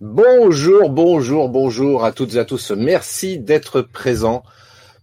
[0.00, 2.70] Bonjour, bonjour, bonjour à toutes et à tous.
[2.70, 4.44] Merci d'être présents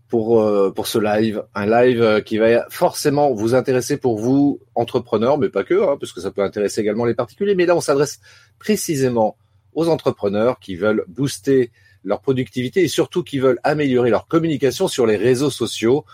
[0.07, 1.43] pour, euh, pour ce live.
[1.53, 5.97] Un live euh, qui va forcément vous intéresser pour vous, entrepreneurs, mais pas que, hein,
[5.99, 7.55] parce que ça peut intéresser également les particuliers.
[7.55, 8.21] Mais là, on s'adresse
[8.57, 9.35] précisément
[9.73, 11.71] aux entrepreneurs qui veulent booster
[12.05, 16.05] leur productivité et surtout qui veulent améliorer leur communication sur les réseaux sociaux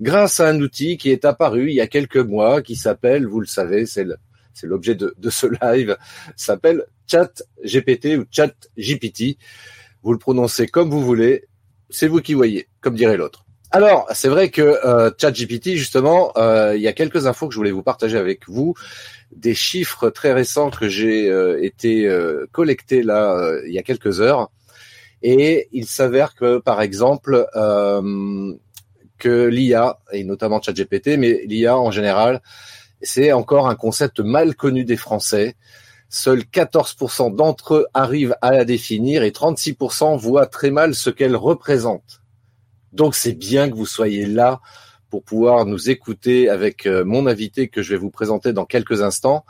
[0.00, 3.38] grâce à un outil qui est apparu il y a quelques mois qui s'appelle, vous
[3.38, 4.08] le savez, c'est
[4.54, 5.96] c'est l'objet de, ce live,
[6.36, 9.36] s'appelle Chat GPT ou Chat GPT.
[10.02, 11.44] Vous le prononcez comme vous voulez,
[11.90, 13.44] c'est vous qui voyez, comme dirait l'autre.
[13.74, 17.58] Alors, c'est vrai que euh, ChatGPT, justement, euh, il y a quelques infos que je
[17.58, 18.74] voulais vous partager avec vous,
[19.34, 24.20] des chiffres très récents que j'ai euh, été euh, collectés là il y a quelques
[24.20, 24.52] heures,
[25.22, 27.48] et il s'avère que, par exemple,
[29.18, 32.42] que l'IA et notamment ChatGPT, mais l'IA en général,
[33.02, 35.56] c'est encore un concept mal connu des Français.
[36.08, 41.36] Seuls 14% d'entre eux arrivent à la définir et 36% voient très mal ce qu'elle
[41.36, 42.22] représente.
[42.92, 44.60] Donc c'est bien que vous soyez là
[45.10, 49.02] pour pouvoir nous écouter avec euh, mon invité que je vais vous présenter dans quelques
[49.02, 49.44] instants.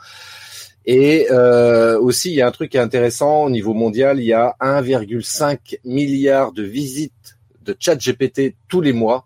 [0.85, 4.25] Et euh, aussi, il y a un truc qui est intéressant au niveau mondial, il
[4.25, 9.25] y a 1,5 milliard de visites de chat GPT tous les mois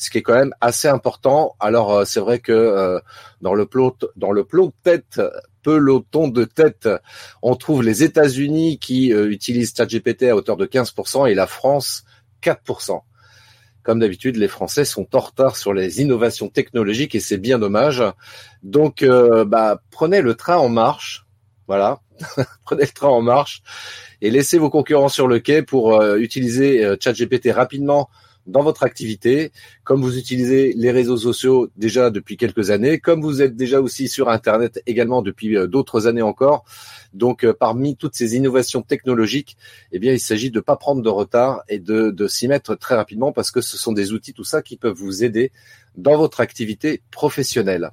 [0.00, 1.54] ce qui est quand même assez important.
[1.60, 2.98] Alors euh, c'est vrai que euh,
[3.42, 5.20] dans le plot dans le plot de tête
[5.62, 6.88] peloton de tête,
[7.42, 12.04] on trouve les États-Unis qui euh, utilisent ChatGPT à hauteur de 15% et la France
[12.42, 13.02] 4%.
[13.82, 18.02] Comme d'habitude, les Français sont en retard sur les innovations technologiques et c'est bien dommage.
[18.62, 21.26] Donc, bah, prenez le train en marche.
[21.66, 22.00] Voilà,
[22.64, 23.62] prenez le train en marche
[24.20, 28.10] et laissez vos concurrents sur le quai pour utiliser ChatGPT rapidement
[28.46, 29.52] dans votre activité,
[29.84, 34.08] comme vous utilisez les réseaux sociaux déjà depuis quelques années, comme vous êtes déjà aussi
[34.08, 36.64] sur Internet également depuis euh, d'autres années encore.
[37.12, 39.56] Donc, euh, parmi toutes ces innovations technologiques,
[39.92, 42.74] eh bien, il s'agit de ne pas prendre de retard et de, de s'y mettre
[42.74, 45.52] très rapidement parce que ce sont des outils, tout ça, qui peuvent vous aider
[45.96, 47.90] dans votre activité professionnelle.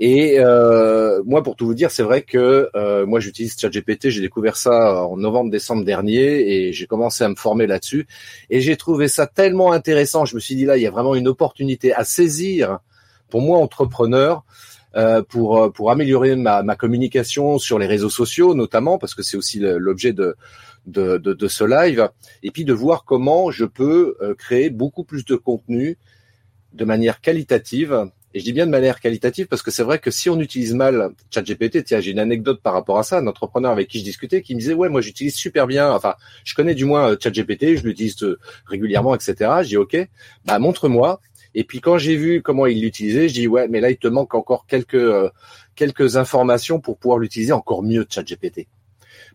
[0.00, 4.10] Et euh, moi, pour tout vous dire, c'est vrai que euh, moi, j'utilise ChatGPT.
[4.10, 8.06] J'ai découvert ça en novembre-décembre dernier et j'ai commencé à me former là-dessus.
[8.50, 10.24] Et j'ai trouvé ça tellement intéressant.
[10.24, 12.78] Je me suis dit là, il y a vraiment une opportunité à saisir
[13.30, 14.44] pour moi, entrepreneur.
[14.96, 19.36] Euh, pour pour améliorer ma, ma, communication sur les réseaux sociaux notamment parce que c'est
[19.36, 20.36] aussi l'objet de,
[20.86, 22.10] de, de, de ce live
[22.42, 25.98] et puis de voir comment je peux euh, créer beaucoup plus de contenu
[26.72, 30.10] de manière qualitative et je dis bien de manière qualitative parce que c'est vrai que
[30.10, 33.70] si on utilise mal ChatGPT, tiens, j'ai une anecdote par rapport à ça, un entrepreneur
[33.70, 36.74] avec qui je discutais qui me disait ouais, moi j'utilise super bien, enfin, je connais
[36.74, 39.52] du moins euh, ChatGPT, je l'utilise euh, régulièrement, etc.
[39.62, 39.96] J'ai dit ok,
[40.44, 41.20] bah montre-moi.
[41.54, 44.08] Et puis quand j'ai vu comment il l'utilisait, je dis ouais, mais là il te
[44.08, 45.30] manque encore quelques euh,
[45.76, 48.66] quelques informations pour pouvoir l'utiliser encore mieux ChatGPT,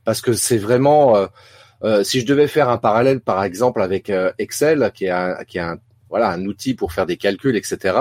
[0.03, 1.15] parce que c'est vraiment
[1.85, 5.57] euh, si je devais faire un parallèle, par exemple, avec Excel, qui est un, qui
[5.57, 5.77] est un
[6.09, 7.97] voilà un outil pour faire des calculs, etc.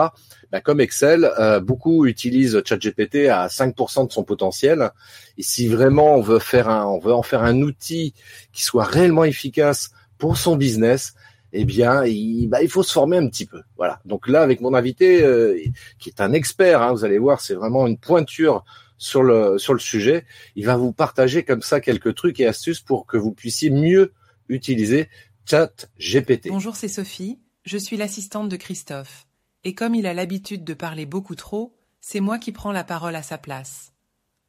[0.50, 4.90] Bah, comme Excel, euh, beaucoup utilisent ChatGPT à 5% de son potentiel.
[5.36, 8.14] Et si vraiment on veut faire un, on veut en faire un outil
[8.52, 11.14] qui soit réellement efficace pour son business,
[11.52, 13.62] eh bien, il, bah, il faut se former un petit peu.
[13.76, 14.00] Voilà.
[14.04, 15.58] Donc là, avec mon invité, euh,
[15.98, 18.64] qui est un expert, hein, vous allez voir, c'est vraiment une pointure
[18.98, 20.26] sur le sur le sujet.
[20.56, 24.12] Il va vous partager comme ça quelques trucs et astuces pour que vous puissiez mieux
[24.48, 25.08] utiliser
[25.46, 26.48] ChatGPT.
[26.48, 27.38] Bonjour, c'est Sophie.
[27.70, 29.26] Je suis l'assistante de Christophe,
[29.62, 33.14] et comme il a l'habitude de parler beaucoup trop, c'est moi qui prends la parole
[33.14, 33.92] à sa place.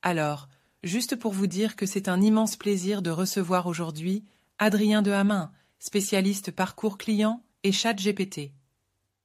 [0.01, 0.47] Alors,
[0.85, 4.23] juste pour vous dire que c'est un immense plaisir de recevoir aujourd'hui
[4.57, 8.53] Adrien Dehamin, spécialiste parcours client et chat GPT.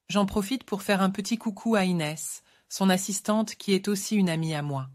[0.09, 4.29] J'en profite pour faire un petit coucou à Inès, son assistante qui est aussi une
[4.29, 4.89] amie à moi.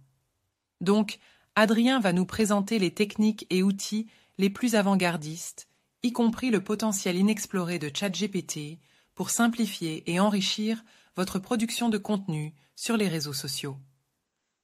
[0.82, 1.20] Donc,
[1.56, 5.68] Adrien va nous présenter les techniques et outils les plus avant-gardistes,
[6.02, 8.78] y compris le potentiel inexploré de ChatGPT,
[9.20, 10.82] pour simplifier et enrichir
[11.14, 13.76] votre production de contenu sur les réseaux sociaux.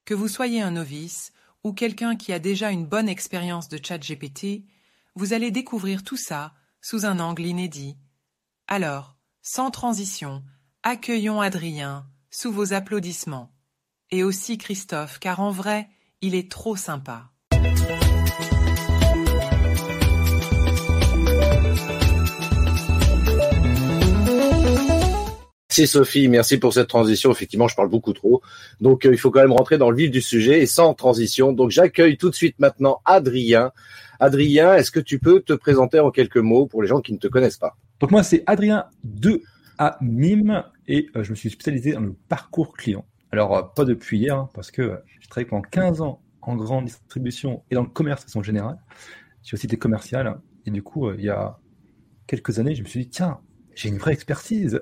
[0.03, 1.31] Que vous soyez un novice
[1.63, 4.65] ou quelqu'un qui a déjà une bonne expérience de ChatGPT,
[5.13, 7.97] vous allez découvrir tout ça sous un angle inédit.
[8.65, 10.43] Alors, sans transition,
[10.81, 13.53] accueillons Adrien sous vos applaudissements.
[14.09, 15.87] Et aussi Christophe, car en vrai,
[16.21, 17.31] il est trop sympa.
[25.77, 27.31] Merci Sophie, merci pour cette transition.
[27.31, 28.41] Effectivement, je parle beaucoup trop.
[28.81, 31.53] Donc euh, il faut quand même rentrer dans le vif du sujet et sans transition.
[31.53, 33.71] Donc j'accueille tout de suite maintenant Adrien.
[34.19, 37.19] Adrien, est-ce que tu peux te présenter en quelques mots pour les gens qui ne
[37.19, 37.77] te connaissent pas?
[37.99, 39.43] Donc moi c'est Adrien de
[39.77, 43.05] à Nîmes et euh, je me suis spécialisé dans le parcours client.
[43.31, 46.85] Alors euh, pas depuis hier hein, parce que j'ai travaillé pendant 15 ans en grande
[46.85, 48.79] distribution et dans le commerce en général.
[49.43, 51.59] J'ai aussi été commercial et du coup il y a
[52.25, 53.41] quelques années je me suis dit tiens
[53.77, 54.81] j'ai une vraie expertise.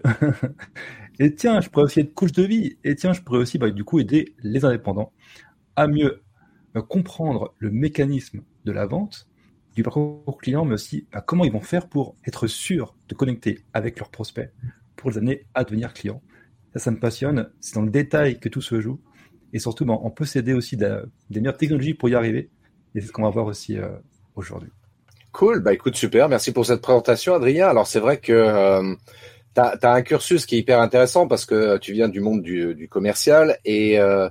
[1.19, 2.77] et tiens, je pourrais aussi être coach de vie.
[2.83, 5.11] Et tiens, je pourrais aussi, bah, du coup, aider les indépendants
[5.75, 6.23] à mieux
[6.77, 9.27] euh, comprendre le mécanisme de la vente,
[9.75, 13.59] du parcours client, mais aussi bah, comment ils vont faire pour être sûrs de connecter
[13.73, 14.49] avec leurs prospects
[14.95, 16.21] pour les amener à devenir clients.
[16.73, 17.51] Ça, ça me passionne.
[17.59, 19.01] C'est dans le détail que tout se joue.
[19.51, 22.49] Et surtout, bah, on peut s'aider aussi des meilleures technologies pour y arriver.
[22.95, 23.89] Et c'est ce qu'on va voir aussi euh,
[24.35, 24.71] aujourd'hui.
[25.35, 27.67] Cool, bah écoute, super, merci pour cette présentation, Adrien.
[27.67, 28.95] Alors c'est vrai que euh,
[29.53, 32.87] tu as, un cursus qui est hyper intéressant parce que tu viens du monde du,
[32.89, 34.29] commercial et euh,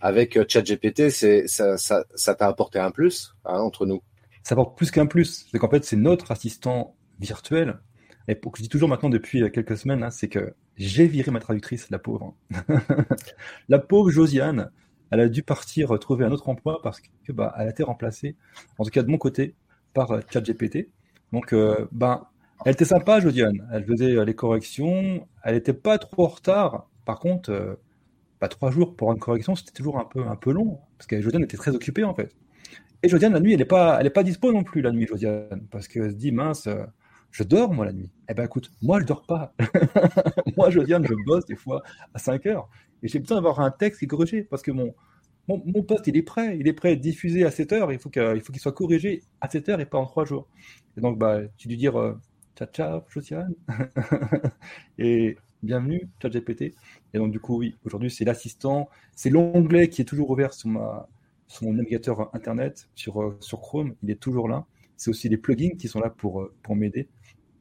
[0.00, 4.02] avec ChatGPT, ça, t'a apporté un plus hein, entre nous.
[4.44, 7.78] Ça apporte plus qu'un plus, c'est qu'en fait c'est notre assistant virtuel.
[8.26, 11.30] Et pour que je dis toujours maintenant depuis quelques semaines, hein, c'est que j'ai viré
[11.32, 12.34] ma traductrice, la pauvre.
[13.68, 14.70] la pauvre Josiane,
[15.10, 18.36] elle a dû partir trouver un autre emploi parce que bah a été remplacée,
[18.78, 19.54] en tout cas de mon côté,
[19.96, 20.90] par euh, ChatGPT.
[21.32, 22.26] Donc, euh, ben,
[22.64, 23.66] elle était sympa, Jodiane.
[23.72, 25.26] Elle faisait euh, les corrections.
[25.42, 26.88] Elle n'était pas trop en retard.
[27.04, 30.52] Par contre, pas bah, trois jours pour une correction, c'était toujours un peu, un peu
[30.52, 30.78] long.
[30.98, 32.30] Parce que Jodiane était très occupée, en fait.
[33.02, 35.66] Et Jodiane, la nuit, elle n'est pas, elle pas dispo non plus, la nuit, Jodiane.
[35.70, 36.68] Parce qu'elle se dit, mince,
[37.30, 38.10] je dors, moi, la nuit.
[38.28, 39.54] Eh ben, écoute, moi, je dors pas.
[40.56, 41.82] moi, Jodiane, je bosse des fois
[42.12, 42.68] à 5 heures.
[43.02, 44.42] Et j'ai besoin d'avoir un texte qui est corrigé.
[44.42, 44.94] Parce que mon,
[45.48, 47.98] mon, poste, il est prêt, il est prêt à être diffusé à 7 heures, il
[47.98, 50.48] faut qu'il soit corrigé à 7 heures et pas en 3 jours.
[50.96, 52.14] Et donc, bah, tu dû dire euh,
[52.56, 53.54] ciao, ciao, Josiane,
[54.98, 56.74] et bienvenue, GPT.
[57.14, 60.68] Et donc, du coup, oui, aujourd'hui, c'est l'assistant, c'est l'onglet qui est toujours ouvert sur,
[60.68, 61.08] ma,
[61.62, 64.66] mon navigateur Internet, sur, euh, sur Chrome, il est toujours là.
[64.96, 67.08] C'est aussi les plugins qui sont là pour, euh, pour m'aider.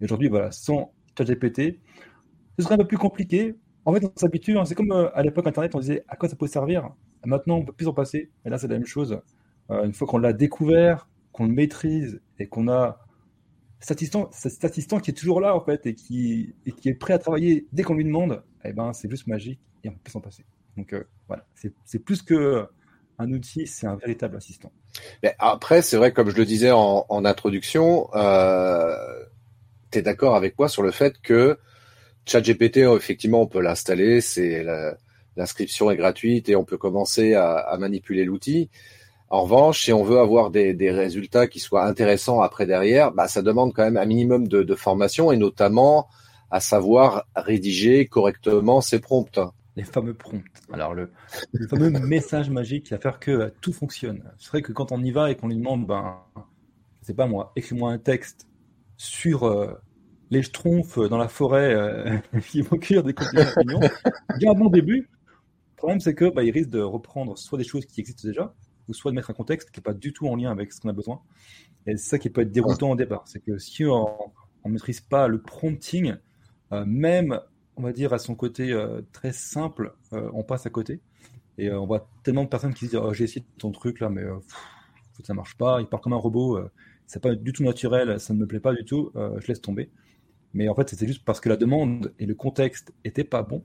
[0.02, 1.80] Et aujourd'hui, voilà, sans ChatGPT,
[2.58, 3.56] ce serait un peu plus compliqué.
[3.86, 4.66] En fait, on s'habitue, hein.
[4.66, 6.90] c'est comme à l'époque Internet, on disait à quoi ça peut servir?
[7.26, 8.32] Maintenant, on ne peut plus en passer.
[8.46, 9.20] Et là, c'est la même chose.
[9.72, 13.06] Euh, une fois qu'on l'a découvert, qu'on le maîtrise et qu'on a
[13.80, 14.02] cet
[14.64, 17.94] assistant, qui est toujours là, en fait, et qui, est prêt à travailler dès qu'on
[17.94, 20.44] lui demande, eh ben, c'est juste magique et on peut s'en passer.
[20.76, 21.46] Donc, euh, voilà,
[21.86, 22.68] c'est plus que
[23.18, 24.72] un outil, c'est un véritable assistant.
[25.24, 29.24] Mais après, c'est vrai, comme je le disais en, introduction, euh,
[29.92, 31.58] tu es d'accord avec moi sur le fait que
[32.26, 34.66] ChatGPT, effectivement, on peut l'installer, c'est
[35.36, 38.70] l'inscription est gratuite et on peut commencer à, manipuler l'outil.
[39.30, 43.42] En revanche, si on veut avoir des, résultats qui soient intéressants après derrière, bah, ça
[43.42, 46.08] demande quand même un minimum de, formation et notamment
[46.52, 49.40] à savoir rédiger correctement ses prompts.
[49.76, 50.42] Les fameux prompts.
[50.72, 51.12] Alors le,
[51.70, 54.24] fameux message magique qui va faire que euh, tout fonctionne.
[54.38, 56.18] C'est vrai que quand on y va et qu'on lui demande, ben,
[57.02, 58.48] c'est pas moi, écris-moi un texte
[58.96, 59.74] sur euh,
[60.30, 62.18] les schtroumpfs dans la forêt euh,
[62.50, 63.82] qui vont cuire des champignons.
[64.38, 65.10] Il y a un bon début,
[65.76, 68.56] le problème, c'est que bah, il risque de reprendre soit des choses qui existent déjà,
[68.88, 70.80] ou soit de mettre un contexte qui n'est pas du tout en lien avec ce
[70.80, 71.22] qu'on a besoin.
[71.86, 73.24] Et c'est ça qui peut être déroutant au départ.
[73.28, 74.08] C'est que si on
[74.64, 76.16] ne maîtrise pas le prompting,
[76.72, 77.42] euh, même,
[77.76, 81.02] on va dire, à son côté euh, très simple, euh, on passe à côté.
[81.58, 84.10] Et on voit tellement de personnes qui se disent oh, J'ai essayé ton truc là,
[84.10, 84.24] mais
[85.18, 85.82] ça ça marche pas.
[85.82, 86.60] Il part comme un robot.
[87.06, 88.20] c'est pas du tout naturel.
[88.20, 89.12] Ça ne me plaît pas du tout.
[89.14, 89.90] je laisse tomber.
[90.54, 93.64] Mais en fait, c'était juste parce que la demande et le contexte n'étaient pas bons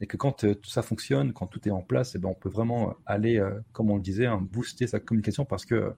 [0.00, 2.30] et que quand euh, tout ça fonctionne, quand tout est en place, et eh ben,
[2.30, 5.92] on peut vraiment aller, euh, comme on le disait, hein, booster sa communication parce que,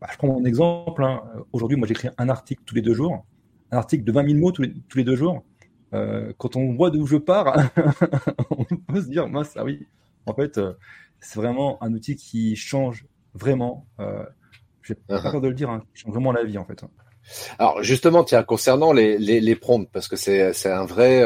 [0.00, 1.22] bah, je prends mon exemple, hein.
[1.52, 3.26] aujourd'hui, moi j'écris un article tous les deux jours,
[3.72, 5.44] un article de 20 000 mots tous les, tous les deux jours.
[5.94, 7.70] Euh, quand on voit d'où je pars,
[8.50, 9.86] on peut se dire, mince, ah oui,
[10.26, 10.60] en fait,
[11.18, 13.86] c'est vraiment un outil qui change vraiment,
[14.82, 16.84] je n'ai pas peur de le dire, hein, qui change vraiment la vie en fait.
[17.58, 21.22] Alors justement, tiens, concernant les, les, les prompts, parce que c'est un vrai,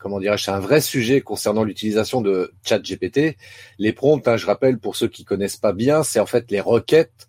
[0.00, 3.36] comment dirais-je, c'est un vrai sujet concernant l'utilisation de ChatGPT.
[3.78, 6.60] Les prompts, hein, je rappelle pour ceux qui connaissent pas bien, c'est en fait les
[6.60, 7.28] requêtes,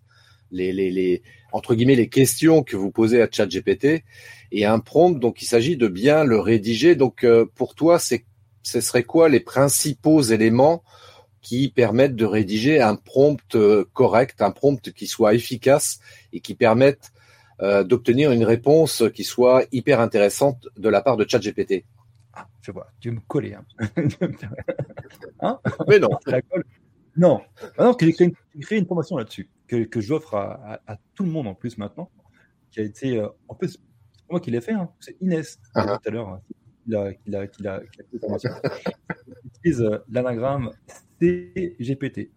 [0.50, 4.04] les, les, entre guillemets les questions que vous posez à ChatGPT
[4.50, 5.18] et un prompt.
[5.20, 6.96] Donc il s'agit de bien le rédiger.
[6.96, 8.24] Donc euh, pour toi, c'est
[8.62, 10.82] ce serait quoi les principaux éléments
[11.42, 15.98] qui permettent de rédiger un prompt euh, correct, un prompt qui soit efficace
[16.32, 17.12] et qui permette
[17.60, 21.84] euh, d'obtenir une réponse qui soit hyper intéressante de la part de ChatGPT?
[22.34, 23.54] Ah, je vois, tu veux me coller.
[23.54, 23.64] Hein.
[25.40, 26.10] hein Mais non.
[27.16, 27.42] Non.
[27.76, 28.32] Ah non, j'ai créé,
[28.78, 32.10] une formation là-dessus, que, que j'offre à, à, tout le monde en plus maintenant,
[32.70, 33.18] qui a été.
[33.18, 34.90] Euh, en plus, c'est moi qui l'ai fait, hein.
[34.98, 35.98] c'est Inès, uh-huh.
[36.00, 36.40] tout à l'heure,
[36.84, 37.82] qu'il a, qu'il a, qu'il a,
[39.44, 40.70] utilise l'anagramme
[41.20, 42.30] CGPT.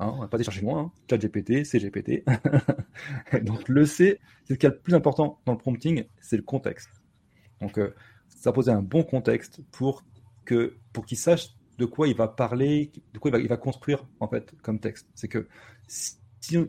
[0.00, 1.64] Hein, on n'a pas été chercher loin, hein.
[1.64, 2.24] CGPT.
[3.42, 6.42] Donc le C, c'est ce qui est le plus important dans le prompting, c'est le
[6.42, 6.88] contexte.
[7.60, 7.78] Donc
[8.40, 10.02] ça posait un bon contexte pour
[10.46, 13.58] que pour qu'il sache de quoi il va parler, de quoi il va, il va
[13.58, 15.08] construire en fait comme texte.
[15.14, 15.46] C'est que
[15.86, 16.16] si,
[16.56, 16.66] vous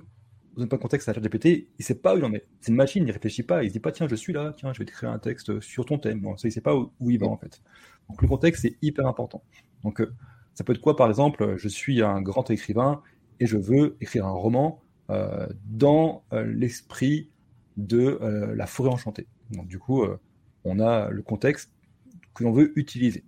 [0.58, 2.46] n'avez pas de contexte à ChatGPT, il ne sait pas où il en est.
[2.60, 4.54] C'est une machine, il ne réfléchit pas, il ne dit pas tiens je suis là,
[4.58, 6.20] tiens je vais écrire un texte sur ton thème.
[6.20, 7.62] Bon, ça, il ne sait pas où, il va en fait.
[8.10, 9.42] Donc le contexte c'est hyper important.
[9.84, 10.14] Donc euh,
[10.54, 13.02] ça peut être quoi par exemple Je suis un grand écrivain
[13.40, 17.30] et je veux écrire un roman euh, dans euh, l'esprit
[17.78, 18.20] de
[18.54, 19.28] la forêt enchantée.
[19.52, 20.06] Donc du coup
[20.64, 21.72] on a le contexte
[22.34, 23.24] que l'on veut utiliser.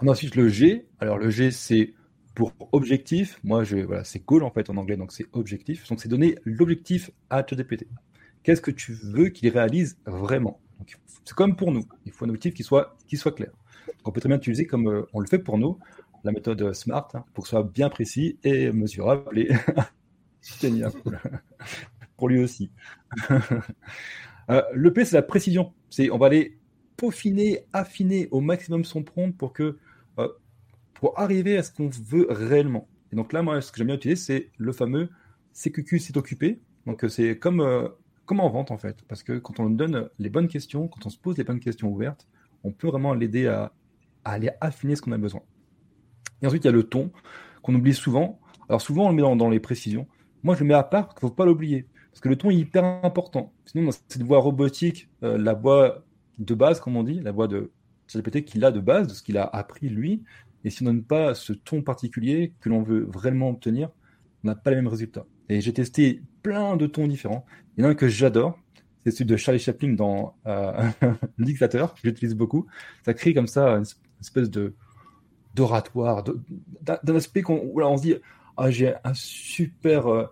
[0.00, 0.86] On a ensuite le G.
[0.98, 1.94] Alors le G, c'est
[2.34, 3.38] pour objectif.
[3.44, 5.86] Moi, je, voilà, c'est goal en fait en anglais, donc c'est objectif.
[5.88, 7.86] Donc c'est donner l'objectif à ChatGPT.
[8.42, 10.60] Qu'est-ce que tu veux qu'il réalise vraiment?
[11.24, 11.84] C'est comme pour nous.
[12.06, 13.50] Il faut un objectif qui soit, qui soit clair.
[14.04, 15.78] on peut très bien utiliser comme euh, on le fait pour nous,
[16.24, 19.50] la méthode SMART, hein, pour que ce soit bien précis et mesurable et
[22.16, 22.70] pour lui aussi.
[24.48, 25.72] Euh, le P, c'est la précision.
[25.90, 26.58] C'est, on va aller
[26.96, 30.28] peaufiner, affiner au maximum son prompt euh,
[30.94, 32.88] pour arriver à ce qu'on veut réellement.
[33.12, 35.08] Et donc là, moi, ce que j'aime bien utiliser, c'est le fameux
[35.52, 36.60] CQQ s'est occupé.
[36.86, 37.90] Donc euh, c'est comme,
[38.24, 41.10] comme en vente en fait, parce que quand on donne les bonnes questions, quand on
[41.10, 42.28] se pose les bonnes questions ouvertes,
[42.64, 43.72] on peut vraiment l'aider à,
[44.24, 45.42] aller affiner ce qu'on a besoin.
[46.42, 47.10] Et ensuite, il y a le ton
[47.62, 48.40] qu'on oublie souvent.
[48.68, 50.06] Alors souvent, on le met dans, les précisions.
[50.42, 51.86] Moi, je le mets à part, ne faut pas l'oublier.
[52.20, 53.50] Parce que le ton est hyper important.
[53.64, 56.04] Sinon, dans cette voix robotique, euh, la voix
[56.38, 57.70] de base, comme on dit, la voix de
[58.08, 60.22] ChatGPT qu'il a de base, de ce qu'il a appris lui,
[60.62, 63.88] et si on ne donne pas ce ton particulier que l'on veut vraiment obtenir,
[64.44, 65.24] on n'a pas les mêmes résultats.
[65.48, 67.46] Et j'ai testé plein de tons différents.
[67.78, 68.58] Il y en a un que j'adore,
[69.02, 70.90] c'est celui de Charlie Chaplin dans euh,
[71.38, 72.66] Dictateur, que j'utilise beaucoup.
[73.02, 73.86] Ça crée comme ça une
[74.20, 74.74] espèce de
[75.54, 76.22] d'oratoire,
[76.82, 78.14] d'un aspect où on se dit
[78.58, 80.26] ah j'ai un super euh,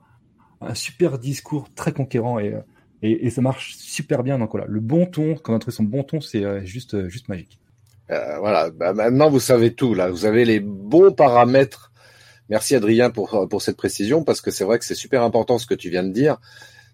[0.60, 2.54] un super discours très conquérant et,
[3.02, 4.38] et, ça marche super bien.
[4.38, 6.94] Donc voilà, le bon ton, quand on a trouvé son bon ton, c'est euh, juste,
[6.94, 7.58] euh, juste magique.
[8.10, 10.10] Euh, voilà, bah, maintenant vous savez tout là.
[10.10, 11.92] Vous avez les bons paramètres.
[12.48, 15.66] Merci Adrien pour pour cette précision parce que c'est vrai que c'est super important ce
[15.66, 16.38] que tu viens de dire.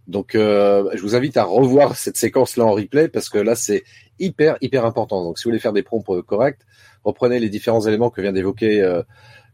[0.09, 3.85] Donc je vous invite à revoir cette séquence là en replay parce que là c'est
[4.19, 5.23] hyper hyper important.
[5.23, 6.59] Donc si vous voulez faire des prompts corrects,
[7.05, 8.83] reprenez les différents éléments que vient d'évoquer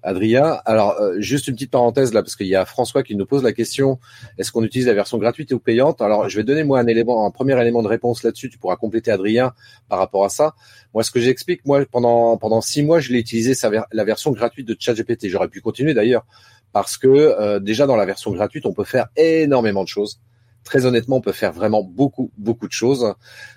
[0.03, 0.61] Adrien.
[0.65, 3.43] Alors, euh, juste une petite parenthèse là, parce qu'il y a François qui nous pose
[3.43, 3.99] la question
[4.39, 6.01] est-ce qu'on utilise la version gratuite ou payante?
[6.01, 8.51] Alors, je vais donner moi un élément, un premier élément de réponse là-dessus.
[8.51, 9.53] Tu pourras compléter Adrien
[9.89, 10.55] par rapport à ça.
[10.95, 13.55] Moi, ce que j'explique, moi, pendant pendant six mois, je l'ai utilisé
[13.93, 15.29] la version gratuite de ChatGPT.
[15.29, 16.25] J'aurais pu continuer d'ailleurs,
[16.73, 20.21] parce que euh, déjà dans la version gratuite, on peut faire énormément de choses.
[20.65, 23.15] Très honnêtement, on peut faire vraiment beaucoup, beaucoup de choses.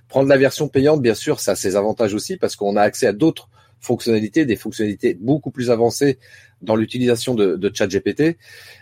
[0.07, 3.07] Prendre la version payante, bien sûr, ça a ses avantages aussi parce qu'on a accès
[3.07, 3.49] à d'autres
[3.83, 6.17] fonctionnalités, des fonctionnalités beaucoup plus avancées
[6.61, 8.37] dans l'utilisation de, de ChatGPT.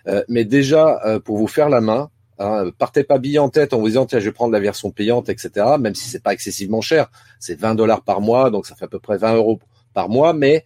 [0.07, 3.73] Euh, mais déjà, euh, pour vous faire la main, hein, partez pas bille en tête
[3.73, 5.65] en vous disant tiens je vais prendre la version payante, etc.
[5.79, 8.89] Même si c'est pas excessivement cher, c'est 20 dollars par mois, donc ça fait à
[8.89, 9.59] peu près 20 euros
[9.93, 10.63] par mois, mais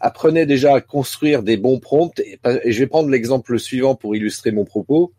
[0.00, 2.18] apprenez déjà à construire des bons prompts.
[2.20, 5.12] Et, et je vais prendre l'exemple suivant pour illustrer mon propos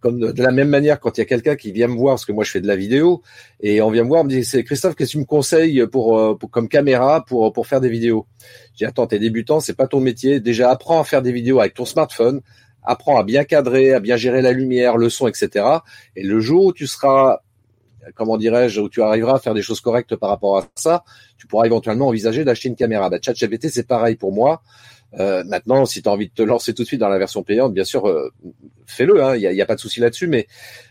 [0.00, 2.24] comme de la même manière quand il y a quelqu'un qui vient me voir parce
[2.24, 3.22] que moi je fais de la vidéo
[3.60, 5.86] et on vient me voir on me dit c'est Christophe qu'est-ce que tu me conseilles
[5.86, 8.26] pour, euh, comme caméra pour pour faire des vidéos?
[8.72, 10.40] Je dis attends t'es débutant c'est pas ton métier.
[10.40, 12.40] Déjà apprends à faire des vidéos avec ton smartphone.
[12.82, 15.64] Apprends à bien cadrer à bien gérer la lumière le son etc
[16.14, 17.40] et le jour où tu seras
[18.14, 21.04] comment dirais-je où tu arriveras à faire des choses correctes par rapport à ça
[21.38, 23.10] tu pourras éventuellement envisager d'acheter une caméra.
[23.10, 24.62] Bah ChatGPT c'est pareil pour moi
[25.18, 27.42] euh, maintenant, si tu as envie de te lancer tout de suite dans la version
[27.42, 28.30] payante, bien sûr, euh,
[28.86, 29.22] fais-le.
[29.22, 30.26] Hein, il hein, n'y a, pas de souci là-dessus.
[30.26, 30.46] Mais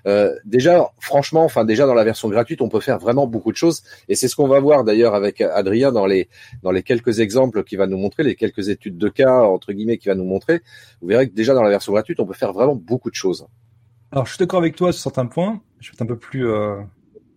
[0.08, 3.58] euh, déjà, franchement, enfin déjà dans la version gratuite, on peut faire vraiment beaucoup de
[3.58, 3.84] choses.
[4.10, 6.30] Et c'est ce qu'on va voir d'ailleurs avec Adrien dans les
[6.64, 9.98] dans les quelques exemples qu'il va nous montrer, les quelques études de cas entre guillemets
[9.98, 10.62] qu'il va nous montrer.
[11.02, 13.48] Vous verrez que déjà dans la version gratuite, on peut faire vraiment beaucoup de choses.
[14.12, 15.62] Alors, je suis d'accord avec toi sur certains points.
[15.80, 16.48] Je vais être un peu plus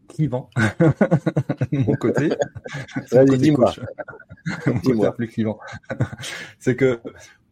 [0.08, 2.30] clivant de mon côté.
[3.38, 3.72] dis-moi.
[4.82, 5.14] dis-moi.
[5.14, 5.58] plus clivant.
[6.58, 7.00] c'est que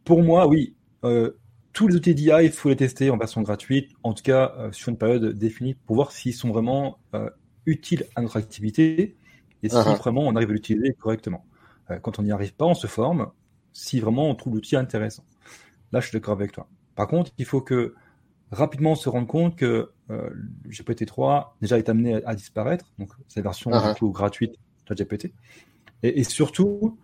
[0.03, 1.31] pour moi, oui, euh,
[1.73, 4.71] tous les outils d'IA, il faut les tester en version gratuite, en tout cas euh,
[4.71, 7.29] sur une période définie, pour voir s'ils sont vraiment euh,
[7.65, 9.15] utiles à notre activité
[9.63, 9.97] et si uh-huh.
[9.97, 11.45] vraiment on arrive à l'utiliser correctement.
[12.01, 13.31] quand on n'y arrive pas, on se forme.
[13.73, 15.23] Si vraiment on trouve l'outil intéressant.
[15.91, 16.67] Là, je suis d'accord avec toi.
[16.95, 17.95] Par contre, il faut que
[18.51, 20.29] rapidement se rendre compte que euh,
[20.67, 24.55] GPT-3 déjà est amené à, disparaître, donc c'est la version uh gratuite
[24.87, 25.33] de GPT,
[26.03, 26.97] et, et, surtout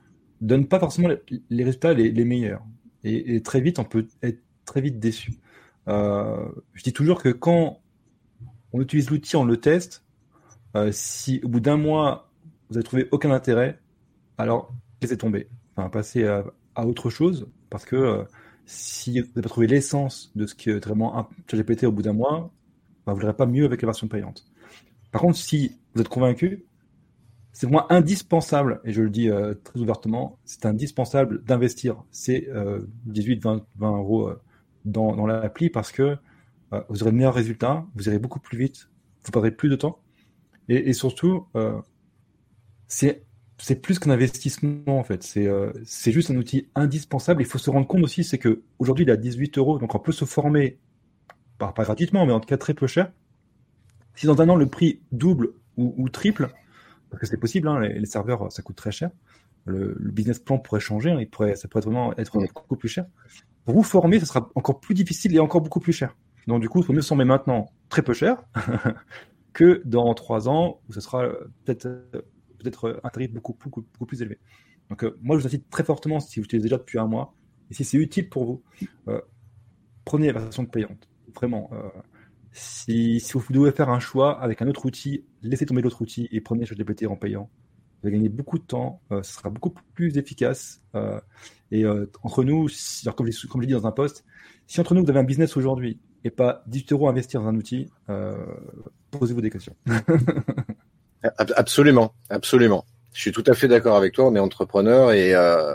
[0.44, 1.10] donne pas forcément
[1.50, 2.64] les, résultats les, meilleurs.
[3.04, 5.34] Et, très vite, on peut être très vite déçu.
[5.88, 7.80] Euh, je dis toujours que quand
[8.72, 10.04] on utilise l'outil, on le teste.
[10.76, 12.32] Euh, si au bout d'un mois,
[12.70, 13.80] vous avez trouvé aucun intérêt,
[14.38, 15.48] alors laissez tomber.
[15.76, 16.44] Enfin, passez à,
[16.86, 18.24] autre chose parce que euh,
[18.66, 22.14] si vous n'avez pas trouvé l'essence de ce qui est vraiment ChatGPT au bout d'un
[22.14, 22.52] mois,
[23.06, 24.46] bah, vous ne verrez pas mieux avec la version payante.
[25.12, 26.66] Par contre, si vous êtes convaincu,
[27.52, 32.50] c'est pour moi indispensable, et je le dis euh, très ouvertement, c'est indispensable d'investir ces
[33.06, 34.42] 18, 20, 20 euros euh,
[34.86, 36.18] dans, dans l'appli parce que
[36.90, 38.90] vous aurez de meilleurs résultats, vous irez beaucoup plus vite,
[39.24, 40.00] vous perdrez plus de temps,
[40.70, 41.46] et, et surtout,
[42.88, 43.24] c'est
[43.58, 45.24] c'est plus qu'un investissement en fait.
[45.24, 47.42] C'est euh, c'est juste un outil indispensable.
[47.42, 49.94] Il faut se rendre compte aussi, c'est que aujourd'hui il est à 18 euros, donc
[49.96, 50.80] on peut se former,
[51.58, 53.12] pas, gratuitement, mais en tout cas très peu cher.
[54.16, 56.50] Si dans un an le prix double ou, triple,
[57.10, 59.10] parce que c'est possible, hein, les, serveurs ça coûte très cher.
[59.66, 63.06] Le, business plan pourrait changer, hein, ça pourrait vraiment être beaucoup plus cher.
[63.66, 66.16] Pour vous former, ça sera encore plus difficile et encore beaucoup plus cher.
[66.48, 68.44] Donc du coup, il faut mieux se former maintenant très peu cher
[69.54, 72.22] que dans trois ans où ce sera euh, peut-être euh,
[72.64, 74.40] peut-être euh, un tarif beaucoup, plus élevé.
[74.90, 77.36] Donc, euh, moi, je vous incite très fortement, si vous utilisez déjà depuis un mois,
[77.70, 78.64] et si c'est utile pour vous,
[79.08, 79.22] euh,
[80.06, 81.10] prenez la version payante.
[81.36, 81.72] Vraiment.
[82.52, 86.42] si, vous devez faire un choix avec un autre outil, laissez tomber l'autre outil et
[86.42, 87.50] prenez ChatGPT en payant.
[88.02, 90.84] Vous allez gagner beaucoup de temps, ce sera beaucoup plus efficace.
[91.72, 91.86] et
[92.22, 92.68] entre nous,
[93.16, 94.26] comme, je, comme je dans un post,
[94.68, 97.48] si entre nous vous avez un business aujourd'hui et pas 18 euros à investir dans
[97.48, 97.90] un outil,
[99.10, 99.76] posez-vous des questions.
[101.24, 102.86] Absolument, absolument.
[103.14, 104.28] Je suis tout à fait d'accord avec toi.
[104.28, 105.74] On est entrepreneur et euh,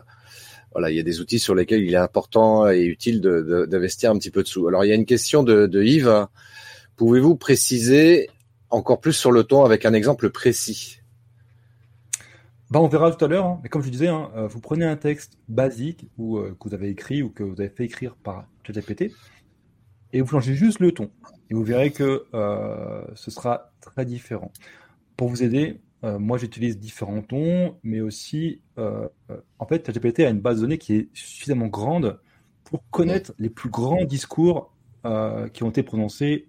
[0.73, 4.19] voilà, il y a des outils sur lesquels il est important et utile d'investir un
[4.19, 4.69] petit peu de sous.
[4.69, 6.27] Alors il y a une question de, Yves.
[6.97, 8.29] Pouvez-vous préciser
[8.71, 11.01] encore plus sur le ton avec un exemple précis?
[12.71, 13.47] Bah, on verra tout à l'heure.
[13.47, 13.61] Hein.
[13.63, 16.75] Mais comme je disais, hein, euh, vous prenez un texte basique ou euh, que vous
[16.75, 19.13] avez écrit ou que vous avez fait écrire par ChatGPT
[20.13, 21.11] et vous changez juste le ton.
[21.51, 22.25] Et vous verrez que
[23.15, 24.53] ce sera très différent
[25.19, 30.21] pour vous aider, euh, moi j'utilise différents tons, mais aussi, euh, euh, en fait, ChatGPT
[30.21, 32.21] a une base de données qui est suffisamment grande
[32.63, 34.73] pour connaître les plus grands discours
[35.55, 36.49] qui ont été prononcés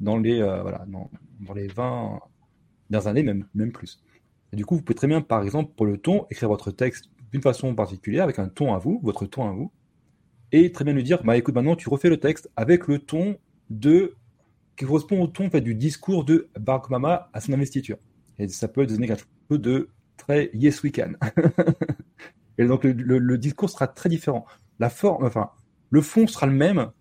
[0.00, 1.10] dans les, voilà, dans,
[1.54, 2.18] les 20
[2.88, 4.02] dernières années, même, même plus.
[4.54, 7.42] Du coup, vous pouvez très bien, par exemple, pour le ton, écrire votre texte d'une
[7.42, 9.70] façon particulière, avec un ton à vous, votre ton à vous,
[10.50, 13.36] et très bien lui dire, bah écoute, maintenant tu refais le texte avec le ton
[13.68, 14.16] de
[14.80, 17.98] qui correspond au ton fait, du discours de Barack Obama à son investiture.
[18.38, 21.12] Et ça peut donner quelque chose de très yes we can.
[22.58, 24.46] et donc le, discours sera très différent.
[24.78, 25.50] La forme, enfin,
[25.90, 26.92] le fond sera le même,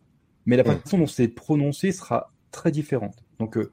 [0.46, 3.24] mais la façon dont c'est prononcé sera très différente.
[3.40, 3.72] Donc euh,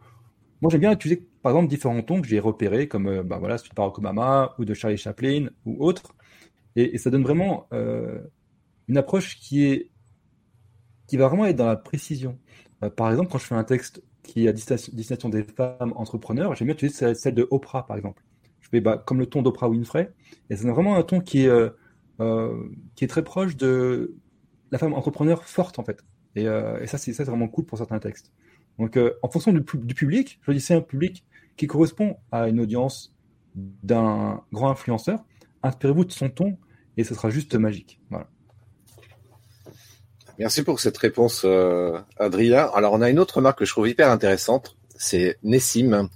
[0.60, 3.58] moi j'aime bien utiliser par exemple différents tons que j'ai repérés comme euh, bah, voilà
[3.58, 6.14] celui de Barack Obama ou de Charlie Chaplin ou autre,
[6.76, 8.20] et, ça donne vraiment euh,
[8.86, 9.90] une approche qui est
[11.08, 12.38] qui va vraiment être dans la précision.
[12.82, 16.54] Euh, par exemple, quand je fais un texte qui est à destination des femmes entrepreneurs,
[16.54, 18.22] j'aime bien utiliser celle de Oprah, par exemple.
[18.60, 20.12] Je fais bah, comme le ton d'Oprah Winfrey,
[20.50, 21.70] et c'est vraiment un ton qui est, euh,
[22.20, 24.16] euh, qui est très proche de
[24.72, 26.04] la femme entrepreneur forte, en fait.
[26.34, 26.44] Et,
[26.86, 28.30] ça, c'est vraiment cool pour certains textes.
[28.78, 31.24] Donc, en fonction du, du public, je dis c'est un public
[31.56, 33.14] qui correspond à une audience
[33.54, 35.24] d'un grand influenceur.
[35.62, 36.58] Inspirez-vous de son ton
[36.98, 38.00] et ce sera juste magique.
[38.10, 38.28] Voilà.
[40.38, 42.70] Merci pour cette réponse, euh, Adrien.
[42.74, 44.76] Alors, on a une autre remarque que je trouve hyper intéressante.
[44.96, 46.08] C'est Nessim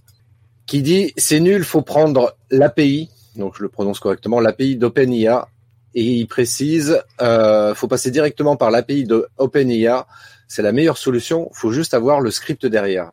[0.66, 5.48] qui dit c'est nul, faut prendre l'API, donc je le prononce correctement, l'API d'OpenIA,
[5.94, 10.06] et il précise euh, faut passer directement par l'API d'OpenIA.
[10.46, 11.50] C'est la meilleure solution.
[11.52, 13.10] Faut juste avoir le script derrière.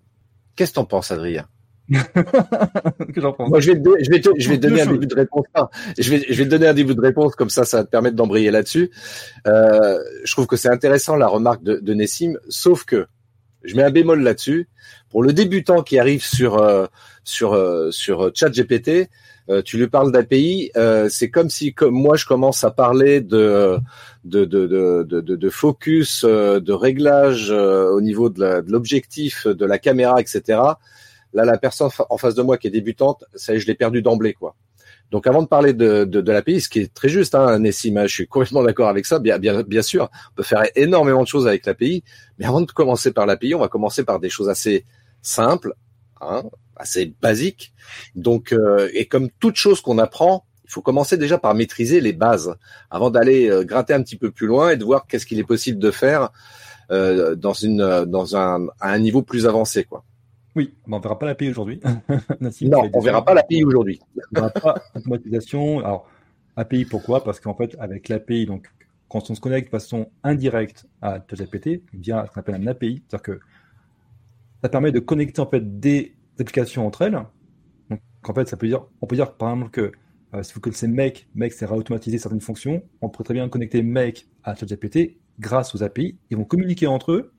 [0.55, 1.47] Qu'est-ce que t'en penses, Adrien?
[1.89, 5.45] Moi, je vais, te, je vais, je vais donner un début de réponse.
[5.97, 7.89] je vais, je vais te donner un début de réponse comme ça, ça va te
[7.89, 8.91] permettre d'embrayer là-dessus.
[9.47, 13.07] Euh, je trouve que c'est intéressant la remarque de, de Nessim, sauf que
[13.63, 14.67] je mets un bémol là-dessus.
[15.09, 16.85] Pour le débutant qui arrive sur euh,
[17.27, 19.09] sur euh, sur ChatGPT,
[19.49, 23.19] euh, tu lui parles d'API, euh, c'est comme si comme moi je commence à parler
[23.21, 23.77] de
[24.23, 30.19] de de de, de, de focus, de réglage au niveau de l'objectif, de la caméra,
[30.21, 30.59] etc.
[31.37, 34.33] Là, la personne en face de moi qui est débutante, ça je l'ai perdu d'emblée,
[34.33, 34.55] quoi.
[35.11, 38.01] Donc, avant de parler de, de, de l'API, ce qui est très juste, hein, Nessim,
[38.07, 39.19] je suis complètement d'accord avec ça.
[39.19, 42.03] Bien, sûr, on peut faire énormément de choses avec l'API,
[42.39, 44.83] mais avant de commencer par l'API, on va commencer par des choses assez
[45.21, 45.75] simples,
[46.21, 46.41] hein,
[46.75, 47.71] assez basiques.
[48.15, 52.13] Donc, euh, et comme toute chose qu'on apprend, il faut commencer déjà par maîtriser les
[52.13, 52.55] bases
[52.89, 55.43] avant d'aller euh, gratter un petit peu plus loin et de voir qu'est-ce qu'il est
[55.43, 56.31] possible de faire
[56.89, 60.03] euh, dans un à un niveau plus avancé, quoi.
[60.57, 61.79] Oui, mais on verra pas l'API aujourd'hui.
[62.41, 63.99] non, on verra pas l'API aujourd'hui.
[64.31, 65.85] on verra pas l'automatisation.
[65.85, 66.09] Alors,
[66.55, 67.23] API, pourquoi?
[67.23, 68.67] Parce qu'en fait, avec l'API, donc,
[69.07, 73.03] quand on se connecte de façon indirecte à ChatGPT, via ce qu'on appelle un API,
[73.07, 73.39] c'est-à-dire que
[74.63, 77.19] ça permet de connecter en fait des applications entre elles.
[77.91, 79.91] Donc, qu'en fait, ça peut dire, on peut dire par exemple que
[80.33, 82.81] euh, si vous connaissez Make, Make sert à automatiser certaines fonctions.
[83.01, 86.17] On pourrait très bien connecter Make à ChatGPT grâce aux API.
[86.31, 87.31] Ils vont communiquer entre eux.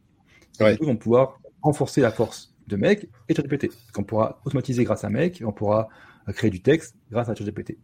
[0.61, 3.71] Et ils vont pouvoir renforcer la force de Make et ChatGPT.
[3.97, 5.89] On pourra automatiser grâce à Make, on pourra
[6.29, 7.79] euh, créer du texte grâce à ChatGPT.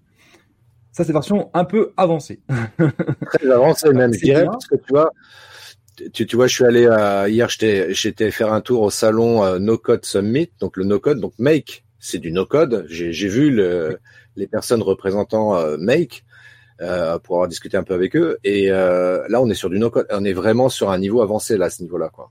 [0.93, 2.41] Ça, c'est version un peu avancée.
[3.27, 5.11] Très avancée même, je dirais, parce que tu vois,
[6.13, 9.59] tu, tu vois, je suis allé à, hier, j'étais faire un tour au salon euh,
[9.59, 12.87] No Code Summit, donc le No Code, donc Make, c'est du No Code.
[12.89, 13.99] J'ai vu le,
[14.37, 16.25] les personnes représentant euh, Make
[16.81, 18.39] euh, pour avoir discuté un peu avec eux.
[18.45, 20.07] Et euh, là, on est sur du no code.
[20.11, 22.31] On est vraiment sur un niveau avancé là, à ce niveau-là, quoi.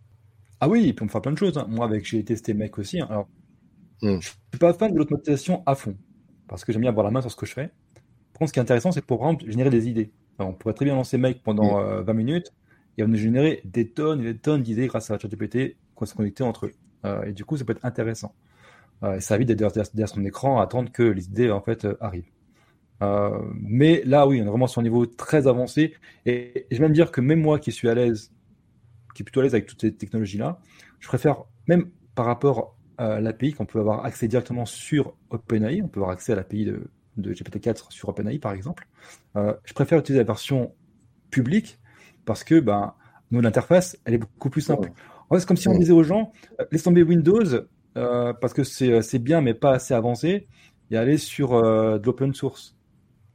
[0.63, 1.58] Ah oui, il peut me faire plein de choses.
[1.58, 1.65] Hein.
[1.67, 3.02] Moi, avec j'ai testé Make aussi.
[3.02, 3.08] Hein.
[3.10, 3.28] Alors,
[4.02, 4.21] hmm.
[4.21, 5.97] je suis pas fan de l'automatisation à fond
[6.47, 7.67] parce que j'aime bien avoir la main sur ce que je fais.
[8.32, 10.13] Par contre, ce qui est intéressant, c'est pour exemple générer des idées.
[10.39, 12.15] on pourrait très bien lancer Make pendant 20 hmm.
[12.15, 12.54] minutes
[12.97, 16.15] et on va générer des tonnes et des tonnes d'idées grâce à ChatGPT qu'on se
[16.15, 16.73] connecter entre eux.
[17.26, 18.34] et du coup, ça peut être intéressant.
[19.04, 21.97] Euh, ça évite d'être derrière, son écran à attendre que les idées en fait euh,
[21.99, 22.32] arrivent.
[23.02, 25.93] Euh, mais là, oui, on est vraiment sur un niveau très avancé.
[26.26, 28.32] Et, je vais même dire que même moi qui suis à l'aise,
[29.13, 30.60] qui est plutôt à l'aise avec toutes ces technologies-là,
[30.99, 35.88] je préfère, même par rapport à l'API, qu'on peut avoir accès directement sur OpenAI, on
[35.88, 36.84] peut avoir accès à l'API de,
[37.17, 38.88] de GPT-4 sur OpenAI par exemple,
[39.36, 40.73] je préfère utiliser la version
[41.32, 41.80] publique
[42.26, 42.93] parce que ben,
[43.32, 44.91] l'interface, elle est beaucoup plus simple.
[45.30, 46.32] En fait, c'est comme si on disait aux gens,
[46.71, 47.43] laisse tomber Windows,
[47.97, 50.47] euh, parce que euh, c'est bien, mais pas assez avancé,
[50.91, 52.76] et aller sur euh, de l'open source.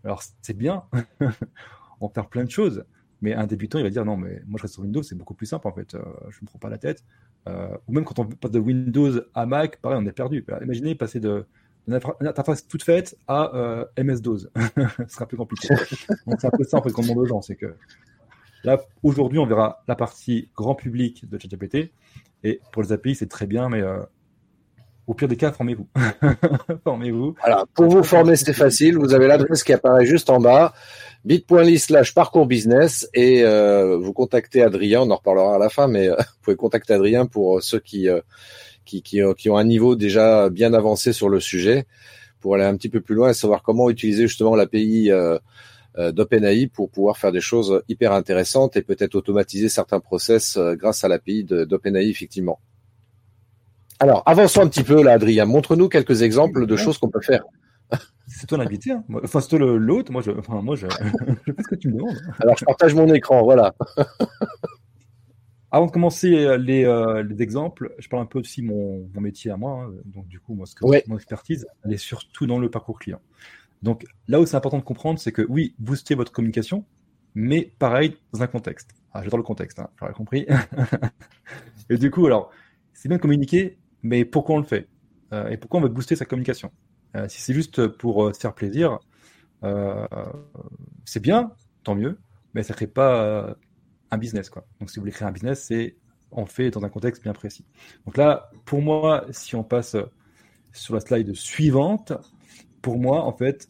[0.05, 0.85] Alors, c'est bien,
[2.01, 2.85] on faire plein de choses,
[3.21, 5.35] mais un débutant, il va dire non, mais moi je reste sur Windows, c'est beaucoup
[5.35, 7.05] plus simple en fait, je ne me prends pas la tête.
[7.47, 10.45] ou même quand on passe de Windows à Mac, pareil, on est perdu.
[10.63, 11.47] imaginez passer de
[12.21, 14.49] interface toute faite à MS-DOS.
[15.09, 15.69] Ce sera plus compliqué.
[16.27, 17.75] Donc, c'est un peu ça en fait qu'on demande aux gens, c'est que
[18.65, 21.93] là, aujourd'hui, on verra la partie grand public de ChatGPT.
[22.45, 23.83] Et pour les API, c'est très bien, mais
[25.09, 25.89] au pire des cas, formez-vous.
[26.85, 27.35] formez-vous.
[27.43, 28.99] Alors, pour vous former, c'est facile.
[28.99, 30.75] Vous avez l'adresse qui apparaît juste en bas,
[31.25, 35.01] bit.ly slash parcours business et euh, vous contactez Adrien.
[35.01, 37.81] On en reparlera à la fin, mais euh, vous pouvez contacter Adrien pour euh, ceux
[37.81, 38.07] qui,
[38.85, 41.87] qui, qui, qui, ont un niveau déjà bien avancé sur le sujet
[42.41, 45.11] pour aller un petit peu plus loin et savoir comment utiliser justement l'API
[45.97, 51.09] d'OpenAI pour pouvoir faire des choses hyper intéressantes et peut-être automatiser certains process grâce à
[51.09, 52.61] l'API d'OpenAI, effectivement.
[54.01, 55.45] Alors, avançons un petit peu là, Adrien.
[55.45, 57.45] Montre-nous quelques exemples de choses qu'on peut faire.
[58.27, 58.93] C'est toi l'invité.
[58.93, 59.05] Hein.
[59.25, 60.13] Enfin, c'est toi l'autre.
[60.13, 60.87] Moi, je, enfin, moi, je,
[61.47, 62.21] je sais ce que tu me demandes.
[62.41, 63.43] Alors, je partage mon écran.
[63.43, 63.75] Voilà.
[65.71, 69.21] Avant de commencer euh, les, euh, les, exemples, je parle un peu aussi mon, mon
[69.21, 69.85] métier à moi.
[69.85, 69.93] Hein.
[70.05, 73.21] Donc, du coup, moi, ce que mon expertise, elle est surtout dans le parcours client.
[73.83, 76.85] Donc, là où c'est important de comprendre, c'est que oui, booster votre communication,
[77.35, 78.91] mais pareil, dans un contexte.
[79.13, 80.47] Ah, j'adore le contexte, hein, j'aurais compris.
[81.91, 82.51] Et du coup, alors,
[82.93, 84.89] c'est bien de communiquer, mais pourquoi on le fait?
[85.33, 86.71] Euh, Et pourquoi on veut booster sa communication?
[87.17, 88.99] Euh, Si c'est juste pour euh, se faire plaisir,
[91.05, 92.19] c'est bien, tant mieux,
[92.55, 93.57] mais ça ne crée pas
[94.11, 94.51] un business.
[94.51, 94.65] Quoi.
[94.79, 95.97] Donc si vous voulez créer un business, c'est
[96.31, 97.65] on fait dans un contexte bien précis.
[98.07, 99.97] Donc là, pour moi, si on passe
[100.73, 102.13] sur la slide suivante,
[102.83, 103.69] pour moi, en fait,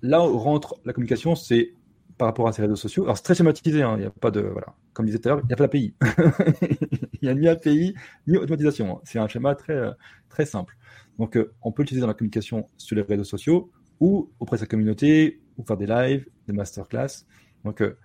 [0.00, 1.74] là où rentre la communication, c'est
[2.16, 3.04] par rapport à ces réseaux sociaux.
[3.04, 5.32] Alors c'est très schématisé, hein, il n'y a pas de voilà comme disait tout à
[5.34, 5.94] l'heure, il n'y a pas d'API.
[7.12, 7.94] il n'y a ni API,
[8.26, 9.00] ni automatisation.
[9.04, 9.92] C'est un schéma très,
[10.28, 10.76] très simple.
[11.20, 14.62] Donc, euh, on peut l'utiliser dans la communication sur les réseaux sociaux ou auprès de
[14.62, 17.26] sa communauté, ou faire des lives, des masterclass.
[17.64, 17.96] Donc, euh,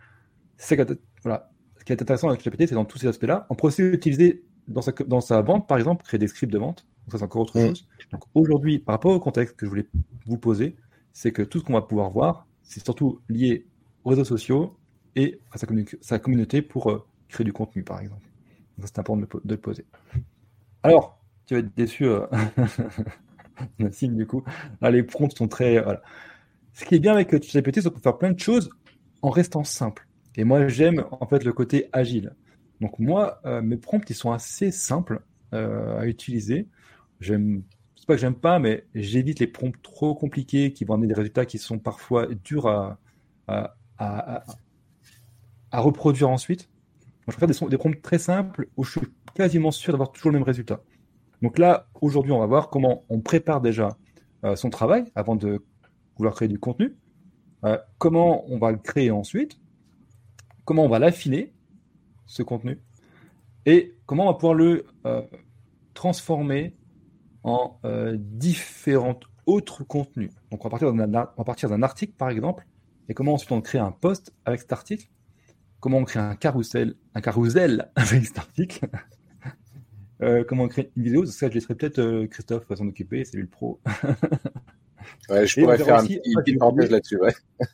[0.57, 0.79] c'est
[1.23, 1.49] voilà.
[1.79, 3.47] ce qui est intéressant avec GPT, c'est dans tous ces aspects-là.
[3.49, 6.59] On peut aussi l'utiliser dans sa, dans sa vente, par exemple, créer des scripts de
[6.59, 6.85] vente.
[7.07, 7.69] Donc, ça, c'est encore autre mm.
[7.69, 7.87] chose.
[8.11, 9.87] Donc, aujourd'hui, par rapport au contexte que je voulais
[10.27, 10.75] vous poser,
[11.11, 13.65] c'est que tout ce qu'on va pouvoir voir, c'est surtout lié
[14.03, 14.77] aux réseaux sociaux
[15.15, 18.25] et à sa, communauté pour euh, créer du contenu, par exemple.
[18.83, 19.85] C'est important de le, poser.
[20.81, 22.25] Alors, tu vas être déçu, euh...
[24.01, 24.43] du coup.
[24.81, 25.81] Les prompts sont très.
[25.81, 26.01] Voilà.
[26.73, 28.69] Ce qui est bien avec ChatGPT, c'est qu'on peut faire plein de choses
[29.21, 30.07] en restant simple.
[30.35, 32.35] Et moi, j'aime en fait le côté agile.
[32.81, 35.21] Donc moi, euh, mes prompts, ils sont assez simples
[35.53, 36.67] euh, à utiliser.
[37.19, 37.61] J'aime,
[37.95, 41.13] c'est pas que j'aime pas, mais j'évite les prompts trop compliqués qui vont amener des
[41.13, 42.97] résultats qui sont parfois durs à
[45.79, 46.69] reproduire ensuite.
[47.27, 50.39] je préfère des, des prompts très simples où je suis quasiment sûr d'avoir toujours le
[50.39, 50.81] même résultat.
[51.41, 53.97] Donc là, aujourd'hui, on va voir comment on prépare déjà
[54.45, 55.63] euh, son travail avant de
[56.17, 56.95] vouloir créer du contenu,
[57.65, 59.59] euh, comment on va le créer ensuite,
[60.63, 61.53] comment on va l'affiner,
[62.25, 62.79] ce contenu,
[63.65, 65.21] et comment on va pouvoir le euh,
[65.93, 66.77] transformer
[67.43, 67.77] en
[68.15, 70.31] différents autres contenus.
[70.49, 72.65] Donc on va partir d'un article, par exemple,
[73.09, 75.09] et comment ensuite on crée un post avec cet article,
[75.83, 78.87] comment on crée un carrousel, un carrousel avec cet article,
[80.21, 83.35] euh, comment on crée une vidéo, ça je laisserai peut-être euh, Christophe s'en occuper, c'est
[83.35, 83.81] lui le pro.
[85.29, 87.17] Ouais, je pourrais faire un petit, parenthèse là-dessus.
[87.17, 87.33] Ouais.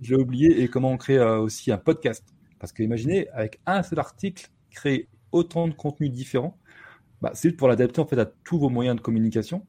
[0.00, 2.24] J'ai oublié et comment on crée euh, aussi un podcast.
[2.58, 6.56] Parce que imaginez, avec un seul article, créer autant de contenus différents,
[7.20, 9.66] bah, c'est juste pour l'adapter en fait à tous vos moyens de communication.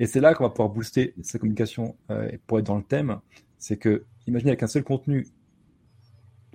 [0.00, 1.96] Et c'est là qu'on va pouvoir booster sa communication
[2.48, 3.20] pour être dans le thème.
[3.58, 5.28] C'est que, imaginez avec un seul contenu,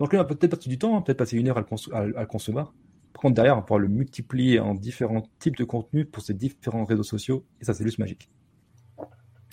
[0.02, 2.08] donc là, on va peut-être passer du temps, hein, peut-être passer une heure à le,
[2.08, 2.74] le, concevoir.
[3.14, 6.86] Par contre, derrière, on pouvoir le multiplier en différents types de contenus pour ces différents
[6.86, 7.46] réseaux sociaux.
[7.62, 8.28] Et ça, c'est juste magique.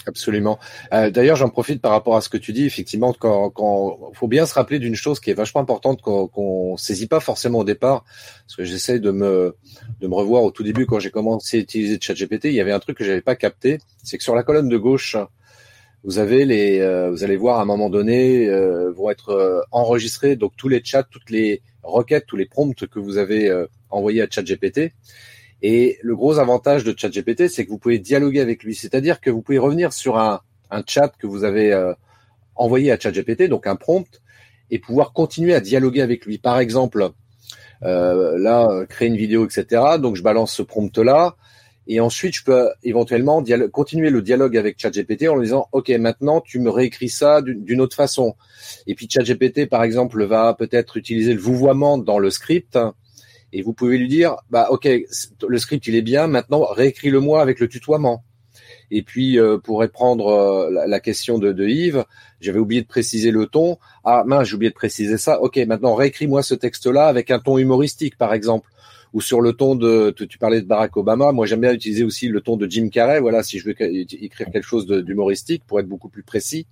[0.07, 0.59] Absolument.
[0.95, 2.65] Euh, d'ailleurs, j'en profite par rapport à ce que tu dis.
[2.65, 3.53] Effectivement, quand,
[4.15, 7.59] faut bien se rappeler d'une chose qui est vachement importante qu'on ne saisit pas forcément
[7.59, 8.05] au départ,
[8.47, 9.55] parce que j'essaie de me
[10.01, 12.47] de me revoir au tout début quand j'ai commencé à utiliser ChatGPT.
[12.47, 14.79] Il y avait un truc que j'avais pas capté, c'est que sur la colonne de
[14.79, 15.15] gauche,
[16.09, 19.61] vous avez les, euh, vous allez voir à un moment donné euh, vont être euh,
[19.73, 24.23] enregistrés donc tous les chats, toutes les requêtes, tous les prompts que vous avez envoyés
[24.23, 24.92] à ChatGPT.
[25.61, 28.75] Et le gros avantage de ChatGPT, c'est que vous pouvez dialoguer avec lui.
[28.75, 30.40] C'est-à-dire que vous pouvez revenir sur un,
[30.71, 31.92] un chat que vous avez euh,
[32.55, 34.23] envoyé à ChatGPT, donc un prompt,
[34.71, 36.38] et pouvoir continuer à dialoguer avec lui.
[36.38, 37.11] Par exemple,
[37.83, 39.83] euh, là, créer une vidéo, etc.
[40.01, 41.37] Donc je balance ce prompt-là.
[41.90, 46.42] Et ensuite, je peux éventuellement continuer le dialogue avec ChatGPT en lui disant, OK, maintenant,
[46.42, 48.37] tu me réécris ça d'une autre façon.
[48.87, 52.79] Et puis ChatGPT, par exemple, va peut-être utiliser le vouvoiement dans le script
[53.53, 54.88] et vous pouvez lui dire bah ok
[55.48, 58.22] le script il est bien maintenant réécris-le moi avec le tutoiement
[58.90, 62.05] et puis euh, pour reprendre euh, la, question de, de Yves
[62.40, 65.40] j'avais oublié de préciser le ton ah mince j'ai oublié de préciser ça.
[65.40, 68.68] Ok maintenant réécris-moi ce texte là avec un ton humoristique par exemple
[69.12, 71.33] ou sur le ton de tu, parlais de Barack Obama.
[71.33, 73.21] Moi j'aime bien utiliser aussi le ton de Jim Carrey.
[73.21, 76.66] Voilà si je veux écrire quelque chose d'humoristique pour être beaucoup plus précis.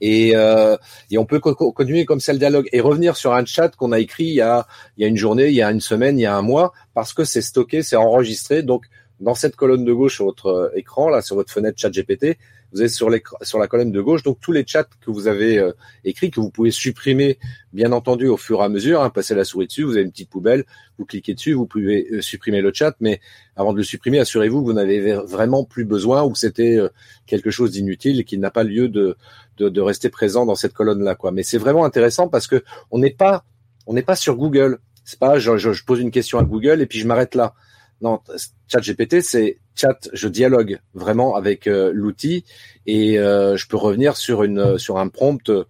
[0.00, 0.76] Et, euh,
[1.10, 4.00] et on peut continuer comme ça le dialogue et revenir sur un chat qu'on a
[4.00, 4.66] écrit il y a,
[4.96, 6.72] il y a une journée, il y a une semaine, il y a un mois,
[6.94, 8.62] parce que c'est stocké, c'est enregistré.
[8.62, 8.86] Donc,
[9.20, 12.36] dans cette colonne de gauche sur votre euh, écran, là, sur votre fenêtre chat GPT,
[12.74, 13.08] vous êtes sur,
[13.42, 15.72] sur la colonne de gauche, donc tous les chats que vous avez euh,
[16.04, 17.38] écrits, que vous pouvez supprimer,
[17.72, 20.10] bien entendu, au fur et à mesure, hein, passer la souris dessus, vous avez une
[20.10, 20.64] petite poubelle,
[20.98, 23.20] vous cliquez dessus, vous pouvez euh, supprimer le chat, mais
[23.54, 26.88] avant de le supprimer, assurez-vous que vous n'avez vraiment plus besoin ou que c'était euh,
[27.26, 29.16] quelque chose d'inutile et qu'il n'a pas lieu de,
[29.58, 31.16] de, de, rester présent dans cette colonne-là.
[31.32, 33.44] Mais c'est vraiment intéressant parce que on n'est pas
[33.86, 34.78] on n'est pas sur Google.
[35.04, 37.54] C'est pas je, je, je pose une question à Google et puis je m'arrête là.
[38.00, 38.20] Non,
[38.66, 42.44] chat GPT, c'est chat, je dialogue vraiment avec euh, l'outil
[42.86, 45.64] et euh, je peux revenir sur une sur un prompt euh,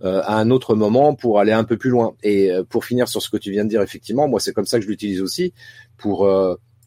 [0.00, 2.14] à un autre moment pour aller un peu plus loin.
[2.22, 4.78] Et pour finir sur ce que tu viens de dire, effectivement, moi c'est comme ça
[4.78, 5.52] que je l'utilise aussi
[5.96, 6.28] pour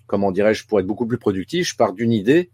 [0.07, 1.67] comment dirais-je pour être beaucoup plus productif.
[1.67, 2.51] Je pars d'une idée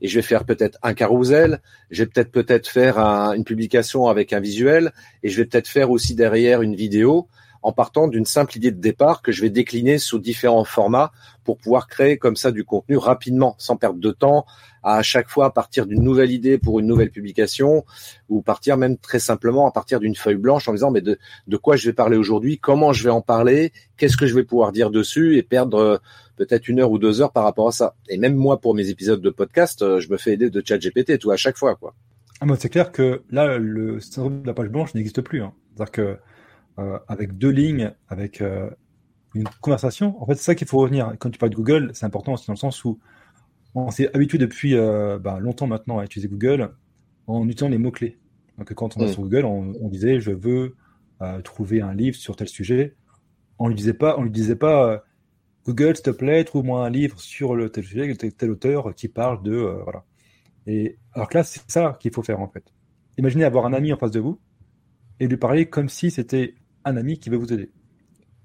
[0.00, 4.32] et je vais faire peut-être un carousel, je vais peut-être peut-être faire une publication avec
[4.32, 7.28] un visuel et je vais peut-être faire aussi derrière une vidéo
[7.62, 11.12] en partant d'une simple idée de départ que je vais décliner sous différents formats
[11.44, 14.46] pour pouvoir créer comme ça du contenu rapidement, sans perdre de temps,
[14.82, 17.84] à chaque fois partir d'une nouvelle idée pour une nouvelle publication,
[18.28, 21.56] ou partir même très simplement à partir d'une feuille blanche en disant mais de, de
[21.56, 24.72] quoi je vais parler aujourd'hui, comment je vais en parler, qu'est-ce que je vais pouvoir
[24.72, 25.98] dire dessus et perdre euh,
[26.36, 27.94] peut-être une heure ou deux heures par rapport à ça.
[28.08, 30.78] Et même moi pour mes épisodes de podcast, euh, je me fais aider de chat
[30.78, 31.94] GPT tout à chaque fois quoi.
[32.40, 35.42] Ah, c'est clair que là le syndrome de la page blanche n'existe plus.
[35.42, 35.52] Hein.
[35.74, 36.16] C'est-à-dire que
[36.78, 38.70] euh, avec deux lignes, avec euh,
[39.34, 40.20] une conversation.
[40.22, 41.14] En fait, c'est ça qu'il faut revenir.
[41.18, 42.98] Quand tu parles de Google, c'est important aussi dans le sens où
[43.74, 46.70] on s'est habitué depuis euh, ben, longtemps maintenant à utiliser Google
[47.26, 48.18] en utilisant les mots-clés.
[48.56, 49.12] Donc, quand on est mm.
[49.12, 50.76] sur Google, on, disait je veux
[51.44, 52.96] trouver un livre sur tel sujet.
[53.58, 55.04] On lui disait pas, on lui disait pas
[55.66, 59.08] Google, s'il te plaît, trouve-moi un livre sur le tel sujet, tel, tel auteur qui
[59.08, 59.52] parle de
[59.84, 60.04] voilà.
[60.66, 62.64] Et alors que là, c'est ça qu'il faut faire en fait.
[63.18, 64.40] Imaginez avoir un ami en face de vous
[65.20, 67.70] et lui parler comme si c'était un ami qui veut vous aider.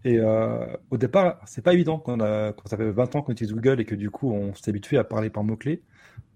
[0.03, 3.31] Et euh, au départ, c'est pas évident quand, a, quand ça fait 20 ans qu'on
[3.31, 5.83] utilise Google et que du coup on s'est habitué à parler par mots-clés,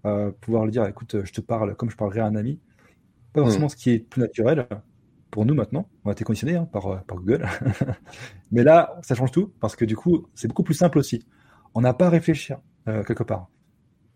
[0.04, 2.60] euh, pouvoir lui dire écoute, je te parle comme je parlerais à un ami.
[3.32, 3.44] Pas hmm.
[3.44, 4.66] forcément ce qui est plus naturel
[5.30, 5.88] pour nous maintenant.
[6.04, 7.46] On a été conditionné hein, par, par Google.
[8.52, 11.24] Mais là, ça change tout parce que du coup, c'est beaucoup plus simple aussi.
[11.74, 13.48] On n'a pas à réfléchir euh, quelque part.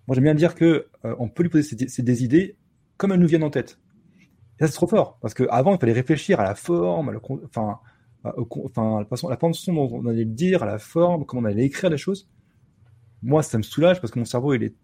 [0.07, 2.57] Moi, j'aime bien dire que on peut lui poser des idées
[2.97, 3.79] comme elles nous viennent en tête.
[4.59, 7.21] Et ça, c'est trop fort, parce qu'avant, il fallait réfléchir à la forme, à la,
[7.45, 7.81] enfin,
[8.25, 9.29] la façon,
[9.73, 12.29] dont on allait le dire, à la forme, comment on allait écrire les choses.
[13.23, 14.75] Moi, ça me soulage parce que mon cerveau, il est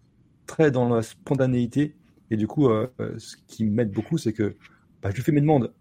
[0.47, 1.97] très dans la spontanéité.
[2.31, 4.57] Et du coup, euh, euh, ce qui m'aide beaucoup, c'est que
[5.03, 5.73] bah, je fais mes demandes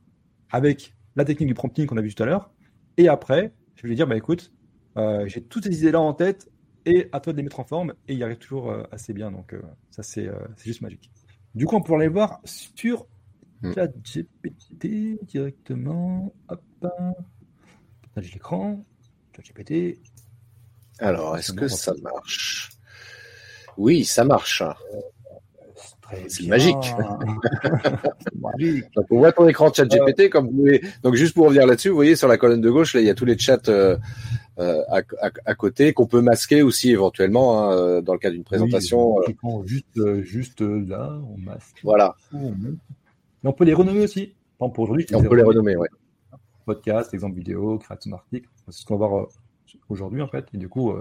[0.49, 2.51] avec la technique du prompting qu'on a vu tout à l'heure.
[2.97, 4.51] Et après, je vais lui dire, bah, écoute,
[4.97, 6.51] euh, j'ai toutes ces idées-là en tête
[6.85, 7.93] et à toi de les mettre en forme.
[8.07, 9.31] Et il arrive toujours assez bien.
[9.31, 9.55] Donc,
[9.91, 10.29] ça, c'est
[10.63, 11.11] juste magique.
[11.55, 13.07] Du coup, on peut aller voir sur.
[13.63, 16.33] Chat GPT directement.
[16.49, 16.61] Hop.
[16.81, 18.83] Partage l'écran.
[19.35, 19.99] Chat GPT.
[20.99, 22.69] Alors, est-ce que ça marche?
[23.77, 24.63] Oui, ça marche.
[26.27, 26.75] C'est magique.
[28.95, 30.81] Donc, on voit ton écran de chat GPT comme vous voulez.
[31.03, 33.09] Donc juste pour revenir là-dessus, vous voyez sur la colonne de gauche, là il y
[33.09, 33.97] a tous les chats euh,
[34.59, 38.29] euh, à, à, à, côté qu'on peut masquer aussi éventuellement hein, euh, dans le cas
[38.29, 39.15] d'une présentation.
[39.15, 41.79] Oui, juste, juste là, on masque.
[41.83, 42.15] Voilà.
[42.33, 42.53] On,
[43.43, 44.35] on peut les renommer aussi.
[44.57, 45.89] pour aujourd'hui, on peut les renommer, ouais.
[46.65, 48.47] Podcast, exemple vidéo, création d'article.
[48.67, 49.27] C'est ce qu'on va voir
[49.89, 50.45] aujourd'hui en fait.
[50.53, 50.93] Et du coup,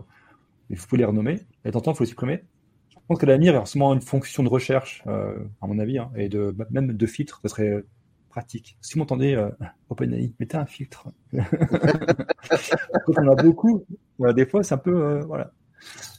[0.71, 1.41] il faut les renommer.
[1.65, 2.45] Et de temps, il faut les supprimer.
[2.89, 6.11] Je pense que l'avenir est forcément une fonction de recherche, euh, à mon avis, hein,
[6.17, 7.85] et de même de filtre, ce serait
[8.31, 8.79] pratique.
[8.81, 9.51] Si vous m'entendez, euh,
[9.91, 11.09] OpenAI, mettez un filtre.
[11.33, 13.85] on a beaucoup.
[14.19, 15.53] Voilà, des fois, c'est un peu, euh, voilà.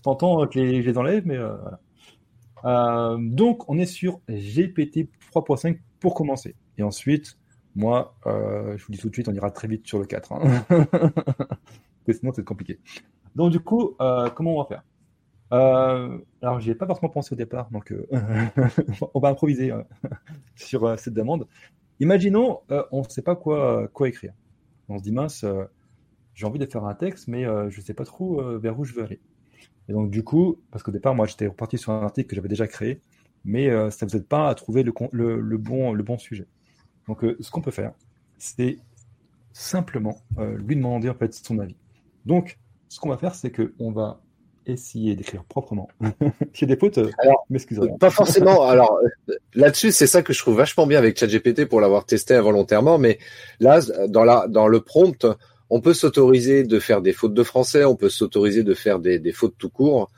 [0.04, 1.56] T'entends que les, je les enlève, mais euh,
[2.64, 3.18] voilà.
[3.20, 6.56] donc, on est sur GPT 3.5 pour commencer.
[6.78, 7.38] Et ensuite,
[7.76, 10.34] moi, je vous dis tout de suite, on ira très vite sur le 4.
[10.34, 10.66] Hein.
[12.12, 12.80] sinon, c'est compliqué.
[13.36, 13.96] Donc, du coup,
[14.36, 14.84] comment on va faire?
[15.54, 18.08] Euh, alors, j'y ai pas forcément pensé au départ, donc euh,
[19.14, 19.84] on va improviser euh,
[20.56, 21.48] sur euh, cette demande.
[22.00, 24.34] Imaginons, on ne sait pas quoi, quoi écrire.
[24.90, 25.46] On se dit, mince,
[26.34, 28.96] j'ai envie de faire un texte, mais je ne sais pas trop vers où je
[28.96, 29.20] veux aller.
[29.88, 32.48] Et donc, du coup, parce qu'au départ, moi, j'étais reparti sur un article que j'avais
[32.48, 33.02] déjà créé,
[33.46, 36.48] mais ça ne vous aide pas à trouver le, le, le, bon, le bon sujet.
[37.08, 37.94] Donc, ce qu'on peut faire,
[38.38, 38.78] c'est
[39.54, 41.76] simplement lui demander en fait son avis.
[42.26, 42.58] Donc,
[42.90, 44.22] ce qu'on va faire, c'est qu'on va
[44.66, 45.88] essayer d'écrire proprement.
[46.54, 47.46] J'ai des fautes, alors,
[48.00, 48.64] Pas forcément.
[48.68, 49.00] alors
[49.56, 52.98] là-dessus, c'est ça que je trouve vachement bien avec ChatGPT pour l'avoir testé involontairement.
[52.98, 53.18] Mais
[53.60, 55.26] là, dans la dans le prompt,
[55.70, 59.20] on peut s'autoriser de faire des fautes de français, on peut s'autoriser de faire des,
[59.20, 60.12] des fautes tout court.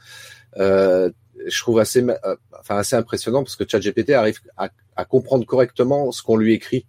[0.58, 1.10] Euh,
[1.48, 6.12] je trouve assez, euh, enfin assez impressionnant parce que ChatGPT arrive à, à, comprendre correctement
[6.12, 6.86] ce qu'on lui écrit.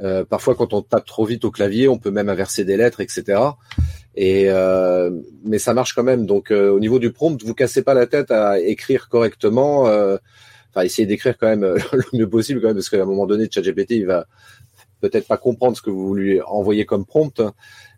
[0.00, 3.00] Euh, parfois, quand on tape trop vite au clavier, on peut même inverser des lettres,
[3.00, 3.40] etc.
[4.16, 5.10] Et euh,
[5.44, 6.26] mais ça marche quand même.
[6.26, 9.88] Donc euh, au niveau du prompt, vous cassez pas la tête à écrire correctement.
[9.88, 10.16] Euh,
[10.70, 13.48] enfin, essayez d'écrire quand même le mieux possible quand même, parce qu'à un moment donné,
[13.50, 14.26] ChatGPT, il va
[15.00, 17.42] peut-être pas comprendre ce que vous lui envoyez comme prompt.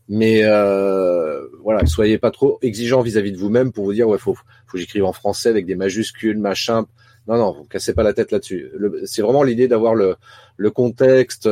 [0.08, 4.34] Mais euh, voilà, soyez pas trop exigeant vis-à-vis de vous-même pour vous dire ouais faut
[4.34, 4.42] faut
[4.72, 6.86] que j'écrive en français avec des majuscules machin.
[7.26, 8.70] Non non, vous cassez pas la tête là-dessus.
[9.04, 11.48] C'est vraiment l'idée d'avoir le contexte.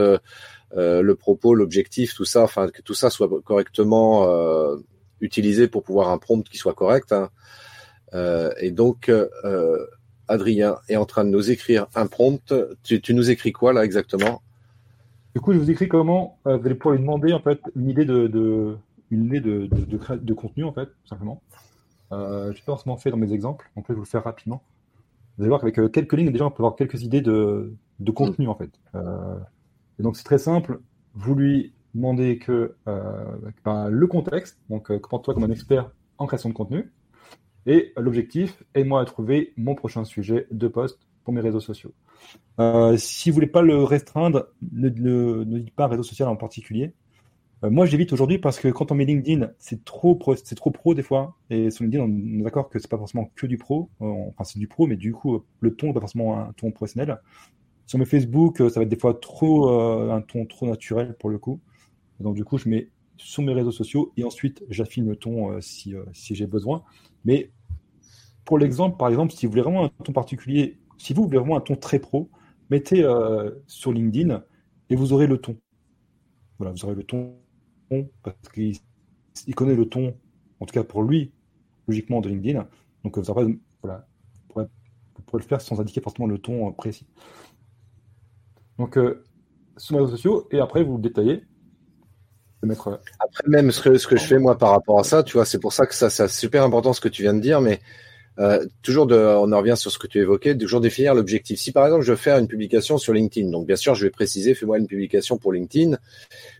[0.77, 4.77] Euh, le propos, l'objectif, tout ça, enfin que tout ça soit correctement euh,
[5.21, 7.12] utilisé pour pouvoir un prompt qui soit correct.
[7.12, 7.31] Hein.
[8.14, 9.11] Euh, et donc
[10.27, 12.53] Adrien est en train de nous écrire un prompt.
[12.83, 14.43] Tu, nous écris quoi là exactement?
[15.35, 18.05] Du coup, je vous écris comment vous allez pouvoir lui demander en fait une idée
[18.05, 18.77] de,
[19.11, 21.42] une idée de, de, de, de, contenu en fait, tout simplement.
[22.12, 24.25] Euh, je n'ai pas forcément fait dans mes exemples, donc je vais vous le faire
[24.25, 24.62] rapidement.
[25.37, 27.75] Vous allez voir qu'avec quelques lignes, déjà, on peut avoir quelques idées de,
[28.14, 28.70] contenu en fait.
[28.94, 29.38] Euh,
[29.99, 30.81] et donc c'est très simple.
[31.14, 36.27] Vous lui demandez que euh, ben, le contexte, donc euh, toi comme un expert en
[36.27, 36.92] création de contenu,
[37.66, 41.92] et l'objectif, aide-moi à trouver mon prochain sujet de poste pour mes réseaux sociaux.
[42.60, 44.88] Euh, si vous voulez pas le restreindre, ne,
[45.44, 46.94] dites pas un réseau social en particulier.
[47.64, 50.70] Euh, moi, j'évite aujourd'hui parce que quand on met LinkedIn, c'est trop pro, c'est trop
[50.70, 51.37] pro des fois.
[51.50, 53.90] Et sur LinkedIn, on est d'accord que c'est pas forcément que du pro.
[54.02, 56.70] Euh, enfin, c'est du pro, mais du coup, le ton n'est pas forcément un ton
[56.70, 57.20] professionnel.
[57.87, 59.68] Sur mes Facebook, euh, ça va être des fois trop
[60.10, 61.60] un ton trop naturel pour le coup.
[62.20, 65.94] Donc du coup, je mets sur mes réseaux sociaux et ensuite j'affine le ton si
[66.34, 66.82] j'ai besoin.
[67.24, 67.50] Mais
[68.44, 71.57] pour l'exemple, par exemple, si vous voulez vraiment un ton particulier, si vous voulez vraiment
[71.57, 72.31] un ton très pro,
[72.71, 73.07] mettez
[73.67, 74.43] sur LinkedIn
[74.88, 75.59] et vous aurez le ton.
[76.59, 77.37] Voilà, vous aurez le ton
[78.23, 80.17] parce qu'il connaît le ton,
[80.61, 81.33] en tout cas pour lui,
[81.87, 82.67] logiquement de LinkedIn.
[83.05, 84.07] Donc vous, aurez, voilà,
[84.55, 87.07] vous pourrez le faire sans indiquer forcément le ton précis.
[88.79, 89.23] Donc, euh,
[89.77, 91.45] sur mes réseaux sociaux, et après, vous le détaillez.
[92.64, 92.75] Euh,
[93.21, 95.45] après, même ce que, ce que je fais, moi, par rapport à ça, tu vois,
[95.45, 97.81] c'est pour ça que ça, c'est super important ce que tu viens de dire, mais
[98.40, 101.61] euh, toujours de, on en revient sur ce que tu évoquais, toujours définir l'objectif.
[101.61, 104.11] Si par exemple je veux faire une publication sur LinkedIn, donc bien sûr je vais
[104.11, 105.97] préciser, fais-moi une publication pour LinkedIn,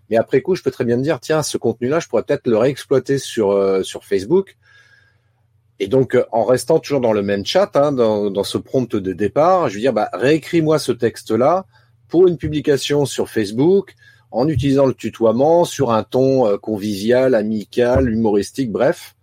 [0.09, 2.47] mais après coup je peux très bien me dire, tiens, ce contenu-là, je pourrais peut-être
[2.47, 4.57] le réexploiter sur euh, sur Facebook.
[5.81, 8.95] Et donc euh, en restant toujours dans le même chat, hein, dans, dans ce prompt
[8.95, 11.67] de départ, je vais dire, bah réécris-moi ce texte-là
[12.07, 13.95] pour une publication sur Facebook
[14.31, 19.17] en utilisant le tutoiement sur un ton convivial, amical, humoristique, bref.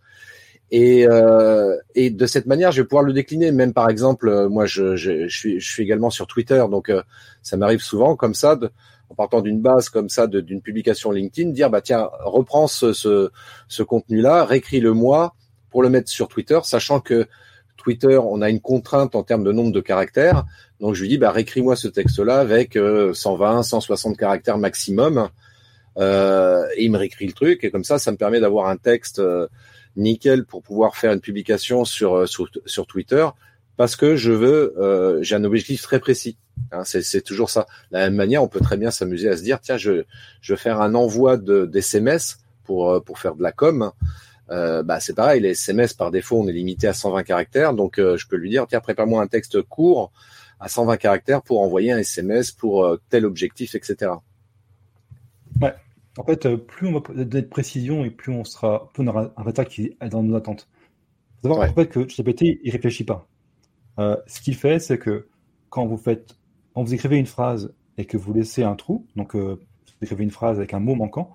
[0.72, 3.52] Et, euh, et de cette manière, je vais pouvoir le décliner.
[3.52, 6.90] Même par exemple, euh, moi, je, je, je, suis, je suis également sur Twitter, donc
[6.90, 7.04] euh,
[7.42, 8.72] ça m'arrive souvent comme ça, de,
[9.10, 13.30] en partant d'une base comme ça, d'une publication LinkedIn, dire bah tiens, reprends ce, ce,
[13.68, 15.36] ce contenu-là, réécris-le moi
[15.70, 17.28] pour le mettre sur Twitter, sachant que
[17.76, 20.46] Twitter, on a une contrainte en termes de nombre de caractères.
[20.80, 22.80] Donc je lui dis, bah, réécris-moi ce texte-là avec 120,
[23.60, 25.30] euh, 160 caractères maximum.
[25.98, 27.64] Euh, et il me réécrit le truc.
[27.64, 29.22] Et comme ça, ça me permet d'avoir un texte
[29.96, 33.28] nickel pour pouvoir faire une publication sur, sur Twitter.
[33.78, 36.38] parce que je veux, euh, j'ai un objectif très précis.
[36.72, 37.66] Hein, c'est toujours ça.
[37.92, 40.04] De la même manière, on peut très bien s'amuser à se dire, tiens, je,
[40.42, 43.92] je faire un envoi de d'SMS pour euh, pour faire de la com.
[44.52, 48.00] Euh, bah c'est pareil, les SMS par défaut, on est limité à 120 caractères, donc
[48.00, 50.12] euh, je peux lui dire, tiens, prépare-moi un texte court
[50.60, 54.12] à 120 caractères pour envoyer un SMS pour euh, tel objectif, etc.
[56.18, 59.32] En fait, plus on va donner de précision et plus on sera, plus on aura
[59.38, 60.68] un retard qui est dans nos attentes.
[61.42, 63.28] Faut savoir en fait que GPT, il réfléchit pas.
[63.98, 65.30] ce qu'il fait, c'est que
[65.70, 66.38] quand vous faites,
[66.74, 69.58] quand vous écrivez une phrase et que vous laissez un trou, donc vous
[70.02, 71.32] écrivez une phrase avec un mot manquant,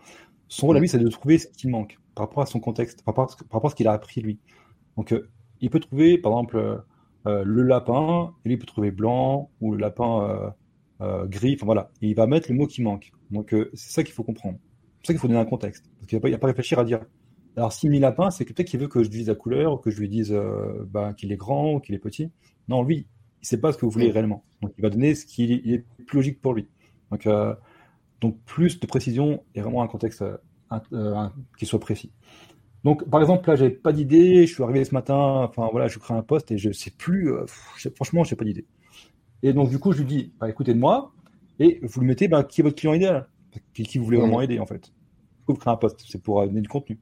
[0.49, 3.05] son rôle à lui, c'est de trouver ce qui manque par rapport à son contexte,
[3.05, 4.39] par rapport, à ce qu'il a appris lui.
[4.97, 5.29] Donc, euh,
[5.61, 6.77] il peut trouver, par exemple, euh,
[7.27, 10.55] euh, le lapin, et lui, il peut trouver blanc, ou le lapin
[11.01, 11.91] gris, enfin voilà.
[12.01, 13.13] Et il va mettre le mot qui manque.
[13.31, 14.59] Donc, c'est ça qu'il faut comprendre.
[15.07, 15.89] C'est ça qu'il faut donner un contexte.
[16.01, 17.01] Parce qu'il n'y a, pas réfléchir à dire.
[17.57, 19.77] Alors, s'il met lapin, c'est que peut-être qu'il veut que je dise la couleur, ou
[19.77, 20.37] que je lui dise
[20.91, 22.33] bah, qu'il est grand, ou qu'il est petit.
[22.67, 23.01] Non, lui, il
[23.43, 24.43] ne sait pas ce que vous voulez réellement.
[24.63, 26.67] Donc, il va donner ce qui est plus logique pour lui.
[27.13, 27.29] Donc,
[28.21, 30.25] donc plus de précision et vraiment un contexte
[30.93, 32.11] euh, qui soit précis.
[32.83, 34.47] Donc, par exemple, là, j'avais pas d'idée.
[34.47, 35.49] Je suis arrivé ce matin.
[35.49, 37.33] Enfin, voilà, je crée un poste et je sais plus.
[37.33, 37.47] Euh,
[37.95, 38.67] franchement, je n'ai pas d'idée.
[39.45, 41.13] Et donc, du coup, je lui dis, bah, écoutez de moi
[41.59, 43.29] et vous lui mettez, bah, qui est votre client idéal,
[43.73, 44.93] qui, qui vous voulez vraiment aider en fait?
[45.47, 46.99] Vous créez un poste, c'est pour donner du contenu.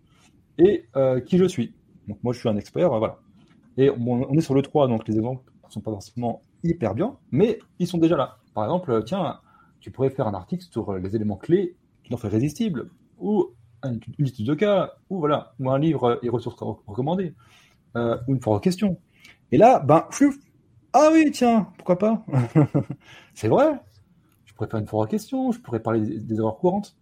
[0.58, 1.74] Et euh, qui je suis.
[2.08, 3.18] Donc, moi, je suis un expert, voilà.
[3.76, 7.16] Et on est sur le 3, donc les exemples ne sont pas forcément hyper bien,
[7.32, 8.38] mais ils sont déjà là.
[8.54, 9.40] Par exemple, tiens,
[9.80, 11.74] tu pourrais faire un article sur les éléments clés
[12.04, 13.50] qui l'ont fait résistible ou
[13.84, 17.34] une étude de cas, ou voilà, ou un livre et ressources recommandées,
[17.96, 18.98] euh, ou une foire aux questions.
[19.52, 20.06] Et là, ben,
[20.92, 22.24] ah oui, tiens, pourquoi pas?
[23.34, 23.80] C'est vrai.
[24.44, 26.96] Je pourrais faire une foire aux questions, je pourrais parler des, erreurs courantes.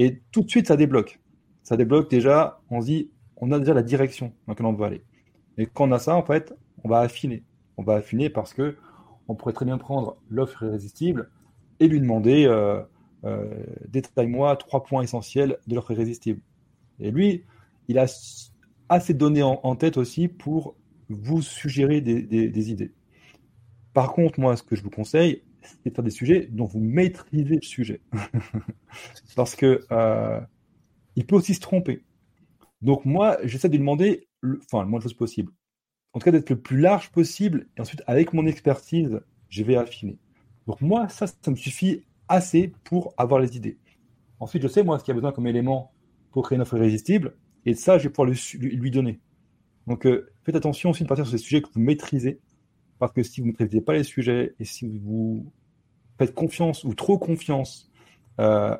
[0.00, 1.20] Et tout de suite, ça débloque.
[1.62, 4.86] Ça débloque déjà, on se dit, on a déjà la direction dans laquelle on veut
[4.86, 5.04] aller.
[5.58, 7.42] Et quand on a ça, en fait, on va affiner.
[7.76, 8.78] On va affiner parce que
[9.28, 11.28] on pourrait très bien prendre l'offre irrésistible
[11.80, 12.80] et lui demander euh,
[13.24, 16.40] euh, détaille-moi trois points essentiels de l'offre irrésistible.
[16.98, 17.44] Et lui,
[17.88, 18.06] il a
[18.88, 20.76] assez de données en, tête aussi pour
[21.10, 22.92] vous suggérer des, idées.
[23.92, 27.56] Par contre, moi, ce que je vous conseille, c'est faire des sujets dont vous maîtrisez
[27.56, 28.00] le sujet.
[29.36, 30.40] Parce que euh,
[31.16, 32.04] il peut aussi se tromper.
[32.82, 35.52] Donc moi, j'essaie de lui demander, le, enfin, le moins de choses possible.
[36.12, 37.68] En tout cas, d'être le plus large possible.
[37.76, 40.18] Et ensuite, avec mon expertise, je vais affiner.
[40.66, 43.78] Donc moi, ça, ça me suffit assez pour avoir les idées.
[44.38, 45.92] Ensuite, je sais, moi, ce qu'il y a besoin comme élément
[46.30, 47.36] pour créer une offre irrésistible,
[47.66, 49.20] et ça, je vais pouvoir lui, donner.
[49.86, 52.40] Donc, euh, faites attention aussi de partir sur ces sujets que vous maîtrisez,
[53.00, 55.50] parce que si vous ne maîtrisez pas les sujets, et si vous
[56.18, 57.90] faites confiance ou trop confiance
[58.38, 58.76] euh,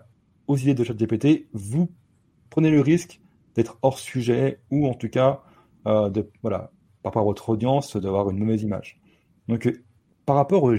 [0.46, 1.90] aux idées de ChatGPT, vous
[2.50, 3.20] prenez le risque
[3.54, 5.42] d'être hors sujet, ou en tout cas,
[5.86, 6.70] euh, de, voilà,
[7.02, 9.00] par rapport à votre audience, d'avoir une mauvaise image.
[9.48, 9.68] Donc,
[10.26, 10.70] par rapport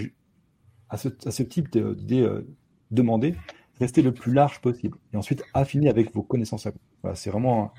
[0.90, 2.30] à, ce, type d'idées
[2.92, 3.36] demandez,
[3.80, 5.00] restez le plus large possible.
[5.14, 7.16] Et ensuite, affinez avec vos connaissances à vous.
[7.16, 7.74] c'est vraiment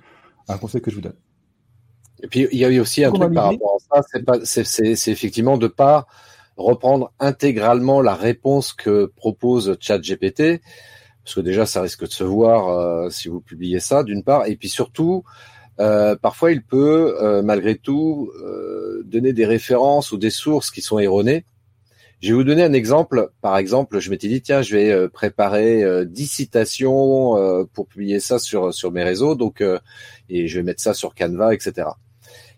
[0.49, 1.17] un, conseil que je vous donne.
[2.23, 5.67] Et puis, il y a aussi un truc par rapport à ça, c'est effectivement de
[5.67, 6.07] pas
[6.57, 10.61] reprendre intégralement la réponse que propose ChatGPT,
[11.25, 14.47] parce que déjà, ça risque de se voir euh, si vous publiez ça, d'une part,
[14.47, 15.25] et puis surtout,
[15.81, 18.31] euh, parfois, il peut, euh, malgré tout,
[19.05, 21.45] donner des références ou des sources qui sont erronées.
[22.23, 23.31] Je vais vous donner un exemple.
[23.41, 28.21] Par exemple, je m'étais dit tiens, je vais préparer euh, 10 citations euh, pour publier
[28.21, 29.81] ça sur sur mes réseaux, donc euh,
[30.29, 31.89] et je vais mettre ça sur Canva, etc.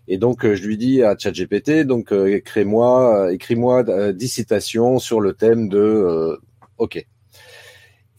[0.07, 5.67] Et donc je lui dis à ChatGPT donc écris-moi écris-moi 10 citations sur le thème
[5.67, 6.39] de
[6.77, 7.05] OK.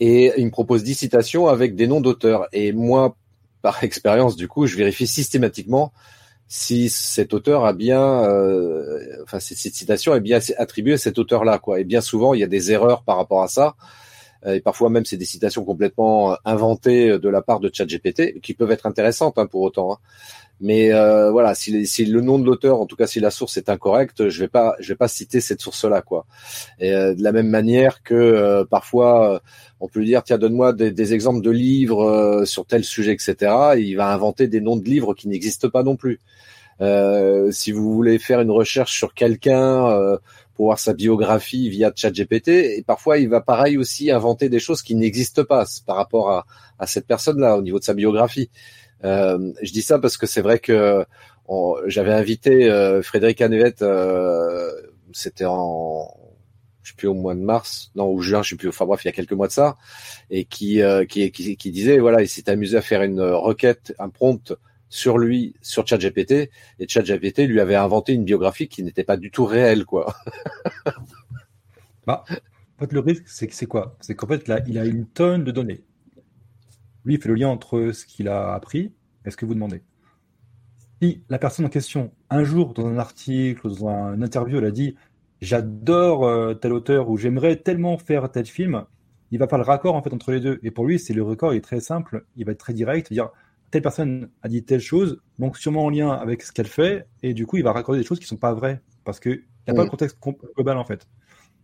[0.01, 2.49] Et il me propose 10 citations avec des noms d'auteurs.
[2.53, 3.16] Et moi,
[3.62, 5.93] par expérience, du coup, je vérifie systématiquement
[6.49, 11.59] si cet auteur a bien, euh, enfin cette citation est bien attribuée à cet auteur-là,
[11.59, 11.80] quoi.
[11.80, 13.74] Et bien souvent, il y a des erreurs par rapport à ça.
[14.45, 18.41] Euh, et parfois même, c'est des citations complètement euh, inventées de la part de ChatGPT,
[18.41, 19.95] qui peuvent être intéressantes hein, pour autant.
[19.95, 19.99] Hein.
[20.61, 21.71] Mais euh, voilà, si,
[22.07, 24.75] le nom de l'auteur, en tout cas si la source est incorrecte, je vais pas,
[24.81, 26.27] je vais pas citer cette source-là, quoi.
[26.81, 29.43] Et euh, de la même manière que euh, parfois
[29.81, 33.53] on peut lui dire tiens donne-moi des, des, exemples de livres sur tel sujet, etc.
[33.77, 36.21] il va inventer des noms de livres qui n'existent pas non plus.
[37.51, 40.19] si vous voulez faire une recherche sur quelqu'un
[40.55, 44.81] pour voir sa biographie via ChatGPT, et parfois il va pareil aussi inventer des choses
[44.81, 46.47] qui n'existent pas par rapport à,
[46.79, 48.49] à cette personne-là au niveau de sa biographie.
[49.07, 51.05] Euh, je dis ça parce que c'est vrai que
[51.87, 54.73] j'avais invité euh, Frédéric Annevette, euh,
[55.13, 56.13] c'était en
[56.83, 58.69] je sais plus au mois de mars, non ou juin, je sais plus.
[58.69, 59.77] Enfin bref, il y a quelques mois de ça,
[60.31, 64.55] et qui qui, qui, disait voilà, il s'est amusé à faire une requête, un prompt
[64.89, 69.33] sur lui sur ChatGPT et ChatGPT lui avait inventé une biographie qui n'était pas du
[69.33, 70.15] tout réelle quoi.
[72.07, 73.97] bah, en fait, le risque c'est c'est quoi?
[74.01, 75.83] C'est qu'en fait là, il a une tonne de données.
[77.07, 78.93] Lui fait le lien entre ce qu'il a appris
[79.25, 79.83] et ce que vous demandez.
[81.01, 84.71] Si la personne en question, un jour dans un article, dans une interview, elle a
[84.71, 84.97] dit
[85.41, 88.85] j'adore euh, tel auteur ou j'aimerais tellement faire tel film,
[89.31, 90.59] il va faire le raccord en fait entre les deux.
[90.63, 93.13] Et pour lui, c'est le record, il est très simple, il va être très direct,
[93.13, 93.31] dire
[93.71, 97.35] telle personne a dit telle chose, donc sûrement en lien avec ce qu'elle fait, et
[97.35, 99.75] du coup, il va raccorder des choses qui sont pas vraies parce qu'il n'y a
[99.75, 100.19] pas le contexte
[100.55, 101.07] global en fait.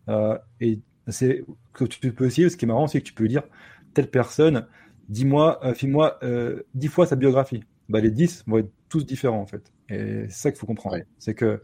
[0.08, 3.28] Euh, et c'est que tu peux aussi, ce qui est marrant, c'est que tu peux
[3.28, 3.42] dire
[3.94, 4.66] telle personne,
[5.12, 7.62] dis-moi, euh, file-moi euh, dix fois sa biographie.
[7.88, 9.72] Bah, les dix vont être tous différents en fait.
[9.88, 10.98] Et c'est ça qu'il faut comprendre.
[11.18, 11.62] C'est que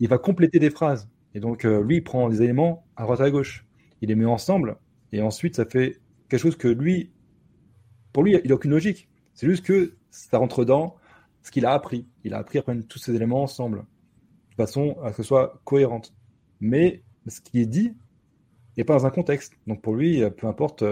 [0.00, 1.08] il va compléter des phrases.
[1.34, 3.66] Et donc, lui, il prend des éléments à droite à gauche.
[4.00, 4.76] Il les met ensemble
[5.14, 7.12] et ensuite, ça fait quelque chose que lui,
[8.12, 9.08] pour lui, il n'a aucune logique.
[9.32, 10.96] C'est juste que ça rentre dans
[11.42, 12.04] ce qu'il a appris.
[12.24, 13.84] Il a appris à prendre tous ces éléments ensemble,
[14.50, 16.12] de façon à ce que ce soit cohérente.
[16.60, 17.94] Mais ce qui est dit
[18.76, 19.54] n'est pas dans un contexte.
[19.68, 20.82] Donc pour lui, peu importe,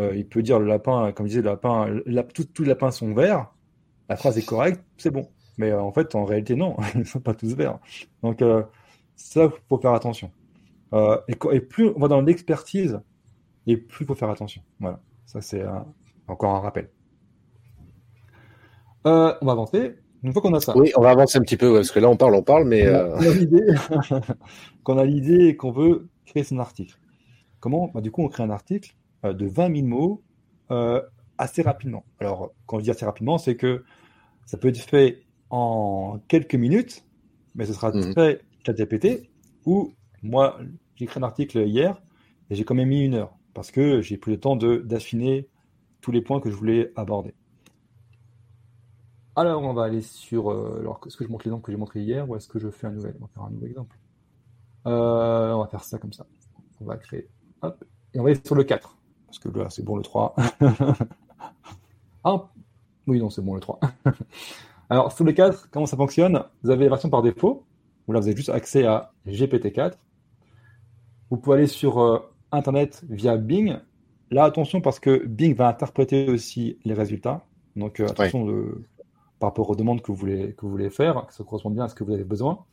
[0.00, 1.48] euh, euh, il peut dire le lapin, comme je disais, le
[2.06, 3.52] lapin, tous les lapins sont verts,
[4.08, 5.28] la phrase est correcte, c'est bon.
[5.56, 7.78] Mais euh, en fait, en réalité, non, ils ne sont pas tous verts.
[8.22, 8.42] Donc
[9.16, 10.30] ça, il faut faire attention.
[10.92, 13.00] Et, et, plus on va dans l'expertise,
[13.66, 14.62] et plus il faut faire attention.
[14.80, 15.64] Voilà, ça c'est
[16.26, 16.88] encore un rappel.
[19.06, 19.96] Euh, on va avancer.
[20.22, 20.76] Une fois qu'on a ça.
[20.76, 22.86] Oui, on va avancer un petit peu, parce que là on parle, on parle, mais.
[22.86, 23.16] Euh,
[24.82, 26.98] qu'on a l'idée et qu'on veut créer son article.
[27.60, 27.90] Comment?
[27.94, 30.22] Bah, Du coup, on crée un article euh, de 20 000 mots
[31.38, 32.04] assez rapidement.
[32.18, 33.84] Alors, quand je dis assez rapidement, c'est que
[34.44, 37.04] ça peut être fait en quelques minutes,
[37.54, 38.14] mais ce sera mmh.
[38.14, 39.30] très ChatGPT,
[39.64, 39.92] ou
[40.22, 40.58] moi,
[40.96, 42.02] j'ai créé un article hier
[42.50, 45.48] et j'ai quand même mis une heure parce que j'ai pris le temps d'affiner
[46.00, 47.34] tous les points que je voulais aborder.
[49.36, 50.50] Alors, on va aller sur.
[50.50, 52.70] Euh, alors, est-ce que je montre l'exemple que j'ai montré hier ou est-ce que je
[52.70, 53.96] fais un nouvel On va faire un nouvel exemple?
[54.86, 56.26] Euh, on va faire ça comme ça.
[56.80, 57.28] On va créer.
[57.62, 57.84] Hop.
[58.14, 58.97] Et on va aller sur le 4.
[59.42, 60.34] Parce que là, c'est bon le 3.
[62.24, 62.48] ah,
[63.06, 63.78] oui, non, c'est bon le 3.
[64.90, 66.42] alors, sur le 4, comment ça fonctionne?
[66.62, 67.64] Vous avez la version par défaut.
[68.06, 69.92] Où là, vous avez juste accès à GPT-4.
[71.30, 72.18] Vous pouvez aller sur euh,
[72.52, 73.76] Internet via Bing.
[74.30, 77.44] Là, attention parce que Bing va interpréter aussi les résultats.
[77.76, 78.82] Donc, euh, attention de,
[79.38, 81.84] par rapport aux demandes que vous voulez, que vous voulez faire, que ça correspond bien
[81.84, 82.64] à ce que vous avez besoin.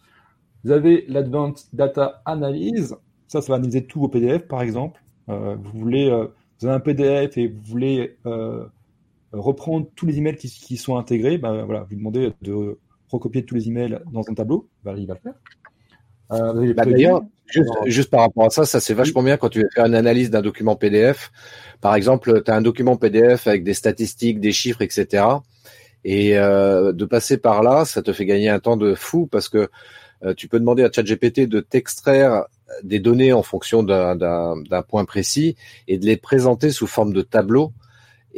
[0.63, 2.95] Vous avez l'Advanced Data Analyse.
[3.27, 5.01] Ça, ça va analyser tous vos PDF, par exemple.
[5.29, 6.27] Euh, vous voulez, euh,
[6.59, 8.17] vous avez un PDF et vous voulez
[9.31, 11.37] reprendre tous les emails qui, qui sont intégrés.
[11.37, 12.77] Ben, voilà, vous demandez de
[13.09, 14.67] recopier tous les emails dans un tableau.
[14.83, 15.33] Ben, il va le faire.
[16.31, 17.21] Euh, bah, d'ailleurs,
[17.85, 20.29] juste, par rapport à ça, ça c'est vachement bien quand tu veux faire une analyse
[20.29, 21.31] d'un document PDF.
[21.81, 25.25] Par exemple, tu as un document PDF avec des statistiques, des chiffres, etc.
[26.03, 29.49] Et euh, de passer par là, ça te fait gagner un temps de fou parce
[29.49, 29.69] que
[30.23, 32.45] euh, tu peux demander à ChatGPT de t'extraire
[32.83, 35.55] des données en fonction d'un point précis
[35.87, 37.73] et de les présenter sous forme de tableau.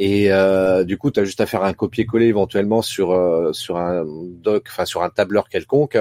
[0.00, 3.08] Et euh, du coup, tu as juste à faire un copier-coller éventuellement sur
[3.52, 5.98] sur un doc, enfin sur un tableur quelconque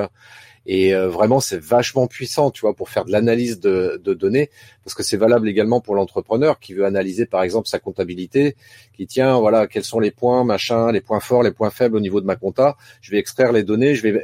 [0.67, 4.49] et euh, vraiment, c'est vachement puissant, tu vois, pour faire de l'analyse de, de, données,
[4.83, 8.57] parce que c'est valable également pour l'entrepreneur qui veut analyser, par exemple, sa comptabilité,
[8.93, 12.01] qui tient, voilà, quels sont les points, machin, les points forts, les points faibles au
[12.01, 12.75] niveau de ma compta.
[12.99, 14.21] Je vais extraire les données, je vais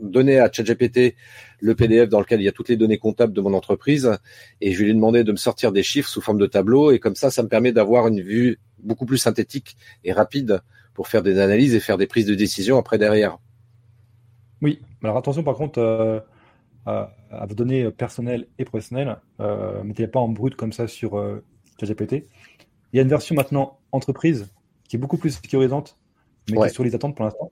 [0.00, 1.14] donner à ChatGPT
[1.60, 4.18] le PDF dans lequel il y a toutes les données comptables de mon entreprise,
[4.60, 7.14] et je lui demander de me sortir des chiffres sous forme de tableau, et comme
[7.14, 10.62] ça, ça me permet d'avoir une vue beaucoup plus synthétique et rapide
[10.94, 13.38] pour faire des analyses et faire des prises de décision après derrière.
[14.62, 16.20] Oui, alors attention par contre euh,
[16.86, 17.10] à,
[17.46, 19.16] vos données personnelles et professionnelles.
[19.40, 21.42] Euh, mettez-les pas en brut comme ça sur euh,
[21.78, 22.26] ChatGPT.
[22.92, 24.52] Il y a une version maintenant entreprise
[24.88, 25.98] qui est beaucoup plus sécurisante,
[26.50, 27.50] mais qui est sur les attentes pour l'instant.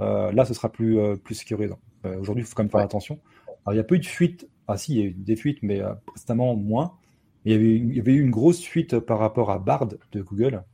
[0.00, 1.78] Euh, là, ce sera plus, plus sécurisant.
[2.18, 3.18] Aujourd'hui, il faut quand même faire attention.
[3.64, 4.48] Alors, il n'y a pas eu de fuite.
[4.68, 6.96] Ah si, il y a eu des fuites, mais précédemment moins.
[7.44, 10.22] Il y, avait, il y avait eu une grosse fuite par rapport à Bard de
[10.22, 10.64] Google.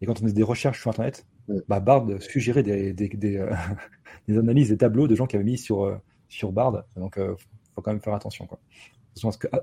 [0.00, 1.26] Et quand on faisait des recherches sur Internet,
[1.68, 3.50] bah, Bard suggérait des, des, euh,
[4.28, 5.96] des, analyses, des tableaux de gens qui avaient mis sur, euh,
[6.28, 6.84] sur Bard.
[6.96, 7.34] Donc, il euh,
[7.74, 8.46] faut quand même faire attention.
[8.46, 8.58] Quoi.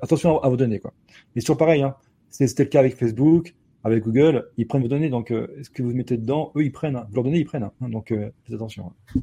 [0.01, 0.79] Attention à, vos données.
[0.79, 0.93] Quoi.
[1.35, 1.95] Et sur pareil, hein,
[2.29, 5.09] c'était le cas avec Facebook, avec Google, ils prennent vos données.
[5.09, 6.95] Donc, ce que vous mettez dedans, eux, ils prennent.
[6.95, 7.05] Hein.
[7.09, 7.63] Vous leur donnez, ils prennent.
[7.63, 7.89] Hein.
[7.89, 8.91] donc, faites attention.
[9.15, 9.21] Hein.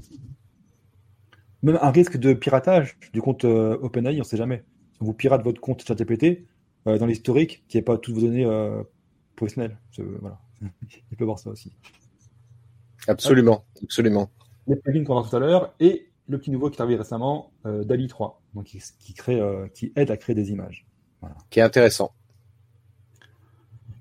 [1.63, 4.65] Même un risque de piratage du compte OpenAI, on ne sait jamais.
[4.93, 6.47] Si vous pirate votre compte ChatGPT,
[6.85, 8.47] dans l'historique, qui n'est pas toutes vos données
[9.37, 9.79] professionnelles.
[10.21, 10.39] Voilà.
[11.11, 11.73] il peut voir ça aussi.
[13.09, 14.31] Absolument, absolument.
[14.67, 17.53] Les plugins qu'on a tout à l'heure et le petit nouveau qui est arrivé récemment,
[17.67, 20.87] euh, DALI 3, donc qui, crée, euh, qui aide à créer des images.
[21.51, 22.13] Qui est intéressant.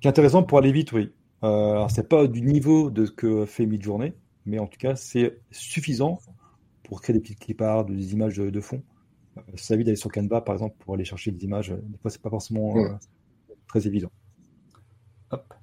[0.04, 1.14] Qui est intéressant pour aller vite, oui.
[1.46, 4.12] Euh, alors c'est pas du niveau de ce que fait Midjourney,
[4.46, 6.20] mais en tout cas, c'est suffisant
[6.84, 8.84] pour créer des petites clipards, des images de, fond.
[9.38, 11.70] Euh, ça évite d'aller sur Canva, par exemple, pour aller chercher des images.
[11.70, 12.90] Des fois, c'est pas forcément euh,
[13.66, 14.12] très évident.
[15.32, 15.54] Hop.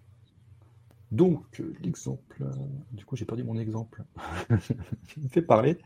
[1.10, 2.44] Donc, l'exemple.
[2.92, 4.02] Du coup, j'ai perdu mon exemple.
[4.50, 5.78] je me fais parler.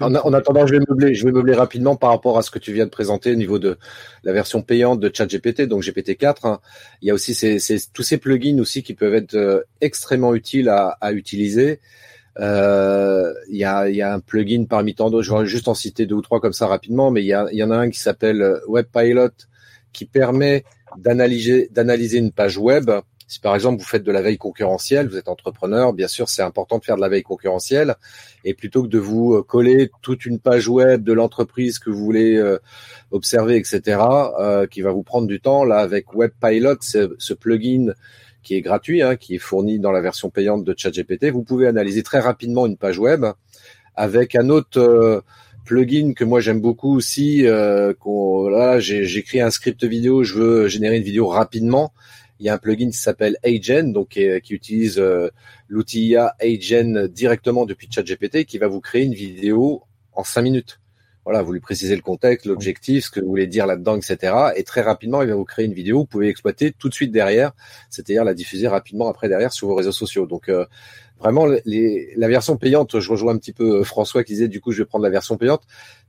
[0.00, 2.72] En, attendant, je vais, meubler, je vais meubler rapidement par rapport à ce que tu
[2.72, 3.78] viens de présenter au niveau de
[4.24, 6.36] la version payante de ChatGPT, donc GPT-4.
[6.44, 6.60] Hein.
[7.02, 7.58] Il y a aussi ces,
[7.92, 11.80] tous ces plugins aussi qui peuvent être euh, extrêmement utiles à, utiliser.
[12.38, 15.68] Euh, il, y a, il y a un plugin parmi tant d'autres, je vais juste
[15.68, 17.70] en citer deux ou trois comme ça rapidement, mais il y, a, il y en
[17.70, 19.30] a un qui s'appelle euh, WebPilot
[19.92, 20.64] qui permet
[20.96, 22.90] d'analyser une page web
[23.30, 26.42] si par exemple vous faites de la veille concurrentielle, vous êtes entrepreneur, bien sûr c'est
[26.42, 27.94] important de faire de la veille concurrentielle
[28.44, 32.04] et plutôt que de vous euh, coller toute une page web de l'entreprise que vous
[32.04, 32.58] voulez euh,
[33.12, 34.00] observer, etc.,
[34.40, 37.92] euh, qui va vous prendre du temps, là avec WebPilot, ce plugin
[38.42, 41.68] qui est gratuit, hein, qui est fourni dans la version payante de ChatGPT, vous pouvez
[41.68, 43.24] analyser très rapidement une page web
[43.94, 45.22] avec un autre
[45.64, 47.46] plugin que moi j'aime beaucoup aussi.
[47.46, 47.92] Euh,
[48.50, 51.92] là, j'écris un script vidéo, je veux générer une vidéo rapidement
[52.40, 55.28] il y a un plugin qui s'appelle Agen, donc qui, utilise euh,
[55.68, 59.82] l'outil IA Agen directement depuis ChatGPT, qui va vous créer une vidéo
[60.14, 60.80] en cinq minutes.
[61.26, 64.34] Voilà, vous lui précisez le contexte, l'objectif, ce que vous voulez dire là-dedans, etc.
[64.56, 65.98] Et très rapidement, il va vous créer une vidéo.
[65.98, 67.52] Vous pouvez exploiter tout de suite derrière,
[67.90, 70.26] c'est-à-dire la diffuser rapidement après derrière sur vos réseaux sociaux.
[70.26, 70.64] Donc euh,
[71.20, 74.60] vraiment, les, la version payante, je rejoins un petit peu euh, François qui disait du
[74.60, 75.62] coup je vais prendre la version payante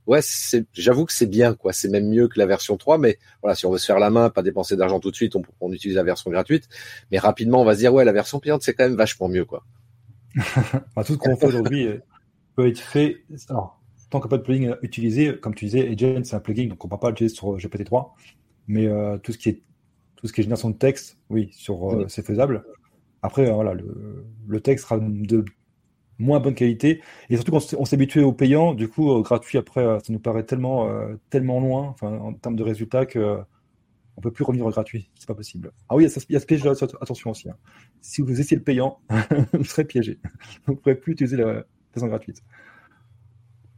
[0.06, 1.72] ouais, c'est, j'avoue que c'est bien, quoi.
[1.72, 4.10] C'est même mieux que la version 3, mais voilà, si on veut se faire la
[4.10, 6.68] main, pas dépenser d'argent tout de suite, on, on utilise la version gratuite.
[7.10, 9.44] Mais rapidement, on va se dire, ouais, la version payante, c'est quand même vachement mieux,
[9.44, 9.64] quoi.
[10.34, 11.98] tout ce qu'on fait aujourd'hui euh,
[12.56, 13.24] peut être fait.
[13.48, 16.40] Alors, tant qu'il n'y a pas de plugin utilisé, comme tu disais, Agent, c'est un
[16.40, 18.10] plugin, donc on ne peut pas l'utiliser sur GPT-3.
[18.68, 19.62] Mais euh, tout ce qui est
[20.16, 22.64] tout ce qui est génération de texte, oui, sur euh, c'est faisable.
[23.22, 25.44] Après, voilà, le, texte sera de
[26.22, 27.02] moins bonne qualité.
[27.28, 30.18] Et surtout quand on s'est au payant, du coup, euh, gratuit après, euh, ça nous
[30.18, 33.38] paraît tellement, euh, tellement loin, en termes de résultats, que
[34.16, 35.10] on peut plus revenir au gratuit.
[35.18, 35.72] C'est pas possible.
[35.88, 37.48] Ah oui, il y a ce piège attention aussi.
[37.48, 37.56] Hein.
[38.02, 39.00] Si vous essayez le payant,
[39.54, 40.18] vous serez piégé.
[40.66, 41.64] Vous ne pourrez plus utiliser la
[41.94, 42.42] version gratuite.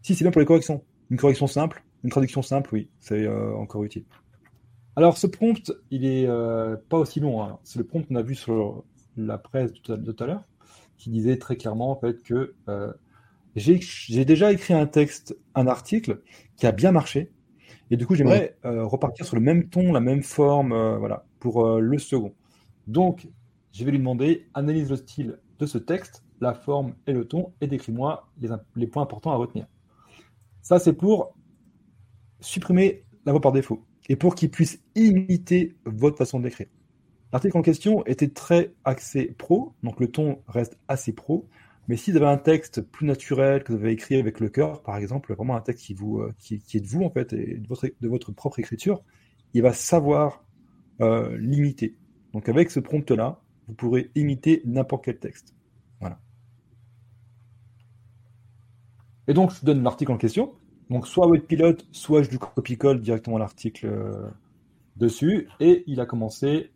[0.03, 0.83] Si, c'est bien pour les corrections.
[1.11, 4.05] Une correction simple, une traduction simple, oui, c'est encore utile.
[4.97, 6.27] Alors, ce prompt, il est
[6.89, 7.43] pas aussi long.
[7.43, 7.59] Hein.
[7.63, 8.85] C'est le prompt qu'on a vu sur
[9.17, 10.45] la presse de tout à l'heure
[10.97, 12.93] qui disait très clairement en fait que euh,
[13.57, 16.23] j'ai déjà écrit un texte, un article
[16.57, 17.31] qui a bien marché,
[17.91, 21.25] et du coup j'aimerais euh, repartir sur le même ton, la même forme, euh, voilà,
[21.39, 22.35] pour le second.
[22.87, 23.29] Donc
[23.73, 27.53] je vais lui demander analyse le style de ce texte, la forme et le ton,
[27.61, 29.67] et décris-moi les, les points importants à retenir.
[30.63, 31.37] Ça c'est pour
[32.41, 36.67] supprimer la voix par défaut et pour qu'il puisse imiter votre façon d'écrire.
[37.35, 41.49] L'article en question était très axé pro, donc le ton reste assez pro.
[41.89, 44.85] Mais si vous avez un texte plus naturel que vous avez écrit avec le cœur,
[44.85, 47.57] par exemple, vraiment un texte qui, vous, euh, qui, est de vous en fait et
[47.59, 49.03] de votre, propre écriture,
[49.53, 50.45] il va savoir
[51.01, 51.97] euh, l'imiter.
[52.35, 55.57] Donc avec ce prompt-là, vous pourrez imiter n'importe quel texte.
[55.99, 56.21] Voilà.
[59.27, 60.55] Et donc je donne l'article en question.
[60.89, 64.31] Donc soit pilote, soit je lui copie-colle directement l'article euh,
[64.95, 65.49] dessus.
[65.59, 66.71] Et il a commencé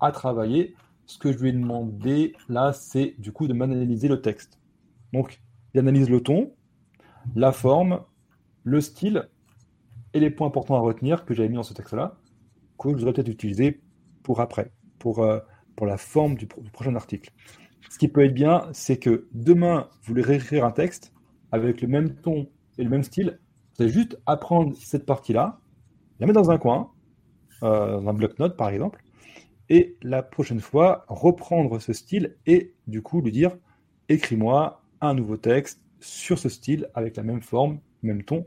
[0.00, 0.74] à travailler.
[1.06, 4.58] Ce que je lui ai demandé là, c'est du coup de m'analyser le texte.
[5.12, 5.40] Donc,
[5.74, 6.52] il analyse le ton,
[7.34, 8.02] la forme,
[8.64, 9.28] le style
[10.14, 12.16] et les points importants à retenir que j'avais mis dans ce texte-là,
[12.78, 13.80] que je voudrais peut-être utiliser
[14.22, 15.40] pour après, pour, euh,
[15.76, 17.30] pour la forme du, prochain article.
[17.90, 21.12] Ce qui peut être bien, c'est que demain, vous voulez réécrire un texte
[21.52, 23.38] avec le même ton et le même style.
[23.76, 25.60] Vous allez juste apprendre cette partie-là,
[26.20, 26.90] la mettre dans un coin,
[27.62, 29.02] euh, dans un bloc-notes par exemple,
[29.70, 33.56] et la prochaine fois reprendre ce style et du coup lui dire
[34.08, 38.46] écris-moi un nouveau texte sur ce style avec la même forme, même ton,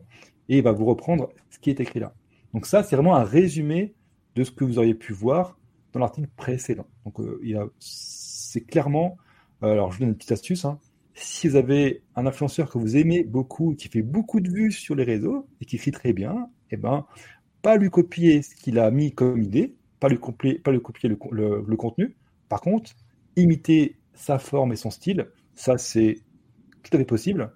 [0.49, 2.13] et il va vous reprendre ce qui est écrit là.
[2.53, 3.93] Donc ça, c'est vraiment un résumé
[4.35, 5.57] de ce que vous auriez pu voir
[5.93, 6.87] dans l'article précédent.
[7.05, 9.17] Donc euh, c'est clairement,
[9.63, 10.79] euh, alors je vous donne une petite astuce, hein.
[11.13, 14.95] si vous avez un influenceur que vous aimez beaucoup, qui fait beaucoup de vues sur
[14.95, 17.05] les réseaux et qui écrit très bien, eh ben
[17.61, 22.17] pas lui copier ce qu'il a mis comme idée, pas lui pas copier le, contenu.
[22.49, 22.91] Par contre,
[23.37, 26.17] imiter sa forme et son style, ça c'est
[26.83, 27.53] tout à fait possible.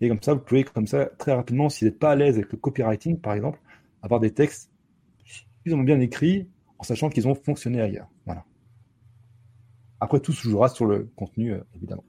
[0.00, 2.36] Et comme ça, vous pouvez comme ça très rapidement, si vous n'êtes pas à l'aise
[2.36, 3.60] avec le copywriting, par exemple,
[4.00, 4.70] avoir des textes
[5.74, 8.08] ont bien écrits en sachant qu'ils ont fonctionné ailleurs.
[8.24, 8.44] Voilà.
[10.00, 12.04] Après, tout se jouera sur le contenu, euh, évidemment.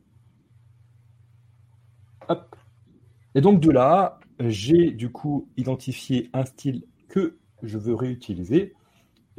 [3.35, 8.73] Et donc de là, j'ai du coup identifié un style que je veux réutiliser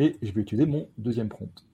[0.01, 1.65] et je vais utiliser mon deuxième prompt.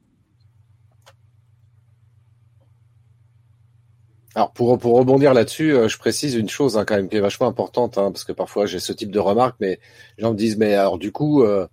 [4.35, 7.47] Alors pour, rebondir là-dessus, euh, je précise une chose hein, quand même qui est vachement
[7.47, 9.81] importante, hein, parce que parfois j'ai ce type de remarques, mais
[10.19, 11.67] les gens me disent mais alors du coup euh,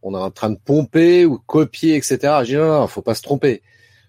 [0.00, 2.18] on est en train de pomper ou copier, etc.
[2.40, 3.62] Je dis non, non, faut pas se tromper.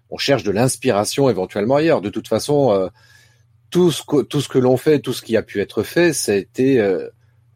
[0.09, 1.99] On cherche de l'inspiration éventuellement ailleurs.
[1.99, 2.87] De toute façon, euh,
[3.71, 6.13] tout ce que tout ce que l'on fait, tout ce qui a pu être fait,
[6.29, 6.81] été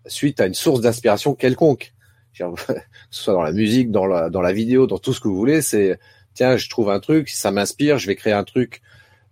[0.06, 1.94] suite à une source d'inspiration quelconque.
[2.38, 2.46] que
[3.12, 5.36] ce soit dans la musique, dans la dans la vidéo, dans tout ce que vous
[5.36, 6.00] voulez, c'est
[6.34, 8.82] tiens, je trouve un truc, ça m'inspire, je vais créer un truc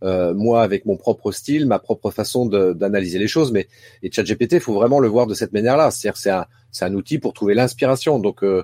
[0.02, 3.52] euh, moi avec mon propre style, ma propre façon d'analyser les choses.
[3.52, 3.68] Mais
[4.04, 5.91] et ChatGPT, faut vraiment le voir de cette manière-là.
[5.91, 8.20] C'est-à-dire c'est un, c'est un outil pour trouver l'inspiration.
[8.20, 8.64] Donc euh,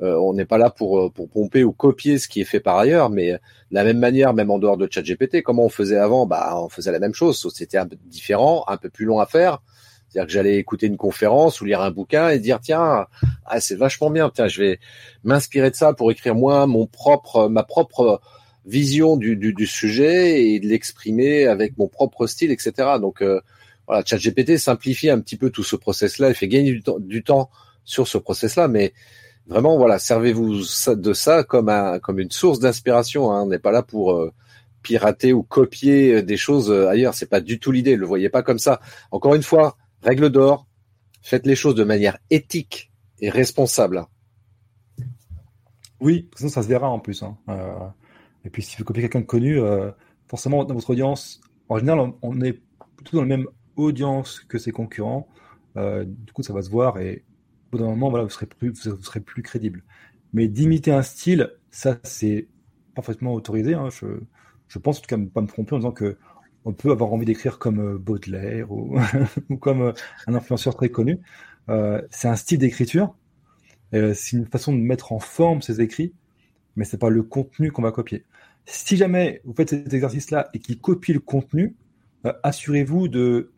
[0.00, 2.78] euh, on n'est pas là pour pour pomper ou copier ce qui est fait par
[2.78, 3.38] ailleurs, mais de
[3.72, 6.92] la même manière, même en dehors de ChatGPT, comment on faisait avant, bah on faisait
[6.92, 7.48] la même chose.
[7.52, 9.60] C'était un peu différent, un peu plus long à faire.
[10.08, 13.06] C'est-à-dire que j'allais écouter une conférence ou lire un bouquin et dire tiens,
[13.44, 14.80] ah, c'est vachement bien, tiens, je vais
[15.24, 18.20] m'inspirer de ça pour écrire moi mon propre ma propre
[18.64, 22.72] vision du, du, du sujet et de l'exprimer avec mon propre style, etc.
[23.00, 23.40] Donc euh,
[23.86, 27.22] voilà, ChatGPT simplifie un petit peu tout ce process-là et fait gagner du, temps, du
[27.22, 27.50] temps
[27.84, 28.92] sur ce process-là, mais
[29.46, 33.32] vraiment voilà, servez-vous de ça comme un comme une source d'inspiration.
[33.32, 33.42] Hein.
[33.42, 34.30] On n'est pas là pour euh,
[34.82, 37.14] pirater ou copier euh, des choses euh, ailleurs.
[37.14, 37.96] C'est pas du tout l'idée.
[37.96, 38.80] Le voyez pas comme ça.
[39.10, 40.66] Encore une fois, règle d'or.
[41.22, 44.06] Faites les choses de manière éthique et responsable.
[46.00, 47.22] Oui, sinon ça se verra en plus.
[47.22, 47.36] Hein.
[47.48, 47.88] Euh,
[48.44, 49.90] et puis, si vous copiez quelqu'un de connu, euh,
[50.28, 52.60] forcément, dans votre audience, en général, on, est
[52.96, 53.46] plutôt dans la même
[53.76, 55.28] audience que ses concurrents.
[55.76, 57.24] Euh, du coup, ça va se voir et
[57.66, 59.82] au bout d'un moment, voilà, vous serez plus, vous serez plus crédible.
[60.32, 62.48] Mais d'imiter un style, ça, c'est
[62.94, 63.74] parfaitement autorisé.
[63.74, 63.88] Hein.
[63.90, 64.06] Je,
[64.68, 66.16] je, pense en tout cas ne pas me tromper en disant que
[66.64, 68.98] on peut avoir envie d'écrire comme euh, Baudelaire ou,
[69.60, 69.92] comme
[70.26, 71.20] un influenceur très connu.
[71.68, 73.14] Euh, c'est un style d'écriture.
[73.92, 76.14] c'est une façon de mettre en forme ses écrits
[76.78, 78.24] mais c'est pas le contenu qu'on va copier.
[78.64, 81.74] Si jamais vous faites cet exercice-là et qu'il copie le contenu,
[82.24, 83.52] euh, assurez-vous de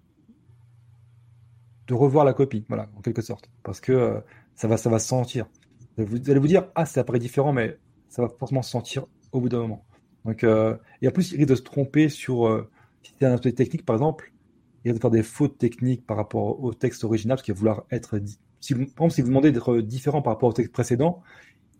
[1.86, 4.20] de revoir la copie, voilà, en quelque sorte, parce que euh,
[4.54, 5.46] ça va ça va se sentir.
[5.98, 7.76] Vous allez vous dire ah ça paraît différent, mais
[8.08, 9.84] ça va forcément se sentir au bout d'un moment.
[10.24, 12.66] Donc euh, et en plus il risque de se tromper sur
[13.02, 14.32] si c'est un aspect technique par exemple,
[14.84, 17.58] il risque de faire des fautes techniques par rapport au texte original, parce qu'il va
[17.58, 18.20] vouloir être
[18.60, 21.22] si par exemple, si vous demandez d'être différent par rapport au texte précédent,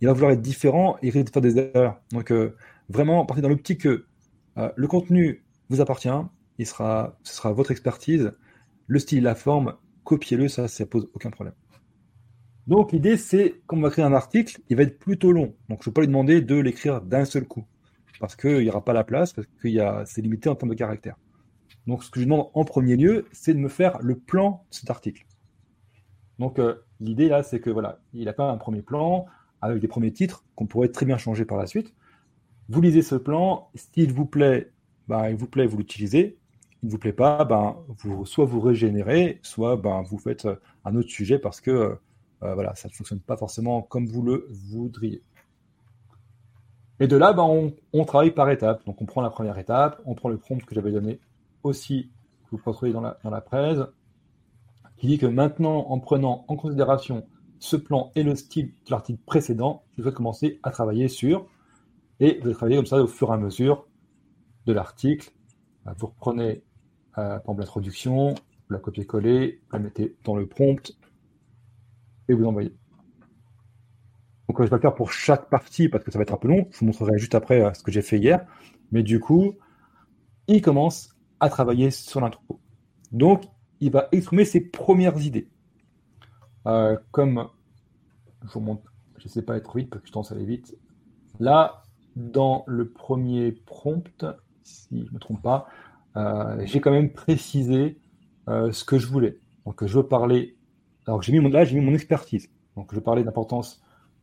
[0.01, 2.01] il va vouloir être différent et il risque de faire des erreurs.
[2.13, 2.57] Donc euh,
[2.89, 4.07] vraiment, partez dans l'optique que
[4.59, 6.09] euh, le contenu vous appartient,
[6.59, 6.75] il ce
[7.23, 8.33] sera votre expertise,
[8.87, 11.55] le style, la forme, copiez-le, ça, ça pose aucun problème.
[12.67, 15.55] Donc l'idée, c'est quand on va créer un article, il va être plutôt long.
[15.69, 17.65] Donc je ne peux pas lui demander de l'écrire d'un seul coup,
[18.21, 19.69] parce qu'il n'y aura pas la place, parce que
[20.05, 21.17] c'est limité en termes de caractère.
[21.87, 24.77] Donc ce que je demande en premier lieu, c'est de me faire le plan de
[24.77, 25.27] cet article.
[26.39, 29.27] Donc euh, l'idée là, c'est que voilà, il a pas un premier plan,
[29.63, 31.95] avec des premiers titres qu'on pourrait très bien changer par la suite.
[32.69, 34.71] Vous lisez ce plan, s'il vous plaît,
[35.09, 36.39] ben, il vous plaît, vous l'utilisez.
[36.83, 37.77] Il ne vous plaît pas, ben,
[38.25, 41.99] soit vous régénérez, soit ben, vous faites euh, un autre sujet parce que
[42.43, 45.23] euh, voilà, ça ne fonctionne pas forcément comme vous le voudriez.
[47.01, 48.85] Et de là, ben, on, travaille par étapes.
[48.85, 51.19] Donc on prend la première étape, on prend le prompt que j'avais donné
[51.63, 52.11] aussi,
[52.45, 53.79] que vous pouvez trouver dans la, dans la presse,
[54.99, 57.27] qui dit que maintenant, en prenant en considération
[57.59, 61.47] ce plan et le style de l'article précédent, je vais commencer à travailler sur.
[62.21, 63.87] Et vous allez travailler comme ça au fur et à mesure
[64.67, 65.31] de l'article.
[65.87, 66.63] Euh, vous reprenez
[67.17, 70.93] euh, l'introduction, vous la copiez-coller, vous la mettez dans le prompt
[72.29, 72.75] et vous envoyez.
[74.51, 76.49] Donc je vais le faire pour chaque partie parce que ça va être un peu
[76.49, 76.67] long.
[76.73, 78.45] Je vous montrerai juste après euh, ce que j'ai fait hier.
[78.91, 79.55] Mais du coup,
[80.49, 82.59] il commence à travailler sur l'intro.
[83.13, 83.45] Donc,
[83.79, 85.49] il va exprimer ses premières idées.
[86.67, 87.47] Euh, comme
[88.43, 90.45] je vous montre, je ne sais pas être vite parce que je tendance à aller
[90.45, 90.77] vite.
[91.39, 91.85] Là,
[92.17, 94.25] dans le premier prompt,
[94.65, 95.69] si je ne me trompe pas,
[96.17, 98.01] euh, j'ai quand même précisé
[98.49, 99.39] ce que je voulais.
[99.65, 100.57] Donc, je veux parler.
[101.07, 102.51] Alors, j'ai mis mon, là, j'ai mis mon expertise.
[102.75, 103.23] Donc, je veux parler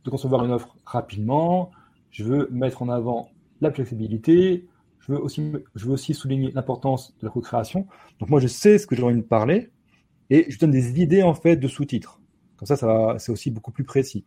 [0.04, 1.70] de concevoir une offre rapidement.
[2.10, 3.30] Je veux mettre en avant
[3.60, 4.66] la flexibilité.
[5.00, 7.86] Je veux aussi, je veux aussi souligner l'importance de la co-création.
[8.18, 9.70] Donc, moi, je sais ce que j'ai envie de parler
[10.30, 12.20] et je donne des idées en fait de sous-titres.
[12.56, 14.26] Comme ça, ça c'est aussi beaucoup plus précis.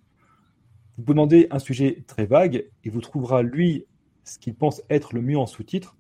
[0.98, 3.86] Vous pouvez demander un sujet très vague et vous trouvera, lui,
[4.24, 5.98] ce qu'il pense être le mieux en sous-titre,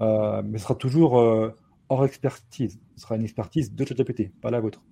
[0.00, 1.50] euh, mais ce sera toujours euh,
[1.88, 2.80] hors expertise.
[2.96, 4.82] Ce sera une expertise de ChatGPT, pas la vôtre.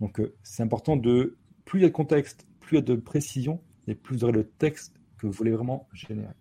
[0.00, 2.84] Donc, euh, c'est important de, plus il y a de contexte, plus il y a
[2.84, 3.60] de précision,
[3.94, 6.34] plus vous aurez le texte que vous voulez vraiment générer.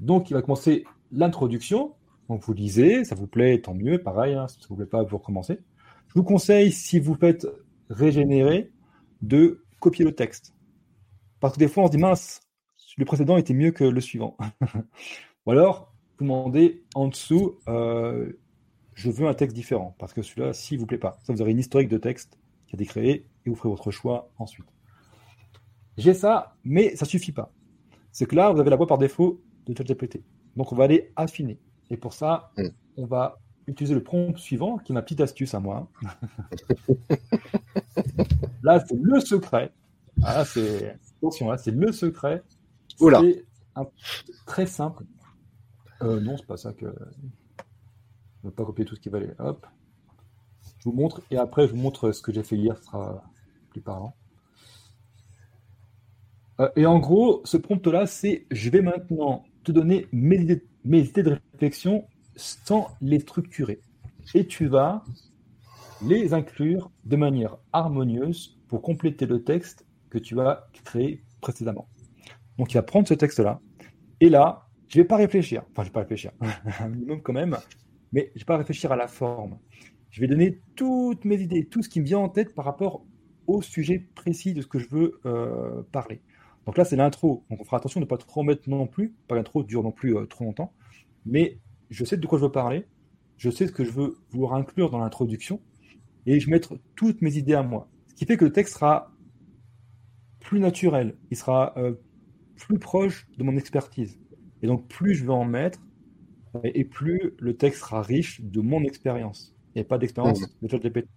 [0.00, 1.94] Donc, il va commencer l'introduction.
[2.28, 4.02] Donc, vous lisez, ça vous plaît, tant mieux.
[4.02, 5.60] Pareil, hein, si ça ne vous plaît pas, vous recommencez.
[6.08, 7.46] Je vous conseille, si vous faites
[7.88, 8.70] régénérer
[9.20, 10.54] de copier le texte.
[11.40, 12.40] Parce que des fois, on se dit, mince,
[12.98, 14.36] le précédent était mieux que le suivant.
[15.46, 18.32] Ou alors, vous demandez en dessous, euh,
[18.94, 21.18] je veux un texte différent, parce que celui-là, s'il vous plaît pas.
[21.24, 23.90] Ça, vous aurez une historique de texte qui a été créé et vous ferez votre
[23.90, 24.66] choix ensuite.
[25.96, 27.52] J'ai ça, mais ça suffit pas.
[28.10, 30.22] C'est que là, vous avez la voix par défaut de ChatGPT.
[30.56, 31.58] Donc, on va aller affiner.
[31.90, 32.68] Et pour ça, mm.
[32.96, 35.88] on va utiliser le prompt suivant, qui est ma petite astuce à moi.
[38.62, 39.72] là, c'est le secret.
[40.22, 42.42] Ah, c'est attention, là, c'est le secret.
[42.98, 43.44] C'est
[44.46, 45.04] très simple.
[46.02, 46.86] Euh, non, c'est pas ça que.
[46.86, 49.30] Je ne vais pas copier tout ce qui va aller.
[49.38, 49.66] Hop.
[50.78, 53.22] Je vous montre et après je vous montre ce que j'ai fait hier, ce sera
[53.70, 54.16] plus parlant.
[56.62, 61.00] Euh, et en gros, ce prompt-là, c'est je vais maintenant te donner mes idées, mes
[61.00, 62.06] idées de réflexion
[62.36, 63.80] sans les structurer.
[64.34, 65.04] Et tu vas
[66.06, 71.88] les inclure de manière harmonieuse pour compléter le texte que tu as créé précédemment.
[72.58, 73.60] Donc il va prendre ce texte-là,
[74.20, 76.32] et là, je ne vais pas réfléchir, enfin je ne vais pas réfléchir,
[76.80, 77.56] un minimum quand même,
[78.12, 79.58] mais je ne vais pas réfléchir à la forme.
[80.10, 83.04] Je vais donner toutes mes idées, tout ce qui me vient en tête par rapport
[83.46, 86.20] au sujet précis de ce que je veux euh, parler.
[86.66, 87.44] Donc là, c'est l'intro.
[87.50, 89.92] Donc on fera attention de ne pas trop mettre non plus, pas l'intro dure non
[89.92, 90.72] plus euh, trop longtemps,
[91.26, 91.58] mais
[91.90, 92.86] je sais de quoi je veux parler,
[93.36, 95.60] je sais ce que je veux vouloir inclure dans l'introduction,
[96.26, 97.88] et je vais mettre toutes mes idées à moi.
[98.08, 99.12] Ce qui fait que le texte sera
[100.40, 101.94] plus naturel, il sera euh,
[102.56, 104.20] plus proche de mon expertise.
[104.62, 105.80] Et donc plus je vais en mettre,
[106.62, 110.46] et plus le texte sera riche de mon expérience, et pas d'expérience mmh.
[110.62, 111.08] de ChatGPT.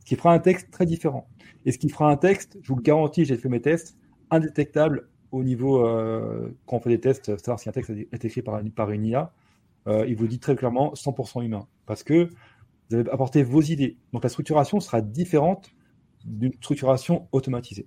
[0.00, 1.28] Ce qui fera un texte très différent.
[1.64, 3.96] Et ce qui fera un texte, je vous le garantis, j'ai fait mes tests,
[4.30, 8.42] indétectable au niveau, euh, quand on fait des tests, savoir si un texte est écrit
[8.42, 9.32] par, par une IA,
[9.86, 11.66] euh, il vous dit très clairement 100% humain.
[11.86, 12.28] Parce que
[12.88, 13.96] vous avez apporté vos idées.
[14.12, 15.70] Donc la structuration sera différente
[16.24, 17.86] d'une structuration automatisée.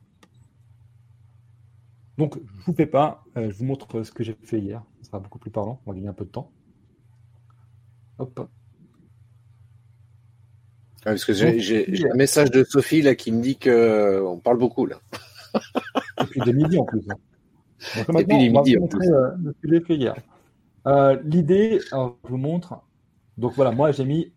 [2.17, 4.83] Donc, je ne vous fais pas, euh, je vous montre ce que j'ai fait hier.
[5.01, 6.51] Ce sera beaucoup plus parlant, on va gagner un peu de temps.
[8.19, 8.49] Hop.
[11.05, 14.57] Ah, parce que j'ai un message de Sophie là qui me dit qu'on euh, parle
[14.57, 15.01] beaucoup là.
[16.21, 17.03] Et puis de midi en plus.
[17.09, 17.15] Hein.
[18.07, 19.11] Donc, Et puis midi en plus.
[19.11, 20.15] Euh, fait hier.
[21.23, 22.81] L'idée, je vous montre.
[23.37, 24.31] Donc voilà, moi j'ai mis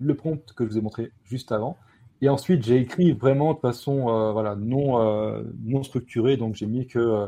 [0.00, 1.76] le prompt que je vous ai montré juste avant.
[2.22, 6.36] Et ensuite, j'ai écrit vraiment de façon euh, voilà, non, euh, non structurée.
[6.36, 7.26] Donc, j'ai mis que euh,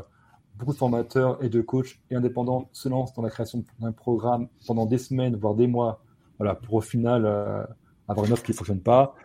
[0.55, 4.47] beaucoup de formateurs et de coachs et indépendants se lancent dans la création d'un programme
[4.67, 6.03] pendant des semaines, voire des mois,
[6.37, 7.25] voilà, pour au final
[8.07, 9.15] avoir une offre qui ne fonctionne pas.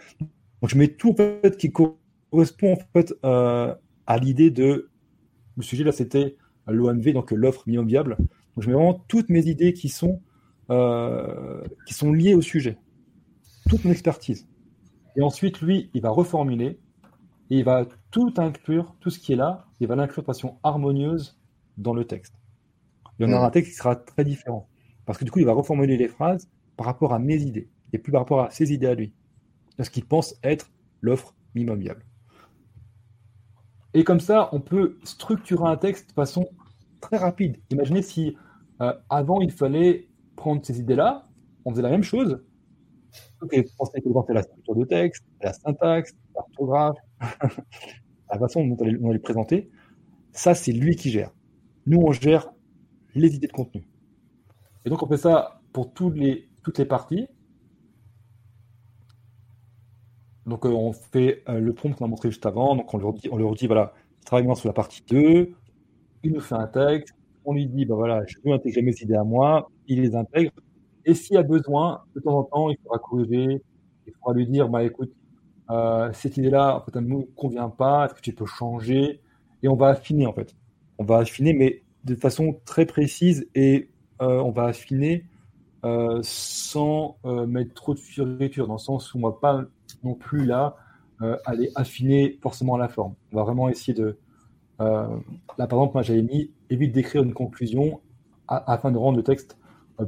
[0.62, 1.99] Donc, je mets tout en fait, qui correspond
[2.33, 2.45] en
[2.93, 4.91] fait, à l'idée de.
[5.57, 8.16] Le sujet là, c'était l'OMV, donc l'offre minimum viable.
[8.18, 10.20] Donc, je mets vraiment toutes mes idées qui sont,
[10.68, 12.79] qui sont liées au sujet,
[13.68, 14.49] toute mon expertise.
[15.16, 16.79] Et ensuite, lui, il va reformuler
[17.51, 20.59] et il va tout inclure, tout ce qui est là, il va l'inclure de façon
[20.62, 21.39] harmonieuse
[21.76, 22.35] dans le texte.
[23.18, 24.68] Il y en aura un texte qui sera très différent.
[25.07, 27.99] Parce que du coup, il va reformuler les phrases par rapport à mes idées et
[27.99, 29.12] plus par rapport à ses idées à lui.
[29.81, 30.70] Ce qu'il pense être
[31.01, 32.05] l'offre minimum viable.
[33.95, 36.49] Et comme ça, on peut structurer un texte de façon
[37.01, 37.57] très rapide.
[37.70, 38.36] Imaginez si
[38.80, 41.24] euh, avant il fallait prendre ces idées-là,
[41.64, 42.41] on faisait la même chose,
[43.41, 46.97] Ok, pensez que la structure de texte, la syntaxe, l'orthographe,
[48.32, 49.70] la façon dont on va les présenter.
[50.32, 51.30] Ça, c'est lui qui gère.
[51.86, 52.51] Nous, on gère
[53.14, 53.86] les idées de contenu.
[54.84, 57.28] Et donc, on fait ça pour tous les, toutes les parties.
[60.49, 62.74] Donc, euh, on fait euh, le prompt qu'on a montré juste avant.
[62.74, 63.92] Donc, on leur dit, on leur dit voilà,
[64.24, 65.53] travaille sur la partie 2.
[66.24, 67.14] Il nous fait un texte.
[67.44, 69.70] On lui dit, bah voilà, je veux intégrer mes idées à moi.
[69.86, 70.53] Il les intègre.
[71.05, 73.62] Et s'il y a besoin, de temps en temps, il faudra corriger,
[74.07, 75.12] il faudra lui dire, bah écoute,
[75.70, 79.20] euh, cette idée-là, en fait, elle ne nous convient pas, est-ce que tu peux changer?
[79.62, 80.55] Et on va affiner, en fait.
[80.99, 83.88] On va affiner, mais de façon très précise, et
[84.20, 85.24] on va affiner
[86.22, 89.64] sans mettre trop de fioriture, dans le sens où on va pas
[90.03, 90.76] non plus là
[91.44, 93.14] aller affiner forcément la forme.
[93.32, 94.18] On va vraiment essayer de...
[94.78, 95.09] là,
[95.57, 98.01] par exemple, moi, j'avais mis évite d'écrire une conclusion
[98.46, 99.59] afin de rendre le texte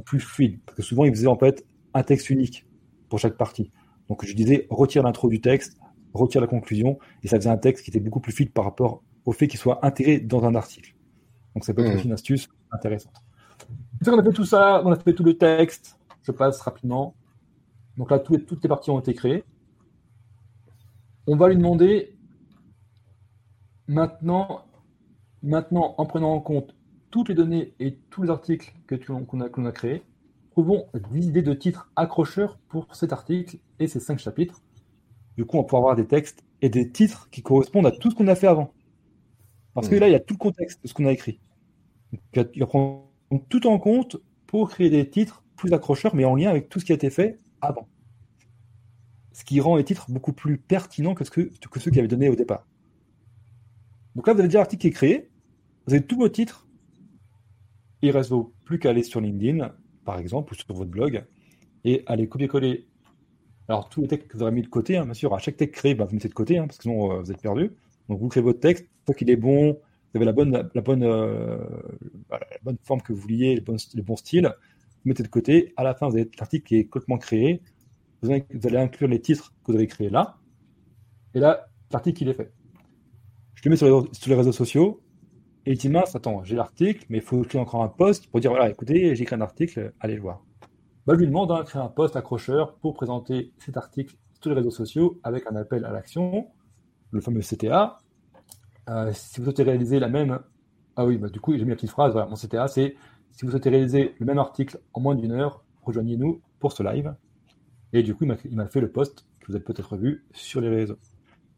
[0.05, 0.59] plus fluide.
[0.65, 2.65] Parce que souvent, il faisait en fait un texte unique
[3.09, 3.71] pour chaque partie.
[4.07, 5.77] Donc je disais, retire l'intro du texte,
[6.13, 9.03] retire la conclusion, et ça faisait un texte qui était beaucoup plus fluide par rapport
[9.25, 10.95] au fait qu'il soit intégré dans un article.
[11.55, 12.07] Donc ça peut être mmh.
[12.07, 13.15] une astuce intéressante.
[14.07, 17.15] On a fait tout ça, on a fait tout le texte, je passe rapidement.
[17.97, 19.43] Donc là, toutes les parties ont été créées.
[21.27, 22.17] On va lui demander
[23.87, 24.65] maintenant,
[25.43, 26.75] maintenant en prenant en compte
[27.11, 30.03] toutes les données et tous les articles qu'on a, a créés,
[30.51, 34.61] trouvons des idées de titres accrocheurs pour cet article et ces cinq chapitres.
[35.37, 38.15] Du coup, on pourra avoir des textes et des titres qui correspondent à tout ce
[38.15, 38.73] qu'on a fait avant.
[39.73, 39.99] Parce que hmm.
[39.99, 41.39] là, il y a tout le contexte de ce qu'on a écrit.
[42.33, 43.07] il va prendre
[43.49, 44.17] tout en compte
[44.47, 47.09] pour créer des titres plus accrocheurs, mais en lien avec tout ce qui a été
[47.09, 47.87] fait avant.
[49.33, 52.07] Ce qui rend les titres beaucoup plus pertinents que, ce que, que ceux qui avaient
[52.07, 52.67] donné au départ.
[54.15, 55.29] Donc là, vous avez déjà l'article qui est créé,
[55.87, 56.67] vous avez tous vos titres,
[58.01, 58.33] il ne reste
[58.65, 59.73] plus qu'à aller sur LinkedIn,
[60.05, 61.23] par exemple, ou sur votre blog,
[61.85, 62.87] et aller copier-coller.
[63.67, 65.55] Alors, tous les textes que vous aurez mis de côté, hein, bien sûr, à chaque
[65.55, 67.71] texte créé, bah, vous mettez de côté, hein, parce que sinon euh, vous êtes perdu.
[68.09, 69.73] Donc, vous créez votre texte, fois qu'il est bon,
[70.13, 71.57] vous avez la bonne, euh,
[72.83, 74.51] forme que vous vouliez, le bon, le bon style,
[75.03, 75.73] vous mettez de côté.
[75.77, 77.61] À la fin, vous avez l'article qui est complètement créé.
[78.21, 80.37] Vous allez, inclure les titres que vous avez créés là.
[81.33, 82.53] Et là, l'article, il est fait.
[83.55, 85.01] Je le mets sur les, sur les réseaux sociaux.
[85.65, 88.39] Et il dit, mince, attends, j'ai l'article, mais il faut créer encore un post pour
[88.39, 90.43] dire, voilà, écoutez, j'ai écrit un article, allez le voir.
[91.05, 94.49] Bah, je lui demande de hein, créer un post accrocheur pour présenter cet article sur
[94.49, 96.47] les réseaux sociaux avec un appel à l'action,
[97.11, 97.97] le fameux CTA.
[98.89, 100.39] Euh, si vous souhaitez réaliser la même...
[100.95, 102.95] Ah oui, bah, du coup, j'ai mis la petite phrase, voilà, mon CTA, c'est
[103.31, 107.15] si vous souhaitez réaliser le même article en moins d'une heure, rejoignez-nous pour ce live.
[107.93, 110.69] Et du coup, il m'a fait le post que vous avez peut-être vu sur les
[110.69, 110.97] réseaux.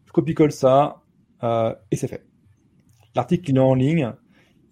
[0.05, 1.03] Je copie-colle ça
[1.43, 2.25] euh, et c'est fait.
[3.15, 4.11] L'article, est en ligne,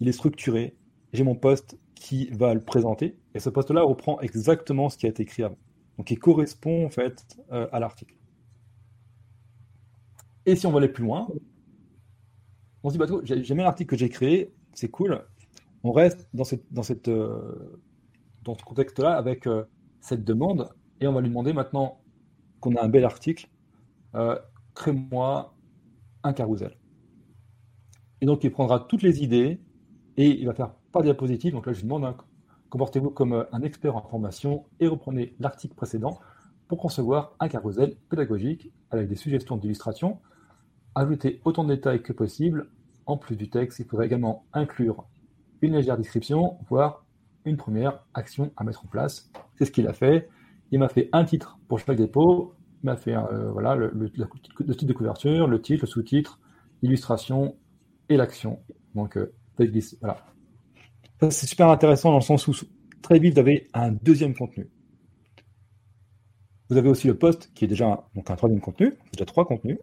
[0.00, 0.76] il est structuré.
[1.12, 3.18] J'ai mon poste qui va le présenter.
[3.34, 5.58] Et ce poste-là reprend exactement ce qui a été écrit avant.
[5.98, 8.16] Donc, il correspond en fait euh, à l'article.
[10.46, 11.28] Et si on va aller plus loin,
[12.82, 15.24] on se dit, bah, j'ai mis l'article que j'ai créé, c'est cool.
[15.84, 17.78] On reste dans, euh,
[18.44, 19.48] ce contexte-là avec
[20.00, 20.68] cette demande
[21.02, 22.00] et on va lui demander maintenant
[22.60, 23.48] qu'on a un bel article,
[24.74, 25.54] crée-moi
[26.22, 26.76] un carrousel.
[28.20, 29.60] Et donc, il prendra toutes les idées
[30.16, 31.52] et il va faire par diapositive.
[31.52, 32.16] Donc là, je lui demande, hein,
[32.70, 36.20] comportez-vous comme euh, un expert en formation et reprenez l'article précédent
[36.68, 40.20] pour concevoir un carrousel pédagogique avec des suggestions d'illustration.
[40.94, 42.70] Ajoutez autant de détails que possible.
[43.06, 45.08] En plus du texte, il faudrait également inclure
[45.60, 47.04] une légère description, voire
[47.44, 49.30] une première action à mettre en place.
[49.56, 50.28] C'est ce qu'il a fait.
[50.72, 52.54] Il m'a fait un titre pour chaque dépôt.
[52.82, 56.40] Il m'a fait euh, voilà, le, titre de couverture, le titre, le sous-titre,
[56.82, 57.54] l'illustration,
[58.08, 58.58] et l'action.
[58.94, 59.32] Donc, euh,
[61.30, 62.52] c'est super intéressant dans le sens où
[63.00, 64.68] très vite, vous avez un deuxième contenu.
[66.68, 69.44] Vous avez aussi le post qui est déjà un, donc un troisième contenu, déjà trois
[69.46, 69.78] contenus,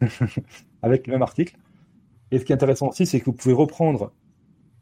[0.82, 1.56] avec le même article.
[2.30, 4.12] Et ce qui est intéressant aussi, c'est que vous pouvez reprendre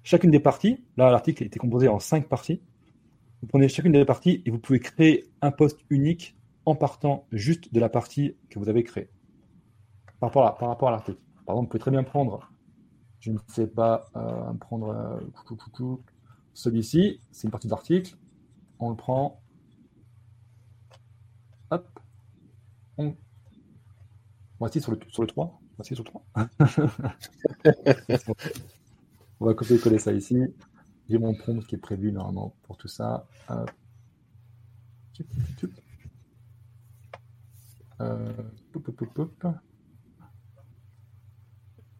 [0.02, 0.84] chacune des parties.
[0.96, 2.60] Là, l'article été composé en cinq parties.
[3.42, 7.74] Vous prenez chacune des parties et vous pouvez créer un post unique en partant juste
[7.74, 9.10] de la partie que vous avez créée
[10.20, 11.18] par rapport à, par rapport à l'article.
[11.44, 12.52] Par exemple, vous pouvez très bien prendre
[13.22, 15.20] je ne sais pas euh, prendre euh,
[16.54, 18.16] celui-ci, c'est une partie d'article.
[18.80, 19.40] On le prend.
[21.70, 21.86] Hop.
[22.98, 23.14] On...
[24.58, 25.60] Voici sur le, sur le 3.
[25.76, 26.24] Voici sur le 3.
[29.40, 30.36] on va copier-coller ça ici.
[31.08, 33.26] J'ai mon prompt qui est prévu normalement pour tout ça.
[33.50, 33.66] Euh,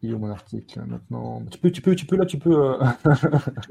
[0.03, 1.43] mon article maintenant?
[1.49, 2.73] Tu peux, tu peux, tu peux là, tu peux.
[2.73, 2.85] Euh,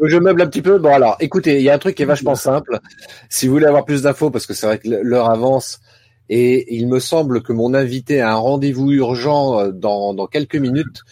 [0.02, 0.78] je meuble un petit peu?
[0.78, 2.80] Bon alors, écoutez, il y a un truc qui est vachement simple.
[3.28, 5.80] Si vous voulez avoir plus d'infos, parce que c'est vrai que l'heure avance
[6.28, 10.56] et il me semble que mon invité a un rendez-vous urgent euh, dans, dans quelques
[10.56, 11.02] minutes.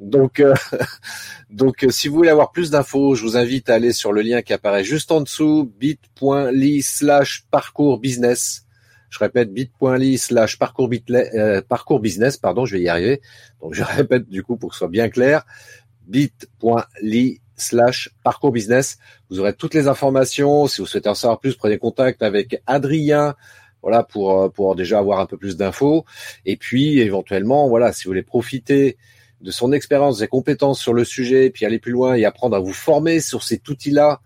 [0.00, 0.54] Donc, euh,
[1.50, 4.42] donc, si vous voulez avoir plus d'infos, je vous invite à aller sur le lien
[4.42, 8.66] qui apparaît juste en dessous, bit.ly slash parcours business.
[9.08, 13.22] Je répète bit.ly slash parcours, euh, business, pardon, je vais y arriver.
[13.60, 15.44] Donc je répète du coup pour que ce soit bien clair,
[16.06, 18.98] bit.ly slash parcours business.
[19.30, 20.66] Vous aurez toutes les informations.
[20.66, 23.34] Si vous souhaitez en savoir plus, prenez contact avec Adrien.
[23.82, 26.04] Voilà pour euh, pour déjà avoir un peu plus d'infos.
[26.44, 28.98] Et puis éventuellement, voilà, si vous voulez profiter
[29.40, 32.60] de son expérience, ses compétences sur le sujet, puis aller plus loin et apprendre à
[32.60, 34.20] vous former sur cet outil-là,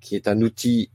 [0.00, 0.90] qui est un outil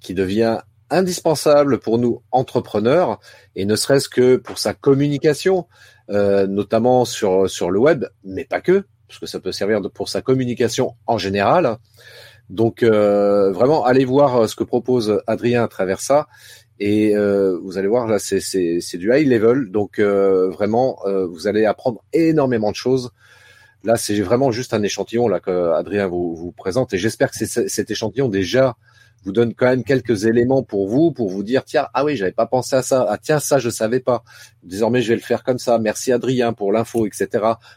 [0.00, 0.58] qui devient
[0.90, 3.18] indispensable pour nous entrepreneurs
[3.56, 5.66] et ne serait-ce que pour sa communication,
[6.10, 10.08] euh, notamment sur sur le web, mais pas que, parce que ça peut servir pour
[10.08, 11.78] sa communication en général.
[12.50, 16.28] Donc euh, vraiment, allez voir euh, ce que propose Adrien à travers ça.
[16.80, 19.70] Et euh, vous allez voir là, c'est du high level.
[19.70, 23.12] Donc euh, vraiment, euh, vous allez apprendre énormément de choses.
[23.84, 26.92] Là, c'est vraiment juste un échantillon là que Adrien vous, vous présente.
[26.94, 28.76] Et j'espère que cet échantillon déjà
[29.24, 32.32] vous donne quand même quelques éléments pour vous, pour vous dire tiens ah oui j'avais
[32.32, 34.24] pas pensé à ça, ah tiens ça je savais pas.
[34.62, 35.78] Désormais je vais le faire comme ça.
[35.78, 37.28] Merci Adrien pour l'info etc.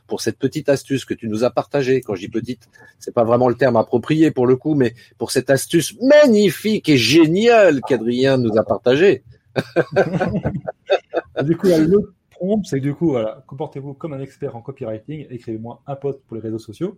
[0.07, 2.01] Pour cette petite astuce que tu nous as partagée.
[2.01, 2.69] Quand je dis petite,
[2.99, 6.97] c'est pas vraiment le terme approprié pour le coup, mais pour cette astuce magnifique et
[6.97, 9.23] géniale qu'Adrien nous a partagée.
[11.43, 15.27] du coup l'autre prompt c'est que du coup voilà comportez-vous comme un expert en copywriting,
[15.29, 16.97] écrivez-moi un post pour les réseaux sociaux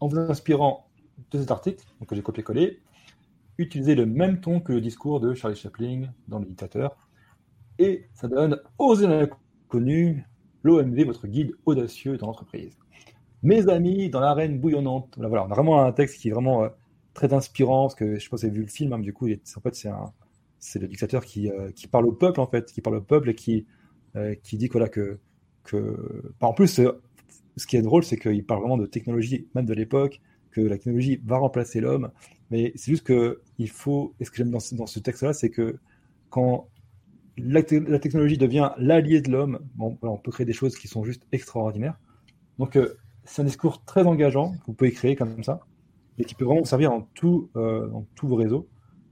[0.00, 0.86] en vous inspirant
[1.30, 2.80] de cet article que j'ai copié-collé
[3.58, 6.96] utiliser le même ton que le discours de Charlie Chaplin dans Le Dictateur.
[7.78, 10.24] Et ça donne Oser l'inconnu,
[10.62, 12.76] l'OMV, votre guide audacieux dans l'entreprise.
[13.42, 15.14] Mes amis, dans l'arène bouillonnante.
[15.18, 16.68] Voilà, on a vraiment un texte qui est vraiment euh,
[17.14, 19.28] très inspirant, parce que je pas si vous avez vu le film, hein, du coup,
[19.28, 19.86] en fait,
[20.58, 23.30] c'est le dictateur qui, euh, qui, parle au peuple, en fait, qui parle au peuple
[23.30, 23.66] et qui,
[24.16, 25.18] euh, dit voilà, que,
[25.64, 26.32] que.
[26.40, 26.80] en plus,
[27.56, 30.20] ce qui est drôle, c'est qu'il parle vraiment de technologie, même de l'époque,
[30.56, 32.10] que la technologie va remplacer l'homme.
[32.50, 34.14] Mais c'est juste que il faut.
[34.20, 35.76] Et ce que j'aime dans, ce texte-là, c'est que
[36.30, 36.68] quand
[37.36, 41.98] la, technologie devient l'allié de l'homme, on peut créer des choses qui sont juste extraordinaires.
[42.58, 45.60] Donc, euh, c'est un discours très engageant que vous pouvez créer comme ça
[46.18, 48.68] et qui peut vraiment servir dans, tout, euh, dans tous vos réseaux.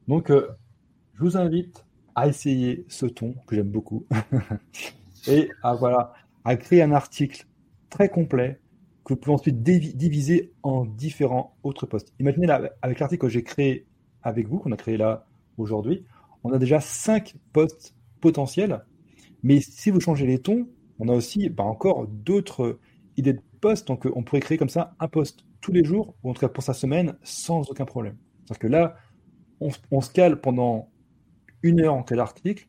[0.09, 0.49] Donc, euh,
[1.14, 1.84] je vous invite
[2.14, 4.07] à essayer ce ton que j'aime beaucoup
[5.26, 6.14] et à, voilà,
[6.45, 7.47] à créer un article
[7.90, 8.61] très complet
[9.05, 12.12] que vous pouvez ensuite diviser en différents autres posts.
[12.18, 13.86] Imaginez là, avec l'article que j'ai créé
[14.22, 15.26] avec vous, qu'on a créé là
[15.59, 16.05] aujourd'hui,
[16.42, 18.84] on a déjà cinq posts potentiels.
[19.42, 20.66] Mais si vous changez les tons,
[20.98, 22.78] on a aussi bah, encore d'autres
[23.16, 23.86] idées de posts.
[23.88, 26.48] Donc on pourrait créer comme ça un post tous les jours, ou en tout cas
[26.48, 28.16] pour sa semaine, sans aucun problème.
[28.48, 28.96] Parce que là,
[29.61, 30.90] on, se cale pendant
[31.62, 32.68] une heure en tel article.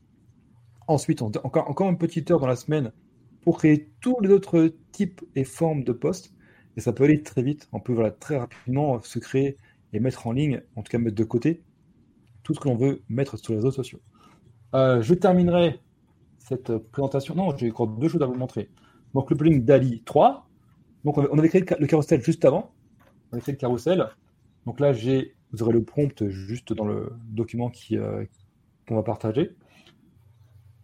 [0.88, 2.91] Ensuite, encore, encore une petite heure dans la semaine
[3.46, 6.34] pour créer tous les autres types et formes de posts.
[6.76, 7.70] Et ça peut aller très vite.
[7.72, 9.56] On peut voilà, très rapidement se créer
[9.93, 11.64] et mettre en ligne, en tout cas mettre de côté,
[12.43, 14.02] tout ce que l'on veut mettre sur les réseaux sociaux.
[14.74, 15.80] Euh, je terminerai
[16.39, 17.36] cette présentation.
[17.36, 18.70] Non, j'ai encore deux choses à vous montrer.
[19.14, 20.50] Donc, le plugin DALI 3.
[21.06, 22.74] Donc, on avait créé le carousel juste avant.
[23.30, 24.10] On avait créé le carousel.
[24.66, 28.26] Donc là, j'ai, vous aurez le prompt juste dans le document qui, euh,
[28.88, 29.56] qu'on va partager.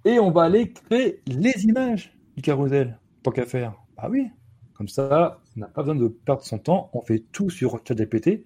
[0.06, 3.74] Et on va aller créer les images du carrousel, tant qu'à faire.
[3.98, 4.28] Ah oui,
[4.74, 6.90] comme ça, on n'a pas besoin de perdre son temps.
[6.94, 8.46] On fait tout sur ChatGPT.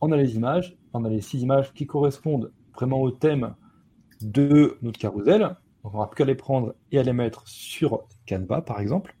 [0.00, 3.54] On a les images, on a les six images qui correspondent vraiment au thème
[4.22, 5.40] de notre carrousel.
[5.40, 9.14] Donc on n'aura plus qu'à les prendre et à les mettre sur Canva, par exemple.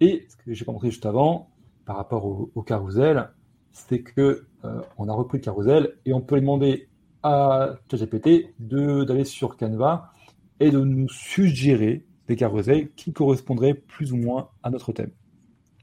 [0.00, 1.50] Et ce que j'ai montré juste avant,
[1.84, 3.30] par rapport au, au carrousel,
[3.72, 6.88] c'est que euh, on a repris le carrousel et on peut demander
[7.22, 10.12] à ChatGPT d'aller sur Canva
[10.60, 15.10] et de nous suggérer des carousels qui correspondraient plus ou moins à notre thème.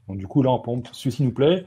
[0.08, 1.66] Donc du coup, là, on celui-ci nous plaît,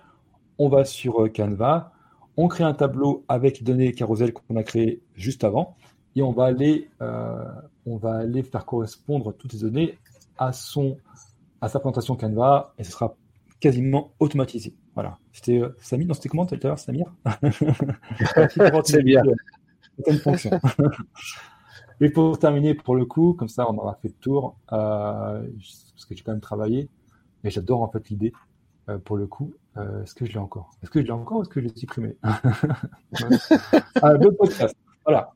[0.57, 1.91] on va sur euh, Canva,
[2.35, 5.75] on crée un tableau avec les données carousel qu'on a créé juste avant,
[6.15, 7.43] et on va aller, euh,
[7.85, 9.97] on va aller faire correspondre toutes ces données
[10.37, 10.97] à son,
[11.61, 13.15] à sa présentation Canva, et ce sera
[13.59, 14.75] quasiment automatisé.
[14.93, 15.17] Voilà.
[15.31, 17.11] C'était euh, Samir, non, c'était comment tout à l'heure, Samir?
[18.85, 19.23] C'est bien.
[20.23, 20.51] fonction.
[21.99, 25.41] Et pour terminer, pour le coup, comme ça, on aura fait le tour, euh,
[25.93, 26.89] parce que j'ai quand même travaillé,
[27.43, 28.33] et j'adore en fait l'idée,
[28.89, 29.53] euh, pour le coup.
[29.77, 30.71] Euh, est-ce que je l'ai encore?
[30.83, 32.15] Est-ce que je l'ai encore ou est-ce que je l'ai supprimé?
[34.01, 34.13] Ah.
[35.05, 35.33] Voilà.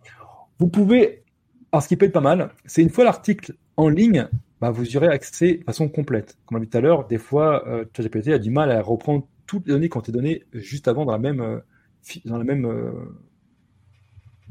[0.60, 1.24] Vous pouvez,
[1.72, 4.28] alors ce qui peut être pas mal, c'est une fois l'article en ligne,
[4.60, 6.38] bah, vous y aurez accès de façon complète.
[6.46, 9.26] Comme on l'a dit tout à l'heure, des fois, ChatGPT a du mal à reprendre
[9.48, 11.62] toutes les données qui ont été données juste avant dans la même,
[12.26, 12.68] dans la même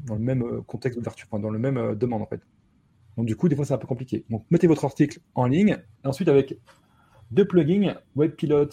[0.07, 2.41] dans le même euh, contexte d'ouverture, dans le même euh, demande en fait.
[3.17, 4.25] Donc du coup, des fois, c'est un peu compliqué.
[4.31, 6.59] Donc mettez votre article en ligne, et ensuite avec
[7.31, 8.69] deux plugins, WebPilot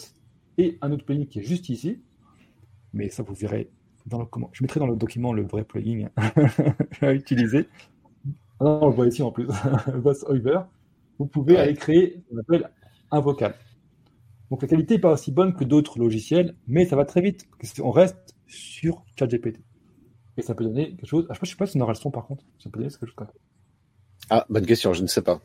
[0.58, 2.02] et un autre plugin qui est juste ici.
[2.92, 3.70] Mais ça, vous verrez
[4.06, 4.50] dans le comment.
[4.52, 6.08] Je mettrai dans le document le vrai plugin
[7.00, 7.68] à utiliser.
[8.60, 9.46] Ah non, on le voit ici en plus.
[9.94, 10.60] VoiceOver.
[11.18, 12.70] Vous pouvez aller créer ce qu'on appelle
[13.10, 13.54] un vocal.
[14.50, 17.46] Donc la qualité n'est pas aussi bonne que d'autres logiciels, mais ça va très vite.
[17.82, 19.60] On reste sur ChatGPT.
[20.38, 21.26] Et ça peut donner quelque chose.
[21.28, 22.44] Ah, je ne sais pas si on aura le son par contre.
[22.60, 23.26] Ça peut donner quelque chose
[24.30, 25.40] Ah, bonne question, je ne sais pas.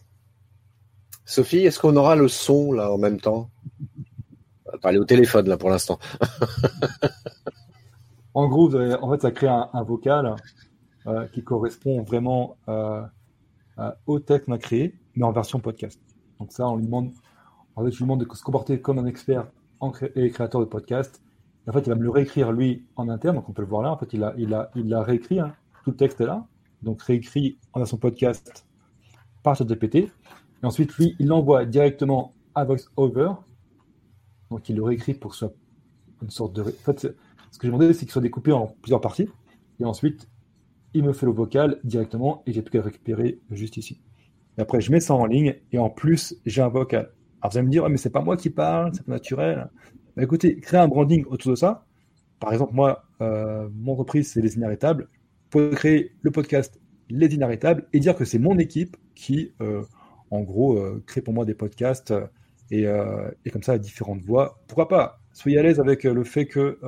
[1.26, 3.50] Sophie, est-ce qu'on aura le son là en même temps?
[4.68, 5.98] On va parler au téléphone là pour l'instant.
[8.36, 10.36] en gros, en fait, ça crée un, vocal
[11.08, 13.02] euh, qui correspond vraiment euh,
[13.80, 16.00] euh, au texte qu'on a créé, mais en version podcast.
[16.40, 17.12] Donc ça, on lui demande,
[17.76, 19.48] en fait, je lui demande de se comporter comme un expert
[20.16, 21.23] et créateur de podcast
[21.68, 23.82] en fait, il va me le réécrire lui en interne, donc on peut le voir
[23.82, 23.92] là.
[23.92, 25.56] En fait, il a, il a, il a réécrit, hein.
[25.84, 26.46] tout le texte est là,
[26.82, 28.66] donc réécrit en version podcast
[29.44, 29.96] par ChatGPT.
[29.96, 30.10] Et
[30.64, 33.32] ensuite, lui, il l'envoie directement à VoiceOver.
[34.50, 35.56] Donc, il le réécrit pour que ce soit
[36.22, 36.62] une sorte de.
[36.62, 39.30] En fait, ce que j'ai demandé, c'est qu'il soit découpé en plusieurs parties.
[39.80, 40.30] Et ensuite,
[40.94, 44.02] il me fait le vocal directement et j'ai plus qu'à le récupérer juste ici.
[44.58, 47.12] Et après, je mets ça en ligne et en plus, j'ai un vocal.
[47.42, 49.70] Alors, vous allez me dire, mais c'est pas moi qui parle, c'est pas naturel.
[50.16, 51.86] Bah, écoutez, créer un branding autour de ça.
[52.40, 55.04] Par exemple, moi, euh, mon entreprise, c'est Les Inarrêtables.
[55.04, 56.80] Vous pouvez créer le podcast
[57.10, 59.82] Les Inarrêtables et dire que c'est mon équipe qui, euh,
[60.30, 62.14] en gros, euh, crée pour moi des podcasts
[62.70, 62.86] et,
[63.52, 64.60] comme ça, différentes voix.
[64.68, 65.20] Pourquoi pas?
[65.32, 66.80] Soyez à l'aise avec le fait que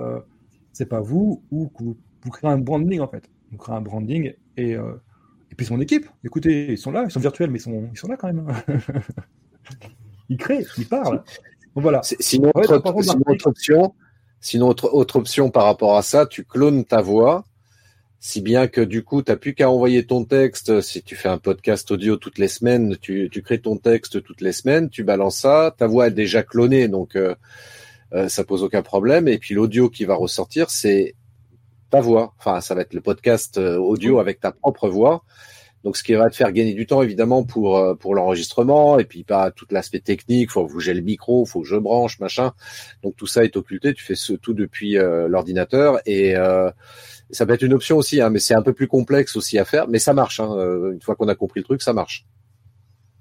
[0.73, 1.97] c'est pas vous ou que vous,
[2.31, 3.29] créez un branding, en fait.
[3.53, 6.07] on crée un branding et, et puis son équipe.
[6.23, 8.47] Écoutez, ils sont là, ils sont virtuels, mais ils sont, ils sont là quand même.
[10.29, 11.23] ils créent, ils parlent.
[11.75, 12.01] Voilà.
[12.03, 13.93] Sinon, autre, option,
[14.39, 17.45] sinon autre, autre option par rapport à ça, tu clones ta voix
[18.25, 20.81] si bien que du coup, tu n'as plus qu'à envoyer ton texte.
[20.81, 24.51] Si tu fais un podcast audio toutes les semaines, tu, crées ton texte toutes les
[24.51, 27.35] semaines, tu balances ça, ta voix est déjà clonée, donc euh,
[28.13, 29.27] euh, ça pose aucun problème.
[29.27, 31.13] Et puis l'audio qui va ressortir, c'est
[31.91, 32.33] ta voix.
[32.39, 35.23] Enfin, ça va être le podcast euh, audio avec ta propre voix.
[35.85, 39.05] Donc, ce qui va te faire gagner du temps, évidemment, pour euh, pour l'enregistrement, et
[39.05, 40.51] puis pas tout l'aspect technique.
[40.51, 42.51] Faut bouger le micro, faut que je branche, machin.
[43.03, 43.93] Donc tout ça est occulté.
[43.93, 46.35] Tu fais ce, tout depuis l'ordinateur et
[47.31, 49.65] ça peut être une option aussi, hein, mais c'est un peu plus complexe aussi à
[49.65, 50.39] faire, mais ça marche.
[50.39, 52.25] Hein, euh, une fois qu'on a compris le truc, ça marche.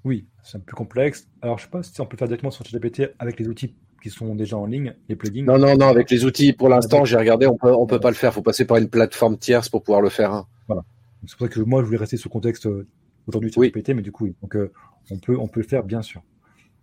[0.03, 1.27] Oui, c'est un peu plus complexe.
[1.41, 4.09] Alors, je sais pas si on peut faire directement sur ChatGPT avec les outils qui
[4.11, 5.45] sont déjà en ligne, les plugins.
[5.45, 8.09] Non, non, non, avec les outils, pour l'instant, j'ai regardé, on peut, on peut pas
[8.09, 8.31] le faire.
[8.31, 10.31] Il faut passer par une plateforme tierce pour pouvoir le faire.
[10.31, 10.45] Hein.
[10.67, 10.83] Voilà.
[11.27, 12.87] C'est pour ça que moi, je voulais rester sur le contexte euh,
[13.27, 14.35] aujourd'hui de ChatGPT, mais du coup, oui.
[14.41, 14.71] Donc, euh,
[15.11, 16.23] on peut, on peut le faire, bien sûr.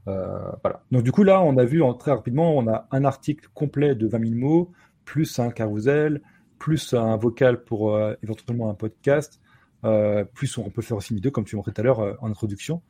[0.06, 0.84] voilà.
[0.90, 4.06] Donc, du coup, là, on a vu très rapidement, on a un article complet de
[4.06, 4.72] 20 000 mots,
[5.04, 6.20] plus un carousel,
[6.62, 9.40] plus un vocal pour euh, éventuellement un podcast,
[9.84, 12.30] euh, plus on peut faire aussi vidéo, comme tu montrais tout à l'heure euh, en
[12.30, 12.82] introduction.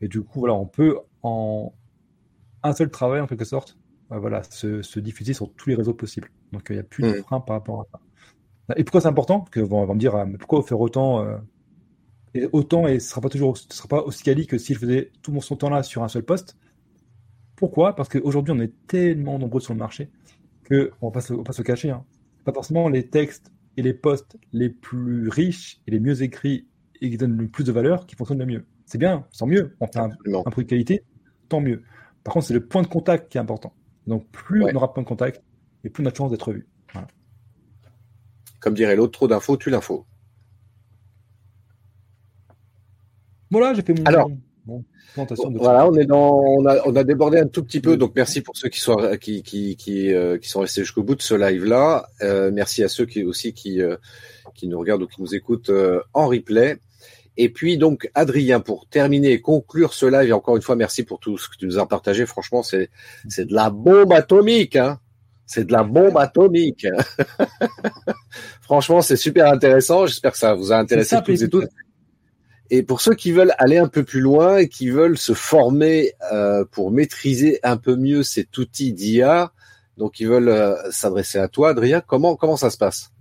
[0.00, 1.72] Et du coup, voilà, on peut en
[2.64, 3.78] un seul travail, en quelque sorte,
[4.10, 6.32] voilà, se, diffuser sur tous les réseaux possibles.
[6.50, 7.22] Donc, il n'y a plus de mm.
[7.22, 8.00] frein par rapport à ça.
[8.76, 11.24] Et pourquoi c'est important que on va me dire, mais pourquoi faire autant
[12.34, 14.78] et autant et ce sera pas toujours, ce sera pas aussi quali que si je
[14.78, 16.56] faisais tout mon temps là sur un seul poste.
[17.56, 17.94] Pourquoi?
[17.94, 20.10] Parce qu'aujourd'hui, on est tellement nombreux sur le marché
[20.64, 21.90] que on va pas se, cacher.
[21.90, 22.04] Hein
[22.44, 26.66] pas forcément les textes et les posts les plus riches et les mieux écrits
[27.00, 28.66] et qui donnent le plus de valeur qui fonctionnent le mieux.
[28.86, 29.76] C'est bien, sans mieux.
[29.80, 31.04] On fait un, produit de qualité,
[31.48, 31.82] tant mieux.
[32.24, 33.74] Par contre, c'est le point de contact qui est important.
[34.06, 35.42] Donc, plus on aura de point de contact,
[35.84, 36.66] et plus on a de chances d'être vu.
[38.62, 40.06] Comme dirait l'autre, trop d'infos tue l'info.
[43.50, 44.04] Voilà, j'ai fait mon.
[44.04, 44.30] Alors,
[45.56, 48.40] voilà, on est dans, on a, on a débordé un tout petit peu, donc merci
[48.40, 51.34] pour ceux qui sont qui qui qui, euh, qui sont restés jusqu'au bout de ce
[51.34, 52.06] live là.
[52.22, 53.96] Euh, merci à ceux qui aussi qui euh,
[54.54, 55.72] qui nous regardent ou qui nous écoutent
[56.14, 56.78] en replay.
[57.36, 61.02] Et puis donc Adrien, pour terminer et conclure ce live, et encore une fois merci
[61.02, 62.24] pour tout ce que tu nous as partagé.
[62.24, 62.88] Franchement, c'est
[63.28, 65.00] c'est de la bombe atomique, hein.
[65.46, 66.86] C'est de la bombe atomique.
[68.62, 70.06] Franchement, c'est super intéressant.
[70.06, 71.68] J'espère que ça vous a intéressé tous et toutes.
[72.70, 76.12] Et pour ceux qui veulent aller un peu plus loin et qui veulent se former
[76.32, 79.52] euh, pour maîtriser un peu mieux cet outil d'IA,
[79.98, 83.12] donc ils veulent euh, s'adresser à toi, Adrien, comment comment ça se passe?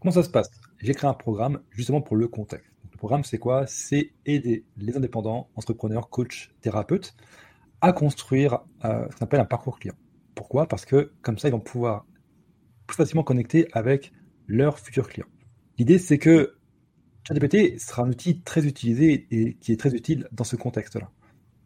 [0.00, 0.50] Comment ça se passe?
[0.80, 2.70] J'ai créé un programme justement pour le contexte.
[2.92, 3.66] Le programme, c'est quoi?
[3.66, 7.14] C'est aider les indépendants, entrepreneurs, coachs, thérapeutes
[7.80, 9.94] à construire euh, ce qu'on appelle un parcours client.
[10.34, 10.66] Pourquoi?
[10.66, 12.06] Parce que comme ça, ils vont pouvoir
[12.86, 14.12] plus facilement connecter avec
[14.46, 15.26] leurs futurs clients.
[15.78, 16.56] L'idée, c'est que
[17.26, 21.10] ChatGPT sera un outil très utilisé et qui est très utile dans ce contexte-là.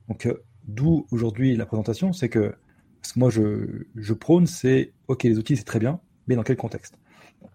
[0.08, 2.54] Donc, euh, d'où aujourd'hui la présentation, c'est que
[3.02, 6.56] ce que moi je, prône, c'est ok, les outils c'est très bien, mais dans quel
[6.56, 6.98] contexte?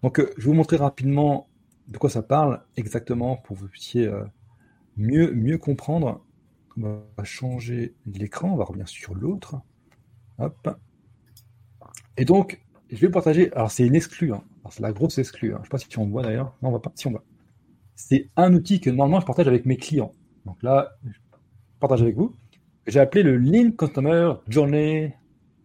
[0.02, 1.48] Donc, euh, je vais vous montrer rapidement
[1.88, 4.10] de quoi ça parle exactement pour que vous puissiez
[4.96, 6.25] mieux, mieux comprendre.
[6.78, 9.56] On va changer l'écran, on va revenir sur l'autre.
[10.38, 10.76] Hop.
[12.16, 13.52] Et donc, je vais partager.
[13.52, 14.32] Alors, c'est une exclue.
[14.32, 14.42] Hein.
[14.70, 15.54] C'est la grosse exclue.
[15.54, 15.56] Hein.
[15.56, 16.56] Je ne sais pas si tu en vois d'ailleurs.
[16.62, 16.92] Non, on va pas.
[16.94, 17.24] Si on voit
[17.96, 20.14] c'est un outil que normalement je partage avec mes clients.
[20.44, 21.18] Donc là, je
[21.80, 22.36] partage avec vous.
[22.86, 25.12] J'ai appelé le Lean Customer Journey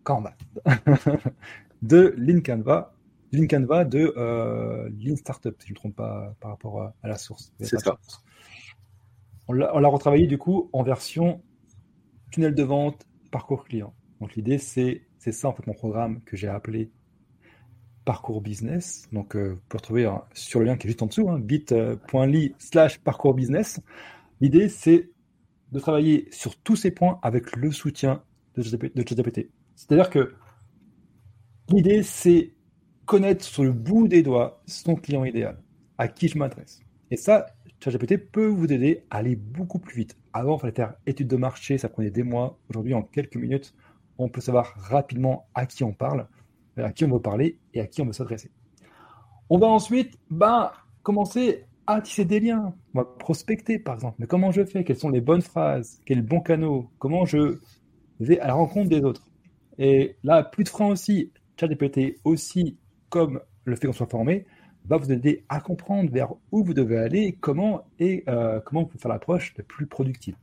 [0.03, 0.33] Canvas
[1.83, 2.95] de Lean Canva,
[3.31, 7.07] Lean Canva de euh, Lean Startup, si je ne me trompe pas par rapport à,
[7.07, 7.53] la source.
[7.59, 7.99] C'est ça.
[9.47, 11.41] On l'a retravaillé du coup en version
[12.31, 13.93] tunnel de vente, parcours client.
[14.19, 16.91] Donc l'idée, c'est ça en fait mon programme que j'ai appelé
[18.05, 19.07] parcours business.
[19.11, 22.55] Donc, euh, vous pouvez retrouver sur le lien qui est juste en dessous, hein, bit.ly
[22.57, 23.79] slash parcours business.
[24.39, 25.09] L'idée, c'est
[25.71, 28.23] de travailler sur tous ces points avec le soutien
[28.55, 29.49] de ChatGPT.
[29.75, 30.33] C'est-à-dire que
[31.69, 32.53] l'idée, c'est
[33.05, 35.61] connaître sur le bout des doigts son client idéal,
[35.97, 36.81] à qui je m'adresse.
[37.11, 37.47] Et ça,
[37.83, 40.17] ChatGPT peut vous aider à aller beaucoup plus vite.
[40.33, 42.59] Avant, il fallait faire étude de marché, ça prenait des mois.
[42.69, 43.73] Aujourd'hui, en quelques minutes,
[44.17, 46.27] on peut savoir rapidement à qui on parle
[46.77, 48.51] à qui on veut parler et à qui on veut s'adresser.
[49.49, 50.71] On va ensuite ben,
[51.03, 52.73] commencer à tisser des liens.
[52.93, 54.15] On va prospecter, par exemple.
[54.19, 54.83] Mais comment je fais?
[54.83, 55.99] Quelles sont les bonnes phrases?
[56.05, 57.59] Quels bons canaux Comment je
[58.19, 59.27] vais à la rencontre des autres?
[59.77, 61.31] Et là, plus de frein aussi.
[61.59, 62.77] ChatGPT aussi,
[63.09, 64.45] comme le fait qu'on soit formé,
[64.85, 68.87] va vous aider à comprendre vers où vous devez aller, comment et euh, comment vous
[68.87, 70.35] pouvez faire l'approche la plus productive.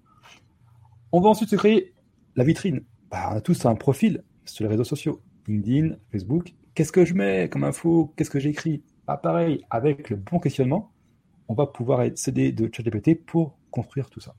[1.13, 1.95] On va ensuite se créer
[2.37, 2.83] la vitrine.
[3.11, 5.21] Bah, on a tous un profil sur les réseaux sociaux.
[5.47, 6.55] LinkedIn, Facebook.
[6.75, 8.13] Qu'est-ce que je mets comme info?
[8.17, 8.83] Qu'est-ce que j'écris?
[9.07, 10.93] Bah, pareil, avec le bon questionnement,
[11.49, 14.35] on va pouvoir s'aider de ChatGPT pour construire tout ça.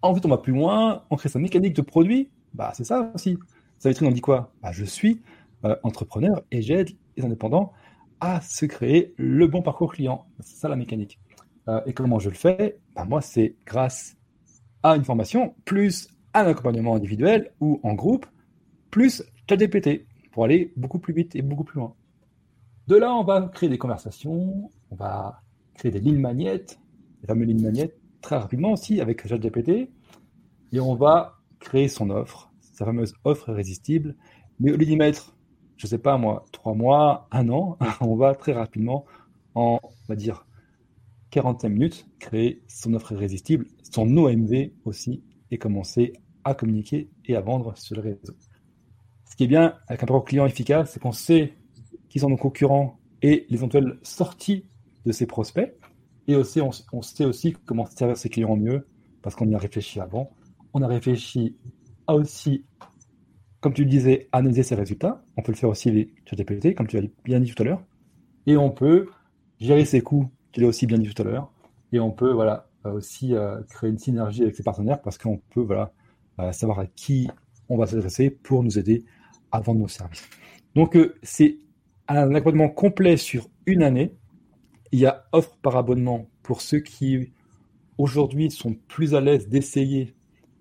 [0.00, 2.30] Ensuite, on va plus loin, on crée sa mécanique de produit.
[2.54, 3.38] Bah, c'est ça aussi.
[3.78, 4.52] Sa vitrine, on dit quoi?
[4.62, 5.20] Bah, Je suis
[5.64, 7.72] euh, entrepreneur et j'aide les indépendants
[8.24, 10.26] à se créer le bon parcours client.
[10.40, 11.20] C'est ça la mécanique.
[11.68, 12.78] Euh, et comment je le fais?
[12.94, 14.16] Bah, Moi, c'est grâce
[14.82, 18.24] à une formation, plus un accompagnement individuel ou en groupe,
[18.90, 21.94] plus ChatGPT pour aller beaucoup plus vite et beaucoup plus loin.
[22.88, 25.42] De là, on va créer des conversations, on va
[25.74, 26.78] créer des lignes magnettes,
[27.20, 29.90] des fameuses lignes magnettes, très rapidement aussi avec ChatGPT,
[30.72, 34.16] et on va créer son offre, sa fameuse offre irrésistible.
[34.60, 35.36] Mais au lieu d'y mettre,
[35.76, 39.04] je ne sais pas moi, trois mois, un an, on va très rapidement,
[39.54, 40.46] en, on va dire,
[41.30, 46.12] 45 minutes, créer son offre irrésistible, son OMV aussi, et commencer
[46.44, 48.34] à communiquer et à vendre sur le réseau.
[49.28, 51.54] Ce qui est bien avec un parcours client efficace, c'est qu'on sait
[52.08, 54.64] qui sont nos concurrents et les éventuelles sorties
[55.04, 55.74] de ces prospects.
[56.28, 58.86] Et aussi, on, sait aussi comment servir ses clients mieux
[59.22, 60.30] parce qu'on y a réfléchi avant.
[60.72, 61.56] On a réfléchi
[62.06, 62.64] à aussi,
[63.64, 65.24] comme tu le disais, analyser ses résultats.
[65.38, 67.82] On peut le faire aussi avec ChatGPT, comme tu l'as bien dit tout à l'heure.
[68.46, 69.08] Et on peut
[69.58, 71.50] gérer ses coûts, tu l'as aussi bien dit tout à l'heure.
[71.90, 75.62] Et on peut voilà, aussi euh, créer une synergie avec ses partenaires parce qu'on peut
[75.62, 75.94] voilà,
[76.40, 77.30] euh, savoir à qui
[77.70, 79.06] on va s'adresser pour nous aider
[79.50, 80.28] à vendre nos services.
[80.74, 81.56] Donc, euh, c'est
[82.06, 84.12] un abonnement complet sur une année.
[84.92, 87.32] Il y a offre par abonnement pour ceux qui
[87.96, 90.14] aujourd'hui sont plus à l'aise d'essayer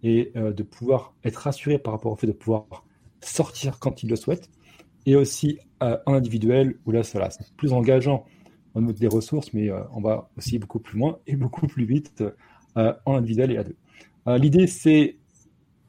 [0.03, 2.65] et euh, de pouvoir être rassurés par rapport au fait de pouvoir
[3.25, 4.49] sortir quand ils le souhaitent.
[5.05, 7.19] Et aussi en individuel, où là, c'est
[7.57, 8.25] plus engageant
[8.73, 12.23] au niveau des ressources, mais on va aussi beaucoup plus loin et beaucoup plus vite
[12.75, 13.75] en individuel et à deux.
[14.25, 15.17] L'idée, c'est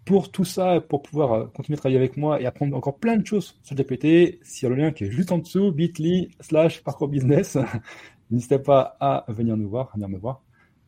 [0.05, 3.17] pour tout ça, pour pouvoir euh, continuer à travailler avec moi et apprendre encore plein
[3.17, 7.09] de choses sur GPT, sur le lien qui est juste en dessous, bit.ly slash parcours
[7.09, 7.57] business,
[8.31, 10.43] n'hésitez pas à venir nous voir, à venir me voir.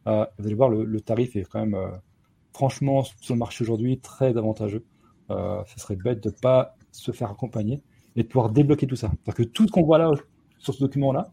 [0.06, 1.88] Euh, vous allez voir, le, tarif est quand même, euh,
[2.52, 4.84] franchement, sur le marché aujourd'hui, très avantageux.
[5.28, 7.82] Ce serait bête de ne pas se faire accompagner
[8.16, 9.10] et de pouvoir débloquer tout ça.
[9.24, 10.10] Parce que tout ce qu'on voit là,
[10.58, 11.32] sur ce document-là,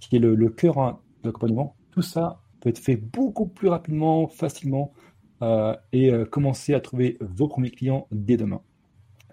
[0.00, 4.28] qui est le, cœur hein, de l'accompagnement, tout ça peut être fait beaucoup plus rapidement,
[4.28, 4.92] facilement,
[5.42, 8.60] euh, et euh, commencer à trouver vos premiers clients dès demain.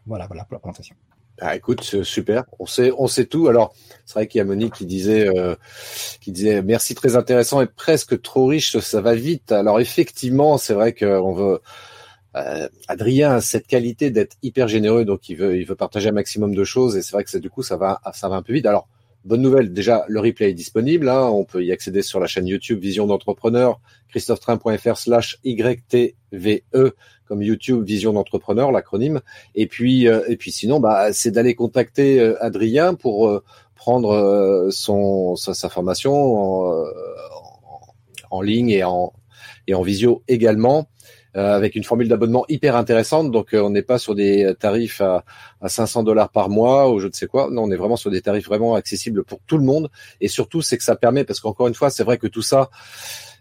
[0.05, 0.95] Voilà, voilà pour la présentation.
[1.39, 2.43] Ah, écoute, super.
[2.59, 3.47] On sait, on sait tout.
[3.47, 3.73] Alors,
[4.05, 5.55] c'est vrai qu'il y a Monique qui disait, euh,
[6.19, 8.77] qui disait, merci, très intéressant et presque trop riche.
[8.77, 9.51] Ça va vite.
[9.51, 11.61] Alors, effectivement, c'est vrai qu'on veut.
[12.34, 16.56] Adrien a cette qualité d'être hyper généreux, donc il veut, il veut partager un maximum
[16.56, 16.95] de choses.
[16.95, 18.66] Et c'est vrai que du coup, ça va, ça va un peu vite.
[18.66, 18.88] Alors,
[19.24, 21.08] Bonne nouvelle, déjà le replay est disponible.
[21.08, 21.30] Hein.
[21.32, 23.80] on peut y accéder sur la chaîne YouTube Vision d'entrepreneur,
[24.10, 26.94] christophetrain.fr slash YTVE
[27.26, 29.22] comme YouTube Vision d'entrepreneur, l'acronyme.
[29.53, 33.44] Et puis euh, et puis sinon, bah, c'est d'aller contacter euh, Adrien pour euh,
[33.76, 36.86] prendre son sa, formation en,
[38.32, 39.14] en, ligne et en
[39.68, 40.90] et en visio également.
[41.38, 43.32] Euh, avec une formule d'abonnement hyper intéressante.
[43.32, 45.24] Donc euh, on n'est pas sur des tarifs à,
[45.62, 47.48] à 500 dollars par mois ou je ne sais quoi.
[47.49, 49.90] Non, on est vraiment sur des tarifs vraiment accessibles pour tout le monde.
[50.20, 52.70] Et surtout, c'est que ça permet, parce qu'encore une fois, c'est vrai que tout ça,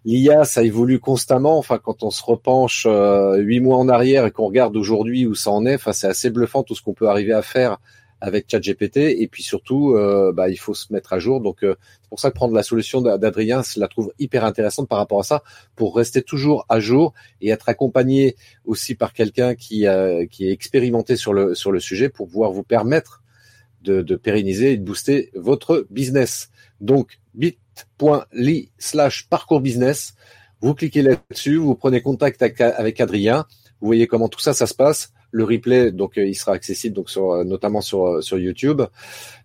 [0.05, 1.59] l'IA, ça évolue constamment.
[1.59, 5.35] Enfin, quand on se repenche euh, huit mois en arrière et qu'on regarde aujourd'hui où
[5.35, 7.79] ça en est, enfin, c'est assez bluffant tout ce qu'on peut arriver à faire
[8.20, 8.98] avec ChatGPT.
[8.98, 11.40] Et puis surtout euh, bah, il faut se mettre à jour.
[11.40, 14.88] Donc euh, c'est pour ça que prendre la solution d'Adrien je la trouve hyper intéressante
[14.88, 15.42] par rapport à ça
[15.76, 20.52] pour rester toujours à jour et être accompagné aussi par quelqu'un qui euh, qui est
[20.52, 23.22] expérimenté sur le sur le sujet pour pouvoir vous permettre
[23.82, 26.51] de, de pérenniser et de booster votre business.
[26.80, 30.14] Donc bit.ly slash parcours business.
[30.60, 33.47] Vous cliquez là-dessus vous prenez contact avec, Adrien.
[33.80, 36.94] Vous voyez comment tout ça ça se passe le replay, donc euh, il sera accessible
[36.94, 38.82] donc euh, notamment sur euh, sur YouTube,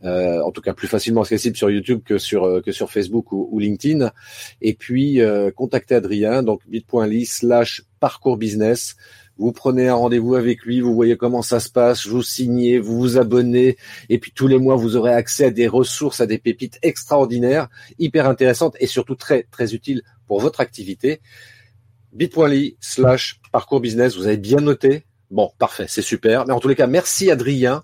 [0.04, 4.12] en tout cas plus facilement accessible sur YouTube que sur que sur Facebook ou, LinkedIn.
[4.62, 5.20] Et puis
[5.56, 8.96] contactez Adrien, donc bit.ly slash parcours business.
[9.38, 12.98] Vous prenez un rendez-vous avec lui, vous voyez comment ça se passe, vous signez, vous
[12.98, 13.76] vous abonnez,
[14.08, 17.68] et puis tous les mois vous aurez accès à des ressources, à des pépites extraordinaires,
[18.00, 21.20] hyper intéressantes et surtout très très utiles pour votre activité
[22.16, 24.16] bit.ly slash parcours business.
[24.16, 26.46] Vous avez bien noté, Bon, parfait, c'est super.
[26.46, 27.84] Mais en tous les cas, merci Adrien.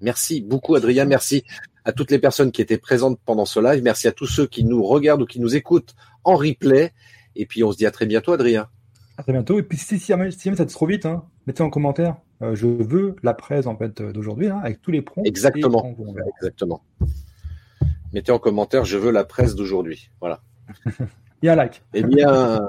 [0.00, 1.04] Merci beaucoup Adrien.
[1.04, 1.44] Merci
[1.84, 3.82] à toutes les personnes qui étaient présentes pendant ce live.
[3.82, 5.94] Merci à tous ceux qui nous regardent ou qui nous écoutent
[6.24, 6.92] en replay.
[7.36, 8.68] Et puis on se dit à très bientôt Adrien.
[9.16, 9.58] À très bientôt.
[9.58, 12.16] Et puis si, si, ça te trop vite, hein, mettez en commentaire.
[12.42, 15.26] Euh, je veux la presse en fait d'aujourd'hui hein, avec tous les prompts.
[15.26, 15.94] Exactement.
[16.38, 16.82] Exactement.
[18.12, 18.84] Mettez en commentaire.
[18.84, 20.10] Je veux la presse d'aujourd'hui.
[20.20, 20.40] Voilà.
[21.42, 21.82] Et un like.
[21.92, 22.60] Eh bien,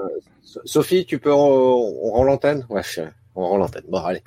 [0.42, 2.66] Sophie, tu peux on, rend l'antenne?
[2.68, 2.82] Ouais,
[3.36, 3.84] on rend l'antenne.
[3.88, 4.22] Bon, allez.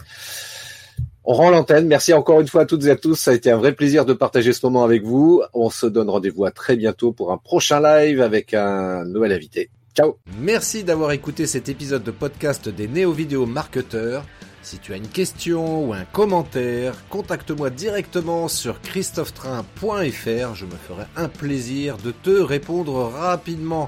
[1.23, 1.87] On rend l'antenne.
[1.87, 3.15] Merci encore une fois à toutes et à tous.
[3.15, 5.43] Ça a été un vrai plaisir de partager ce moment avec vous.
[5.53, 9.69] On se donne rendez-vous à très bientôt pour un prochain live avec un nouvel invité.
[9.95, 10.17] Ciao.
[10.39, 14.23] Merci d'avoir écouté cet épisode de podcast des néo-vidéo marketeurs.
[14.61, 20.55] Si tu as une question ou un commentaire, contacte-moi directement sur christophetrain.fr.
[20.55, 23.87] Je me ferai un plaisir de te répondre rapidement.